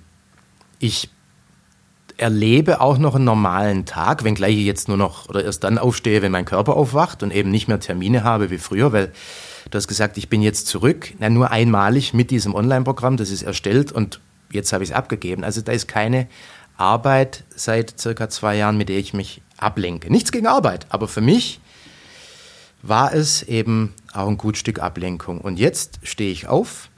ich 0.78 1.10
erlebe 2.20 2.80
auch 2.80 2.98
noch 2.98 3.14
einen 3.14 3.24
normalen 3.24 3.86
Tag, 3.86 4.24
wenngleich 4.24 4.56
ich 4.56 4.64
jetzt 4.64 4.88
nur 4.88 4.96
noch 4.96 5.28
oder 5.28 5.42
erst 5.42 5.64
dann 5.64 5.78
aufstehe, 5.78 6.20
wenn 6.20 6.32
mein 6.32 6.44
Körper 6.44 6.76
aufwacht 6.76 7.22
und 7.22 7.32
eben 7.32 7.50
nicht 7.50 7.66
mehr 7.66 7.80
Termine 7.80 8.24
habe 8.24 8.50
wie 8.50 8.58
früher, 8.58 8.92
weil 8.92 9.12
du 9.70 9.76
hast 9.76 9.88
gesagt, 9.88 10.18
ich 10.18 10.28
bin 10.28 10.42
jetzt 10.42 10.66
zurück, 10.66 11.14
na, 11.18 11.30
nur 11.30 11.50
einmalig 11.50 12.12
mit 12.12 12.30
diesem 12.30 12.54
Online-Programm, 12.54 13.16
das 13.16 13.30
ist 13.30 13.42
erstellt 13.42 13.90
und 13.90 14.20
jetzt 14.52 14.72
habe 14.72 14.84
ich 14.84 14.90
es 14.90 14.96
abgegeben. 14.96 15.44
Also 15.44 15.62
da 15.62 15.72
ist 15.72 15.88
keine 15.88 16.28
Arbeit 16.76 17.44
seit 17.56 17.98
circa 17.98 18.28
zwei 18.28 18.56
Jahren, 18.56 18.76
mit 18.76 18.90
der 18.90 18.98
ich 18.98 19.14
mich 19.14 19.40
ablenke. 19.56 20.12
Nichts 20.12 20.30
gegen 20.30 20.46
Arbeit, 20.46 20.86
aber 20.90 21.08
für 21.08 21.22
mich 21.22 21.60
war 22.82 23.14
es 23.14 23.42
eben 23.42 23.94
auch 24.12 24.28
ein 24.28 24.36
gut 24.36 24.58
Stück 24.58 24.78
Ablenkung. 24.78 25.40
Und 25.40 25.58
jetzt 25.58 26.00
stehe 26.02 26.32
ich 26.32 26.48
auf, 26.48 26.90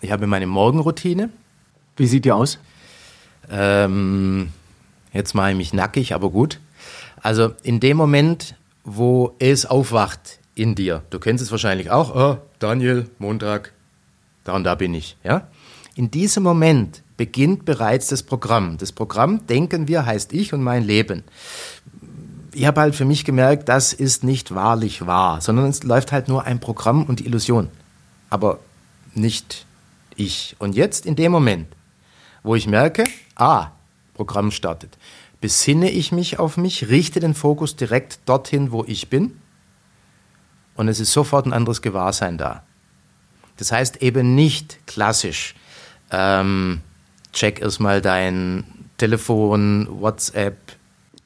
ich 0.00 0.12
habe 0.12 0.26
meine 0.26 0.46
Morgenroutine. 0.46 1.28
Wie 1.96 2.06
sieht 2.06 2.24
die 2.24 2.32
aus? 2.32 2.58
Ähm, 3.50 4.52
Jetzt 5.12 5.34
mache 5.34 5.50
ich 5.50 5.56
mich 5.56 5.72
nackig, 5.72 6.14
aber 6.14 6.30
gut. 6.30 6.58
Also 7.20 7.52
in 7.62 7.80
dem 7.80 7.96
Moment, 7.96 8.54
wo 8.84 9.34
es 9.38 9.66
aufwacht 9.66 10.38
in 10.54 10.74
dir, 10.74 11.02
du 11.10 11.18
kennst 11.18 11.42
es 11.42 11.50
wahrscheinlich 11.50 11.90
auch, 11.90 12.14
oh, 12.14 12.38
Daniel, 12.58 13.08
Montag, 13.18 13.72
da 14.44 14.54
und 14.54 14.64
da 14.64 14.74
bin 14.74 14.94
ich, 14.94 15.16
ja? 15.22 15.48
In 15.94 16.10
diesem 16.10 16.42
Moment 16.42 17.02
beginnt 17.16 17.64
bereits 17.64 18.08
das 18.08 18.22
Programm. 18.22 18.78
Das 18.78 18.92
Programm, 18.92 19.46
denken 19.46 19.88
wir, 19.88 20.06
heißt 20.06 20.32
ich 20.32 20.52
und 20.52 20.62
mein 20.62 20.82
Leben. 20.82 21.22
Ich 22.54 22.66
habe 22.66 22.80
halt 22.80 22.94
für 22.94 23.04
mich 23.04 23.24
gemerkt, 23.24 23.68
das 23.68 23.92
ist 23.92 24.24
nicht 24.24 24.54
wahrlich 24.54 25.06
wahr, 25.06 25.40
sondern 25.40 25.66
es 25.66 25.82
läuft 25.82 26.12
halt 26.12 26.28
nur 26.28 26.44
ein 26.44 26.60
Programm 26.60 27.04
und 27.04 27.20
die 27.20 27.26
Illusion. 27.26 27.68
Aber 28.30 28.58
nicht 29.14 29.66
ich. 30.16 30.56
Und 30.58 30.74
jetzt 30.74 31.06
in 31.06 31.16
dem 31.16 31.32
Moment, 31.32 31.68
wo 32.42 32.54
ich 32.54 32.66
merke, 32.66 33.04
ah, 33.36 33.68
Programm 34.14 34.50
startet, 34.50 34.98
besinne 35.40 35.90
ich 35.90 36.12
mich 36.12 36.38
auf 36.38 36.56
mich, 36.56 36.88
richte 36.88 37.20
den 37.20 37.34
Fokus 37.34 37.76
direkt 37.76 38.20
dorthin, 38.26 38.72
wo 38.72 38.84
ich 38.86 39.08
bin 39.08 39.40
und 40.74 40.88
es 40.88 41.00
ist 41.00 41.12
sofort 41.12 41.46
ein 41.46 41.52
anderes 41.52 41.82
Gewahrsein 41.82 42.38
da. 42.38 42.64
Das 43.56 43.72
heißt 43.72 44.02
eben 44.02 44.34
nicht 44.34 44.86
klassisch, 44.86 45.54
ähm, 46.10 46.80
check 47.32 47.60
erstmal 47.60 48.00
dein 48.00 48.64
Telefon, 48.98 49.88
WhatsApp, 49.90 50.58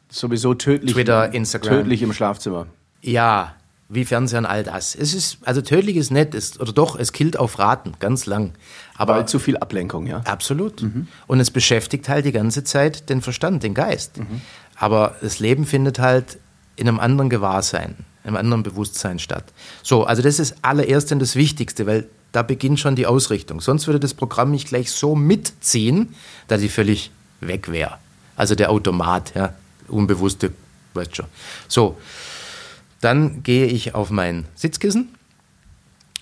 sowieso 0.09 0.55
tödlich, 0.55 0.94
Twitter, 0.94 1.33
Instagram. 1.33 1.79
Tödlich 1.79 2.03
im 2.03 2.12
Schlafzimmer. 2.12 2.66
Ja, 3.03 3.55
wie 3.88 4.05
Fernsehen, 4.05 4.46
all 4.46 4.64
das. 4.64 4.94
Es 4.94 5.14
ist, 5.14 5.38
also 5.44 5.61
tödlich 5.61 5.96
ist 5.96 6.11
nett, 6.11 6.35
ist, 6.35 6.61
oder 6.61 6.72
doch, 6.72 6.99
es 6.99 7.12
killt 7.12 7.38
auf 7.38 7.59
Raten, 7.59 7.92
ganz 8.01 8.27
lang. 8.27 8.53
Aber 8.96 9.14
Weil 9.14 9.29
zu 9.29 9.38
viel 9.38 9.57
Ablenkung, 9.57 10.07
ja? 10.07 10.18
Absolut. 10.25 10.83
Mhm. 10.83 11.07
Und 11.27 11.40
es 11.40 11.51
beschäftigt 11.51 12.09
halt 12.09 12.25
die 12.25 12.33
ganze 12.33 12.64
Zeit 12.64 13.09
den 13.09 13.22
Verstand, 13.22 13.62
den 13.62 13.75
Geist. 13.75 14.18
Mhm. 14.18 14.40
Aber 14.75 15.16
das 15.20 15.38
Leben 15.38 15.66
findet 15.66 15.99
halt 15.99 16.38
in 16.75 16.88
einem 16.88 16.99
anderen 16.99 17.31
Gewahrsein, 17.31 17.96
in 18.25 18.29
einem 18.29 18.37
anderen 18.37 18.62
Bewusstsein 18.64 19.18
statt. 19.18 19.44
So, 19.83 20.05
also 20.05 20.20
das 20.20 20.40
ist 20.40 20.57
allererst 20.62 21.12
und 21.12 21.20
das 21.20 21.37
Wichtigste, 21.37 21.87
weil 21.87 22.09
da 22.33 22.42
beginnt 22.42 22.81
schon 22.81 22.96
die 22.96 23.07
Ausrichtung. 23.07 23.61
Sonst 23.61 23.87
würde 23.87 24.01
das 24.01 24.14
Programm 24.14 24.51
nicht 24.51 24.68
gleich 24.68 24.90
so 24.90 25.14
mitziehen, 25.14 26.14
dass 26.49 26.61
ich 26.61 26.72
völlig 26.72 27.11
weg 27.40 27.70
wäre. 27.70 27.99
Also 28.35 28.55
der 28.55 28.70
Automat, 28.70 29.33
ja, 29.35 29.55
unbewusste, 29.88 30.53
weißt 30.92 31.16
schon. 31.16 31.27
So, 31.68 31.96
dann 33.07 33.45
gehe 33.45 33.66
ich 33.66 33.95
auf 33.95 34.11
mein 34.11 34.47
Sitzkissen 34.57 35.14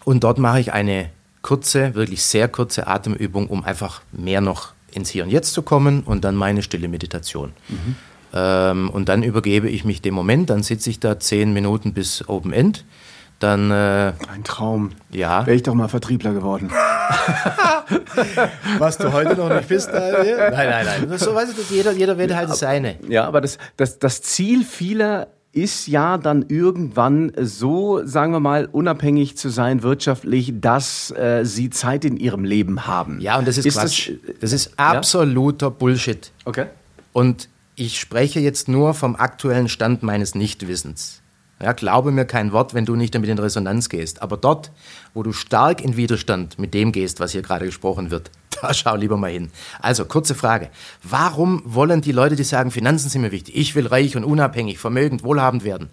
und 0.04 0.22
dort 0.22 0.36
mache 0.36 0.60
ich 0.60 0.74
eine 0.74 1.08
kurze, 1.40 1.94
wirklich 1.94 2.22
sehr 2.22 2.46
kurze 2.46 2.86
Atemübung, 2.86 3.48
um 3.48 3.64
einfach 3.64 4.02
mehr 4.12 4.42
noch 4.42 4.74
ins 4.92 5.08
Hier 5.08 5.24
und 5.24 5.30
Jetzt 5.30 5.54
zu 5.54 5.62
kommen 5.62 6.02
und 6.02 6.24
dann 6.24 6.34
meine 6.34 6.62
stille 6.62 6.88
Meditation. 6.88 7.54
Mhm. 7.70 7.96
Ähm, 8.34 8.90
und 8.90 9.08
dann 9.08 9.22
übergebe 9.22 9.70
ich 9.70 9.86
mich 9.86 10.02
dem 10.02 10.12
Moment, 10.12 10.50
dann 10.50 10.62
sitze 10.62 10.90
ich 10.90 11.00
da 11.00 11.18
zehn 11.18 11.54
Minuten 11.54 11.94
bis 11.94 12.28
Open 12.28 12.52
End. 12.52 12.84
Dann, 13.38 13.70
äh, 13.70 14.12
Ein 14.30 14.44
Traum. 14.44 14.90
Ja. 15.10 15.46
Wäre 15.46 15.56
ich 15.56 15.62
doch 15.62 15.72
mal 15.72 15.88
Vertriebler 15.88 16.34
geworden. 16.34 16.70
Was 18.78 18.98
du 18.98 19.10
heute 19.10 19.36
noch 19.36 19.48
nicht 19.48 19.68
bist. 19.68 19.88
Äh, 19.88 20.50
nein, 20.50 20.68
nein, 20.68 20.86
nein. 21.08 21.18
So 21.18 21.34
weiß 21.34 21.48
ich, 21.50 21.70
jeder, 21.70 21.92
jeder 21.92 22.18
wählt 22.18 22.34
halt 22.34 22.50
das 22.50 22.58
seine. 22.58 22.96
Ja, 23.08 23.24
aber 23.24 23.40
das, 23.40 23.56
das, 23.78 23.98
das 23.98 24.20
Ziel 24.20 24.64
vieler 24.64 25.28
ist 25.54 25.86
ja 25.86 26.18
dann 26.18 26.44
irgendwann 26.48 27.32
so, 27.40 28.04
sagen 28.04 28.32
wir 28.32 28.40
mal, 28.40 28.68
unabhängig 28.70 29.36
zu 29.36 29.48
sein 29.48 29.82
wirtschaftlich, 29.82 30.52
dass 30.60 31.12
äh, 31.12 31.44
sie 31.44 31.70
Zeit 31.70 32.04
in 32.04 32.16
ihrem 32.16 32.44
Leben 32.44 32.86
haben. 32.86 33.20
Ja, 33.20 33.38
und 33.38 33.46
das 33.46 33.58
ist, 33.58 33.66
ist 33.66 33.78
Quatsch. 33.78 34.10
Das, 34.26 34.36
das 34.40 34.52
ist 34.52 34.78
absoluter 34.78 35.66
ja? 35.66 35.70
Bullshit. 35.70 36.32
Okay. 36.44 36.66
Und 37.12 37.48
ich 37.76 38.00
spreche 38.00 38.40
jetzt 38.40 38.68
nur 38.68 38.94
vom 38.94 39.16
aktuellen 39.16 39.68
Stand 39.68 40.02
meines 40.02 40.34
Nichtwissens. 40.34 41.22
Ja, 41.62 41.72
glaube 41.72 42.10
mir 42.10 42.24
kein 42.24 42.52
Wort, 42.52 42.74
wenn 42.74 42.84
du 42.84 42.96
nicht 42.96 43.14
damit 43.14 43.30
in 43.30 43.38
Resonanz 43.38 43.88
gehst. 43.88 44.22
Aber 44.22 44.36
dort, 44.36 44.72
wo 45.14 45.22
du 45.22 45.32
stark 45.32 45.82
in 45.82 45.96
Widerstand 45.96 46.58
mit 46.58 46.74
dem 46.74 46.90
gehst, 46.90 47.20
was 47.20 47.32
hier 47.32 47.42
gerade 47.42 47.66
gesprochen 47.66 48.10
wird, 48.10 48.30
schau 48.72 48.96
lieber 48.96 49.16
mal 49.16 49.30
hin. 49.30 49.50
Also, 49.80 50.04
kurze 50.04 50.34
Frage. 50.34 50.70
Warum 51.02 51.62
wollen 51.64 52.00
die 52.00 52.12
Leute, 52.12 52.36
die 52.36 52.44
sagen, 52.44 52.70
Finanzen 52.70 53.08
sind 53.10 53.22
mir 53.22 53.32
wichtig, 53.32 53.56
ich 53.56 53.74
will 53.74 53.86
reich 53.86 54.16
und 54.16 54.24
unabhängig, 54.24 54.78
vermögend, 54.78 55.22
wohlhabend 55.24 55.64
werden? 55.64 55.90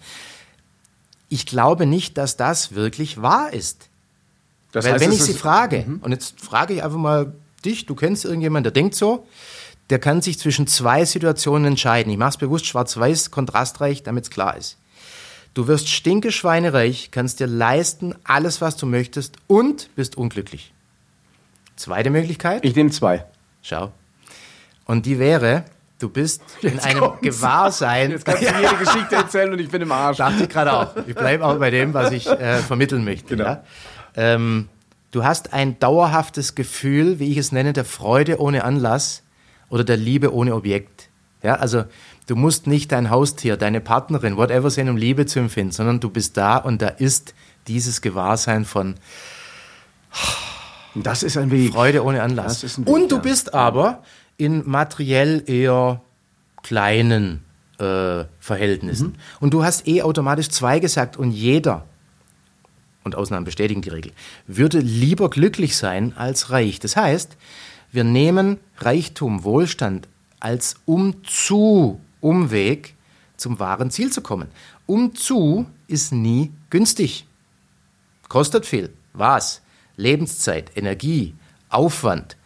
Ich 1.28 1.46
glaube 1.46 1.86
nicht, 1.86 2.18
dass 2.18 2.36
das 2.36 2.74
wirklich 2.74 3.20
wahr 3.20 3.52
ist. 3.52 3.88
Das 4.72 4.84
Weil 4.84 4.94
heißt, 4.94 5.04
wenn 5.04 5.12
ich 5.12 5.22
sie 5.22 5.34
frage, 5.34 5.84
mhm. 5.86 5.98
und 6.02 6.12
jetzt 6.12 6.40
frage 6.40 6.74
ich 6.74 6.82
einfach 6.82 6.98
mal 6.98 7.32
dich, 7.64 7.86
du 7.86 7.94
kennst 7.94 8.24
irgendjemanden, 8.24 8.64
der 8.64 8.72
denkt 8.72 8.94
so, 8.94 9.26
der 9.90 9.98
kann 9.98 10.22
sich 10.22 10.38
zwischen 10.38 10.66
zwei 10.66 11.04
Situationen 11.04 11.72
entscheiden. 11.72 12.10
Ich 12.10 12.18
mache 12.18 12.30
es 12.30 12.36
bewusst 12.38 12.66
schwarz-weiß, 12.66 13.30
kontrastreich, 13.30 14.02
damit 14.02 14.24
es 14.24 14.30
klar 14.30 14.56
ist. 14.56 14.78
Du 15.54 15.66
wirst 15.66 15.90
stinkeschweinereich, 15.90 17.10
kannst 17.10 17.40
dir 17.40 17.46
leisten, 17.46 18.14
alles, 18.24 18.62
was 18.62 18.76
du 18.76 18.86
möchtest 18.86 19.34
und 19.46 19.90
bist 19.94 20.16
unglücklich. 20.16 20.71
Zweite 21.76 22.10
Möglichkeit? 22.10 22.64
Ich 22.64 22.74
nehme 22.74 22.90
zwei. 22.90 23.24
Schau. 23.62 23.92
Und 24.84 25.06
die 25.06 25.18
wäre, 25.18 25.64
du 25.98 26.08
bist 26.08 26.42
Jetzt 26.60 26.72
in 26.72 26.80
einem 26.80 27.00
kommt's. 27.00 27.22
Gewahrsein. 27.22 28.10
Jetzt 28.10 28.24
kannst 28.24 28.42
du 28.42 28.52
mir 28.52 28.68
die 28.68 28.84
Geschichte 28.84 29.14
erzählen 29.14 29.52
und 29.52 29.58
ich 29.60 29.68
bin 29.68 29.82
im 29.82 29.92
Arsch. 29.92 30.18
Dachte 30.18 30.44
ich 30.44 30.48
gerade 30.48 30.72
auch. 30.72 30.96
Ich 31.06 31.14
bleibe 31.14 31.44
auch 31.44 31.58
bei 31.58 31.70
dem, 31.70 31.94
was 31.94 32.12
ich 32.12 32.26
äh, 32.26 32.58
vermitteln 32.58 33.04
möchte. 33.04 33.36
Genau. 33.36 33.44
Ja? 33.44 33.64
Ähm, 34.16 34.68
du 35.10 35.24
hast 35.24 35.52
ein 35.52 35.78
dauerhaftes 35.78 36.54
Gefühl, 36.54 37.18
wie 37.18 37.30
ich 37.30 37.38
es 37.38 37.52
nenne, 37.52 37.72
der 37.72 37.84
Freude 37.84 38.40
ohne 38.40 38.64
Anlass 38.64 39.22
oder 39.68 39.84
der 39.84 39.96
Liebe 39.96 40.34
ohne 40.34 40.54
Objekt. 40.54 41.08
Ja, 41.42 41.56
also 41.56 41.84
Du 42.26 42.36
musst 42.36 42.66
nicht 42.66 42.92
dein 42.92 43.10
Haustier, 43.10 43.56
deine 43.56 43.80
Partnerin, 43.80 44.36
whatever 44.36 44.70
sehen, 44.70 44.88
um 44.88 44.96
Liebe 44.96 45.26
zu 45.26 45.40
empfinden, 45.40 45.72
sondern 45.72 45.98
du 46.00 46.08
bist 46.08 46.36
da 46.36 46.56
und 46.56 46.80
da 46.80 46.88
ist 46.88 47.34
dieses 47.66 48.00
Gewahrsein 48.00 48.64
von 48.64 48.94
das 50.94 51.22
ist 51.22 51.36
ein 51.36 51.50
Weg. 51.50 51.72
Freude 51.72 52.04
ohne 52.04 52.22
Anlass. 52.22 52.62
Weg, 52.62 52.86
und 52.86 53.10
du 53.10 53.16
ja. 53.16 53.22
bist 53.22 53.54
aber 53.54 54.02
in 54.36 54.68
materiell 54.68 55.42
eher 55.46 56.00
kleinen 56.62 57.42
äh, 57.78 58.24
Verhältnissen. 58.38 59.08
Mhm. 59.08 59.14
Und 59.40 59.54
du 59.54 59.64
hast 59.64 59.86
eh 59.88 60.02
automatisch 60.02 60.48
zwei 60.48 60.78
gesagt 60.78 61.16
und 61.16 61.30
jeder, 61.30 61.84
und 63.04 63.16
Ausnahmen 63.16 63.44
bestätigen 63.44 63.82
die 63.82 63.88
Regel, 63.88 64.12
würde 64.46 64.78
lieber 64.78 65.30
glücklich 65.30 65.76
sein 65.76 66.16
als 66.16 66.50
reich. 66.50 66.78
Das 66.78 66.96
heißt, 66.96 67.36
wir 67.90 68.04
nehmen 68.04 68.58
Reichtum, 68.78 69.44
Wohlstand 69.44 70.08
als 70.40 70.76
um 70.86 71.24
zu 71.24 72.00
Umweg 72.20 72.94
zum 73.36 73.58
wahren 73.58 73.90
Ziel 73.90 74.12
zu 74.12 74.22
kommen. 74.22 74.48
Umzu 74.86 75.66
ist 75.88 76.12
nie 76.12 76.52
günstig. 76.70 77.26
Kostet 78.28 78.66
viel. 78.66 78.90
Was? 79.12 79.60
Lebenszeit, 80.02 80.72
Energie, 80.76 81.34
Aufwand. 81.68 82.36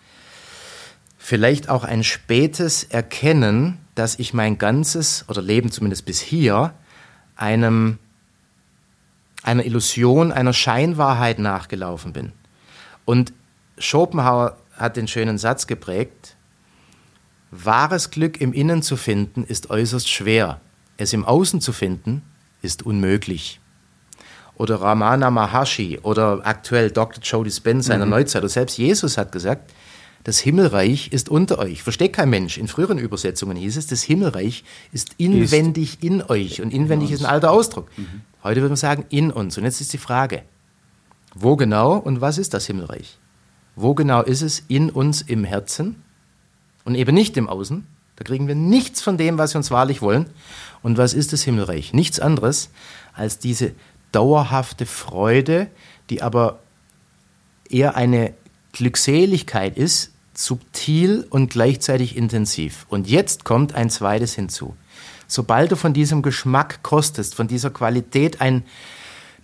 Vielleicht 1.19 1.69
auch 1.69 1.83
ein 1.83 2.05
spätes 2.05 2.85
Erkennen, 2.85 3.79
dass 3.97 4.19
ich 4.19 4.35
mein 4.35 4.59
ganzes 4.59 5.25
oder 5.29 5.43
Leben 5.43 5.73
zumindest 5.73 6.05
bis 6.05 6.21
hier 6.21 6.75
einem 7.35 7.99
einer 9.43 9.65
Illusion, 9.65 10.33
einer 10.33 10.53
Scheinwahrheit 10.53 11.39
nachgelaufen 11.39 12.13
bin. 12.13 12.33
Und 13.05 13.33
Schopenhauer 13.79 14.57
hat 14.73 14.97
den 14.97 15.09
schönen 15.09 15.39
Satz 15.39 15.67
geprägt, 15.67 16.37
wahres 17.51 18.11
Glück 18.11 18.41
im 18.41 18.53
Innen 18.53 18.83
zu 18.83 18.97
finden 18.97 19.45
ist 19.45 19.71
äußerst 19.71 20.09
schwer, 20.09 20.61
es 20.97 21.13
im 21.13 21.25
Außen 21.25 21.61
zu 21.61 21.73
finden 21.73 22.23
ist 22.63 22.85
unmöglich. 22.85 23.61
Oder 24.57 24.81
Ramana 24.81 25.31
Maharshi 25.31 26.01
oder 26.03 26.41
aktuell 26.45 26.91
Dr. 26.91 27.23
Joe 27.23 27.45
Dispenza 27.45 27.95
mhm. 27.95 28.03
in 28.03 28.11
der 28.11 28.19
Neuzeit 28.19 28.43
oder 28.43 28.49
selbst 28.49 28.79
Jesus 28.79 29.19
hat 29.19 29.33
gesagt, 29.33 29.73
das 30.25 30.41
Himmelreich 30.41 31.13
ist 31.13 31.29
unter 31.29 31.61
euch. 31.61 31.85
Versteht 31.85 32.13
kein 32.13 32.31
Mensch. 32.31 32.59
In 32.59 32.67
früheren 32.67 32.99
Übersetzungen 32.99 33.57
hieß 33.57 33.77
es, 33.77 33.87
das 33.87 34.03
Himmelreich 34.03 34.65
ist 34.91 35.11
inwendig 35.19 35.95
ist. 35.95 36.03
in 36.03 36.21
euch. 36.21 36.61
Und 36.61 36.73
inwendig 36.73 37.13
ist 37.13 37.21
ein 37.21 37.31
alter 37.31 37.53
Ausdruck. 37.53 37.89
Mhm. 37.97 38.23
Heute 38.43 38.61
würde 38.61 38.71
man 38.71 38.77
sagen, 38.77 39.05
in 39.09 39.31
uns. 39.31 39.57
Und 39.57 39.63
jetzt 39.63 39.81
ist 39.81 39.93
die 39.93 39.99
Frage, 39.99 40.43
wo 41.33 41.55
genau 41.55 41.97
und 41.97 42.21
was 42.21 42.39
ist 42.39 42.55
das 42.55 42.67
Himmelreich? 42.67 43.19
Wo 43.77 43.95
genau 43.95 44.23
ist 44.23 44.43
es 44.43 44.65
in 44.67 44.91
uns 44.91 45.23
im 45.23 45.45
Herzen 45.45 46.03
und 46.85 46.97
eben 46.97 47.15
nicht 47.15 47.37
im 47.37 47.49
Außen? 47.49 47.87
Da 48.17 48.25
kriegen 48.25 48.49
wir 48.49 48.55
nichts 48.55 49.03
von 49.03 49.19
dem, 49.19 49.39
was 49.39 49.55
wir 49.55 49.59
uns 49.59 49.71
wahrlich 49.71 50.03
wollen. 50.03 50.27
Und 50.83 50.99
was 50.99 51.15
ist 51.15 51.33
das 51.33 51.43
Himmelreich? 51.43 51.93
Nichts 51.93 52.19
anderes 52.19 52.71
als 53.13 53.39
diese 53.39 53.73
dauerhafte 54.17 54.87
Freude, 54.87 55.69
die 56.09 56.23
aber 56.23 56.59
eher 57.69 57.97
eine 57.97 58.33
Glückseligkeit 58.73 59.77
ist, 59.77 60.11
subtil 60.33 61.27
und 61.29 61.51
gleichzeitig 61.51 62.17
intensiv. 62.17 62.87
Und 62.89 63.09
jetzt 63.09 63.45
kommt 63.45 63.75
ein 63.75 63.91
zweites 63.91 64.35
hinzu. 64.35 64.75
Sobald 65.29 65.71
du 65.71 65.77
von 65.77 65.93
diesem 65.93 66.23
Geschmack 66.23 66.83
kostest, 66.83 67.35
von 67.35 67.47
dieser 67.47 67.69
Qualität 67.69 68.41
ein, 68.41 68.65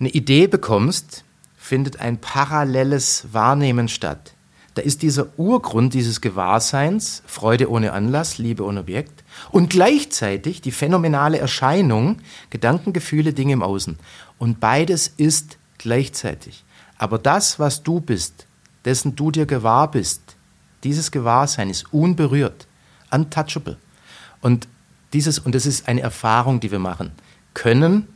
eine 0.01 0.09
Idee 0.09 0.47
bekommst, 0.47 1.25
findet 1.59 2.01
ein 2.01 2.19
paralleles 2.19 3.27
Wahrnehmen 3.33 3.89
statt. 3.89 4.33
Da 4.75 4.81
ist 4.81 5.03
dieser 5.03 5.39
Urgrund 5.39 5.93
dieses 5.93 6.23
Gewahrseins, 6.23 7.23
Freude 7.27 7.71
ohne 7.71 7.93
Anlass, 7.93 8.39
Liebe 8.39 8.65
ohne 8.65 8.81
Objekt, 8.81 9.23
und 9.51 9.69
gleichzeitig 9.69 10.63
die 10.63 10.73
phänomenale 10.73 11.39
Erscheinung, 11.39 12.21
Gedanken, 12.49 12.95
Gefühle, 12.95 13.35
Dinge 13.35 13.53
im 13.53 13.63
Außen. 13.63 13.99
Und 14.43 14.59
beides 14.59 15.07
ist 15.07 15.57
gleichzeitig. 15.79 16.65
Aber 16.99 17.21
das, 17.21 17.61
was 17.61 17.85
du 17.85 18.01
bist, 18.01 18.49
dessen 18.85 19.15
du 19.15 19.31
dir 19.31 19.47
gewahr 19.47 19.89
bist, 19.89 20.21
dieses 20.83 21.13
Gewahrsein 21.13 21.71
ist 21.71 21.93
unberührt, 21.93 22.67
untouchable. 23.13 23.77
Und 24.41 24.67
dieses, 25.13 25.39
und 25.39 25.55
das 25.55 25.65
ist 25.65 25.87
eine 25.87 26.01
Erfahrung, 26.01 26.59
die 26.59 26.73
wir 26.73 26.81
machen 26.81 27.13
können. 27.55 28.09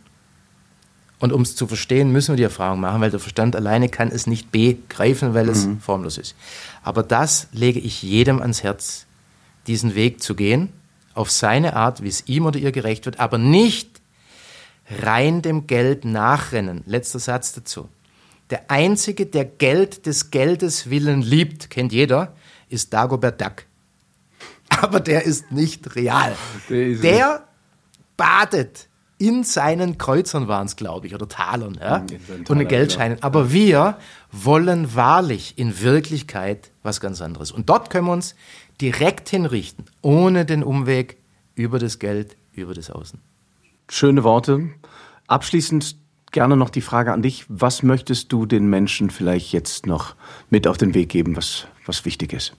Und 1.21 1.33
um 1.33 1.43
es 1.43 1.55
zu 1.55 1.69
verstehen, 1.69 2.11
müssen 2.11 2.33
wir 2.33 2.37
die 2.37 2.43
Erfahrung 2.43 2.81
machen, 2.81 3.01
weil 3.01 3.13
der 3.13 3.21
Verstand 3.21 3.55
alleine 3.55 3.89
kann 3.89 4.09
es 4.09 4.27
nicht 4.27 4.51
begreifen, 4.51 5.33
weil 5.33 5.49
es 5.49 5.67
mhm. 5.67 5.79
formlos 5.79 6.19
ist. 6.19 6.35
Aber 6.83 7.05
das 7.05 7.47
lege 7.53 7.79
ich 7.79 8.03
jedem 8.03 8.43
ans 8.43 8.65
Herz, 8.65 9.07
diesen 9.69 9.95
Weg 9.95 10.21
zu 10.25 10.35
gehen, 10.35 10.73
auf 11.15 11.31
seine 11.31 11.77
Art, 11.77 12.03
wie 12.03 12.09
es 12.09 12.27
ihm 12.27 12.47
oder 12.47 12.59
ihr 12.59 12.73
gerecht 12.73 13.07
wird, 13.07 13.21
aber 13.21 13.39
nicht 13.39 13.96
rein 15.03 15.43
dem 15.43 15.67
Geld 15.67 16.05
nachrennen. 16.05 16.83
Letzter 16.87 17.19
Satz 17.19 17.53
dazu. 17.53 17.89
Der 18.51 18.71
Einzige, 18.71 19.27
der 19.27 19.45
Geld 19.45 20.07
des 20.07 20.31
Geldes 20.31 20.89
willen 20.89 21.23
liebt, 21.23 21.71
kennt 21.71 21.93
jeder, 21.93 22.35
ist 22.69 22.93
Dagobert 22.93 23.41
Duck. 23.41 23.65
Aber 24.69 25.01
der 25.01 25.25
ist 25.25 25.51
nicht 25.53 25.97
real. 25.97 26.37
Der, 26.69 26.95
der 26.97 27.49
badet 28.17 28.89
in 29.19 29.45
seinen 29.45 29.97
Kreuzern 29.97 30.47
waren 30.47 30.67
es, 30.67 30.77
glaube 30.77 31.07
ich, 31.07 31.15
oder 31.15 31.29
Talern, 31.29 31.79
ja? 31.81 32.05
und 32.49 32.61
in 32.61 32.69
Geldscheinen. 32.69 33.17
Genau. 33.17 33.27
Aber 33.27 33.51
wir 33.51 33.97
wollen 34.31 34.95
wahrlich 34.95 35.59
in 35.59 35.81
Wirklichkeit 35.81 36.71
was 36.83 37.01
ganz 37.01 37.23
anderes. 37.23 37.51
Und 37.51 37.71
dort 37.71 37.89
können 37.89 38.07
wir 38.07 38.13
uns 38.13 38.35
direkt 38.81 39.31
hinrichten, 39.31 39.87
ohne 40.03 40.45
den 40.45 40.63
Umweg 40.63 41.17
über 41.55 41.79
das 41.79 41.99
Geld, 41.99 42.37
über 42.53 42.75
das 42.75 42.91
Außen. 42.91 43.19
Schöne 43.89 44.25
Worte. 44.25 44.71
Abschließend 45.27 45.97
gerne 46.33 46.57
noch 46.57 46.71
die 46.71 46.81
Frage 46.81 47.13
an 47.13 47.23
dich. 47.23 47.47
Was 47.49 47.83
möchtest 47.83 48.33
du 48.33 48.47
den 48.47 48.69
Menschen 48.69 49.11
vielleicht 49.11 49.53
jetzt 49.53 49.87
noch 49.87 50.15
mit 50.51 50.67
auf 50.67 50.77
den 50.77 50.95
Weg 50.95 51.09
geben, 51.09 51.37
was, 51.37 51.67
was 51.85 52.05
wichtig 52.05 52.33
ist? 52.33 52.55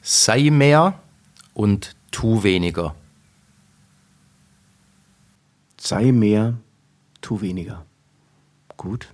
Sei 0.00 0.50
mehr 0.50 1.00
und 1.54 1.96
tu 2.10 2.42
weniger. 2.42 2.94
Sei 5.78 6.12
mehr, 6.12 6.58
tu 7.20 7.40
weniger. 7.40 7.84
Gut, 8.76 9.08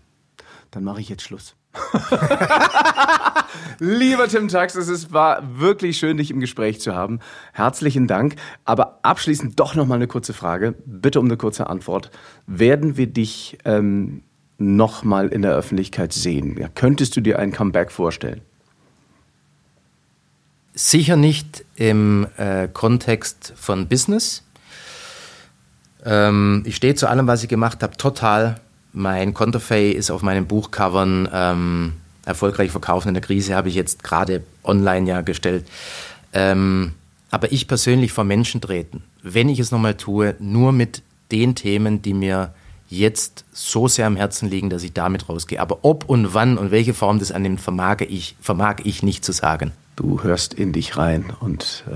dann 0.71 0.85
mache 0.85 1.01
ich 1.01 1.09
jetzt 1.09 1.23
Schluss. 1.23 1.55
Lieber 3.79 4.29
Tim 4.29 4.49
Tax, 4.49 4.75
es 4.75 5.13
war 5.13 5.43
wirklich 5.59 5.99
schön, 5.99 6.17
dich 6.17 6.31
im 6.31 6.41
Gespräch 6.41 6.81
zu 6.81 6.95
haben. 6.95 7.21
Herzlichen 7.53 8.07
Dank. 8.07 8.37
Aber 8.65 8.99
abschließend 9.03 9.61
doch 9.61 9.75
noch 9.75 9.87
mal 9.87 9.97
eine 9.97 10.07
kurze 10.07 10.33
Frage. 10.33 10.75
Bitte 10.85 11.21
um 11.21 11.27
eine 11.27 11.37
kurze 11.37 11.69
Antwort. 11.69 12.11
Werden 12.47 12.97
wir 12.97 13.07
dich 13.07 13.59
ähm, 13.65 14.23
noch 14.59 15.05
mal 15.05 15.29
in 15.29 15.43
der 15.43 15.55
Öffentlichkeit 15.55 16.13
sehen? 16.13 16.57
Ja, 16.59 16.69
könntest 16.69 17.17
du 17.17 17.21
dir 17.21 17.39
ein 17.39 17.53
Comeback 17.53 17.93
vorstellen? 17.93 18.41
Sicher 20.75 21.17
nicht 21.17 21.65
im 21.75 22.27
äh, 22.37 22.69
Kontext 22.69 23.53
von 23.57 23.89
Business. 23.89 24.45
Ähm, 26.05 26.63
ich 26.65 26.77
stehe 26.77 26.95
zu 26.95 27.09
allem, 27.09 27.27
was 27.27 27.43
ich 27.43 27.49
gemacht 27.49 27.83
habe, 27.83 27.97
total 27.97 28.61
mein 28.93 29.35
Konterfei 29.35 29.91
ist 29.91 30.11
auf 30.11 30.23
meinen 30.23 30.47
Buchcovern 30.47 31.29
ähm, 31.33 31.93
erfolgreich 32.25 32.71
verkaufen 32.71 33.09
in 33.09 33.15
der 33.15 33.23
Krise, 33.23 33.55
habe 33.55 33.69
ich 33.69 33.75
jetzt 33.75 34.03
gerade 34.03 34.43
online 34.65 35.09
ja 35.09 35.21
gestellt. 35.21 35.67
Ähm, 36.33 36.93
aber 37.31 37.53
ich 37.53 37.69
persönlich 37.69 38.13
vor 38.13 38.25
Menschen 38.25 38.61
treten, 38.61 39.03
wenn 39.23 39.49
ich 39.49 39.59
es 39.59 39.71
nochmal 39.71 39.95
tue, 39.95 40.35
nur 40.39 40.73
mit 40.73 41.03
den 41.31 41.55
Themen, 41.55 42.03
die 42.03 42.15
mir 42.15 42.53
jetzt 42.89 43.45
so 43.53 43.87
sehr 43.87 44.07
am 44.07 44.17
Herzen 44.17 44.51
liegen, 44.51 44.69
dass 44.69 44.83
ich 44.83 44.93
damit 44.93 45.29
rausgehe. 45.29 45.61
Aber 45.61 45.79
ob 45.83 46.09
und 46.09 46.35
wann 46.35 46.59
und 46.59 46.73
welche 46.73 46.93
Form 46.93 47.21
das 47.21 47.31
annimmt, 47.31 47.61
vermag 47.61 48.01
ich, 48.01 48.37
vermag 48.41 48.79
ich 48.85 49.03
nicht 49.03 49.25
zu 49.25 49.33
sagen. 49.33 49.73
Du 49.95 50.23
hörst 50.23 50.55
in 50.55 50.73
dich 50.73 50.97
rein 50.97 51.33
und 51.41 51.85
äh, 51.89 51.95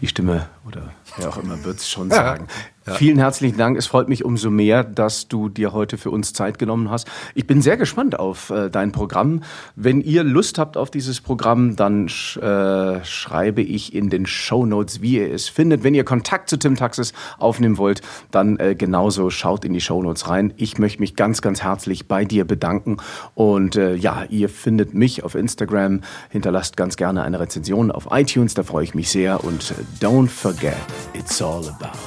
die 0.00 0.08
Stimme 0.08 0.48
oder 0.66 0.92
wer 1.16 1.28
auch 1.28 1.38
immer 1.38 1.64
wird 1.64 1.78
es 1.78 1.88
schon 1.88 2.10
sagen. 2.10 2.46
Ja. 2.86 2.94
Vielen 2.94 3.18
herzlichen 3.18 3.58
Dank. 3.58 3.76
Es 3.76 3.86
freut 3.86 4.08
mich 4.08 4.24
umso 4.24 4.48
mehr, 4.48 4.84
dass 4.84 5.26
du 5.26 5.48
dir 5.48 5.72
heute 5.72 5.98
für 5.98 6.10
uns 6.12 6.32
Zeit 6.32 6.58
genommen 6.58 6.88
hast. 6.88 7.08
Ich 7.34 7.46
bin 7.46 7.60
sehr 7.60 7.76
gespannt 7.76 8.16
auf 8.16 8.50
äh, 8.50 8.70
dein 8.70 8.92
Programm. 8.92 9.42
Wenn 9.74 10.00
ihr 10.00 10.22
Lust 10.22 10.58
habt 10.58 10.76
auf 10.76 10.90
dieses 10.92 11.20
Programm, 11.20 11.74
dann 11.74 12.08
sch 12.08 12.36
äh, 12.36 13.04
schreibe 13.04 13.60
ich 13.62 13.92
in 13.92 14.08
den 14.08 14.24
Show 14.24 14.66
Notes, 14.66 15.02
wie 15.02 15.16
ihr 15.16 15.32
es 15.32 15.48
findet. 15.48 15.82
Wenn 15.82 15.94
ihr 15.94 16.04
Kontakt 16.04 16.48
zu 16.48 16.58
Tim 16.58 16.76
Taxis 16.76 17.12
aufnehmen 17.38 17.76
wollt, 17.76 18.02
dann 18.30 18.56
äh, 18.58 18.76
genauso 18.76 19.30
schaut 19.30 19.64
in 19.64 19.72
die 19.72 19.80
Show 19.80 20.00
Notes 20.00 20.28
rein. 20.28 20.54
Ich 20.56 20.78
möchte 20.78 21.00
mich 21.00 21.16
ganz, 21.16 21.42
ganz 21.42 21.64
herzlich 21.64 22.06
bei 22.06 22.24
dir 22.24 22.44
bedanken. 22.44 22.98
Und 23.34 23.74
äh, 23.74 23.96
ja, 23.96 24.24
ihr 24.28 24.48
findet 24.48 24.94
mich 24.94 25.24
auf 25.24 25.34
Instagram. 25.34 26.02
Hinterlasst 26.30 26.76
ganz 26.76 26.96
gerne 26.96 27.24
eine 27.24 27.40
Rezension 27.40 27.90
auf 27.90 28.06
iTunes. 28.12 28.54
Da 28.54 28.62
freue 28.62 28.84
ich 28.84 28.94
mich 28.94 29.10
sehr. 29.10 29.42
Und 29.42 29.72
äh, 29.72 30.04
don't 30.04 30.28
forget, 30.28 30.76
it's 31.14 31.40
all 31.40 31.66
about 31.68 31.98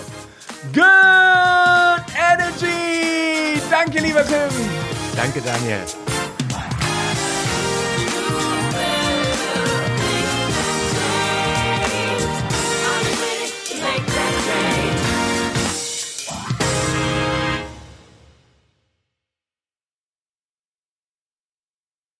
Good 0.73 2.03
Energy! 2.15 3.59
Danke, 3.69 4.01
lieber 4.01 4.23
Tim! 4.23 4.51
Danke, 5.15 5.41
Daniel. 5.41 6.18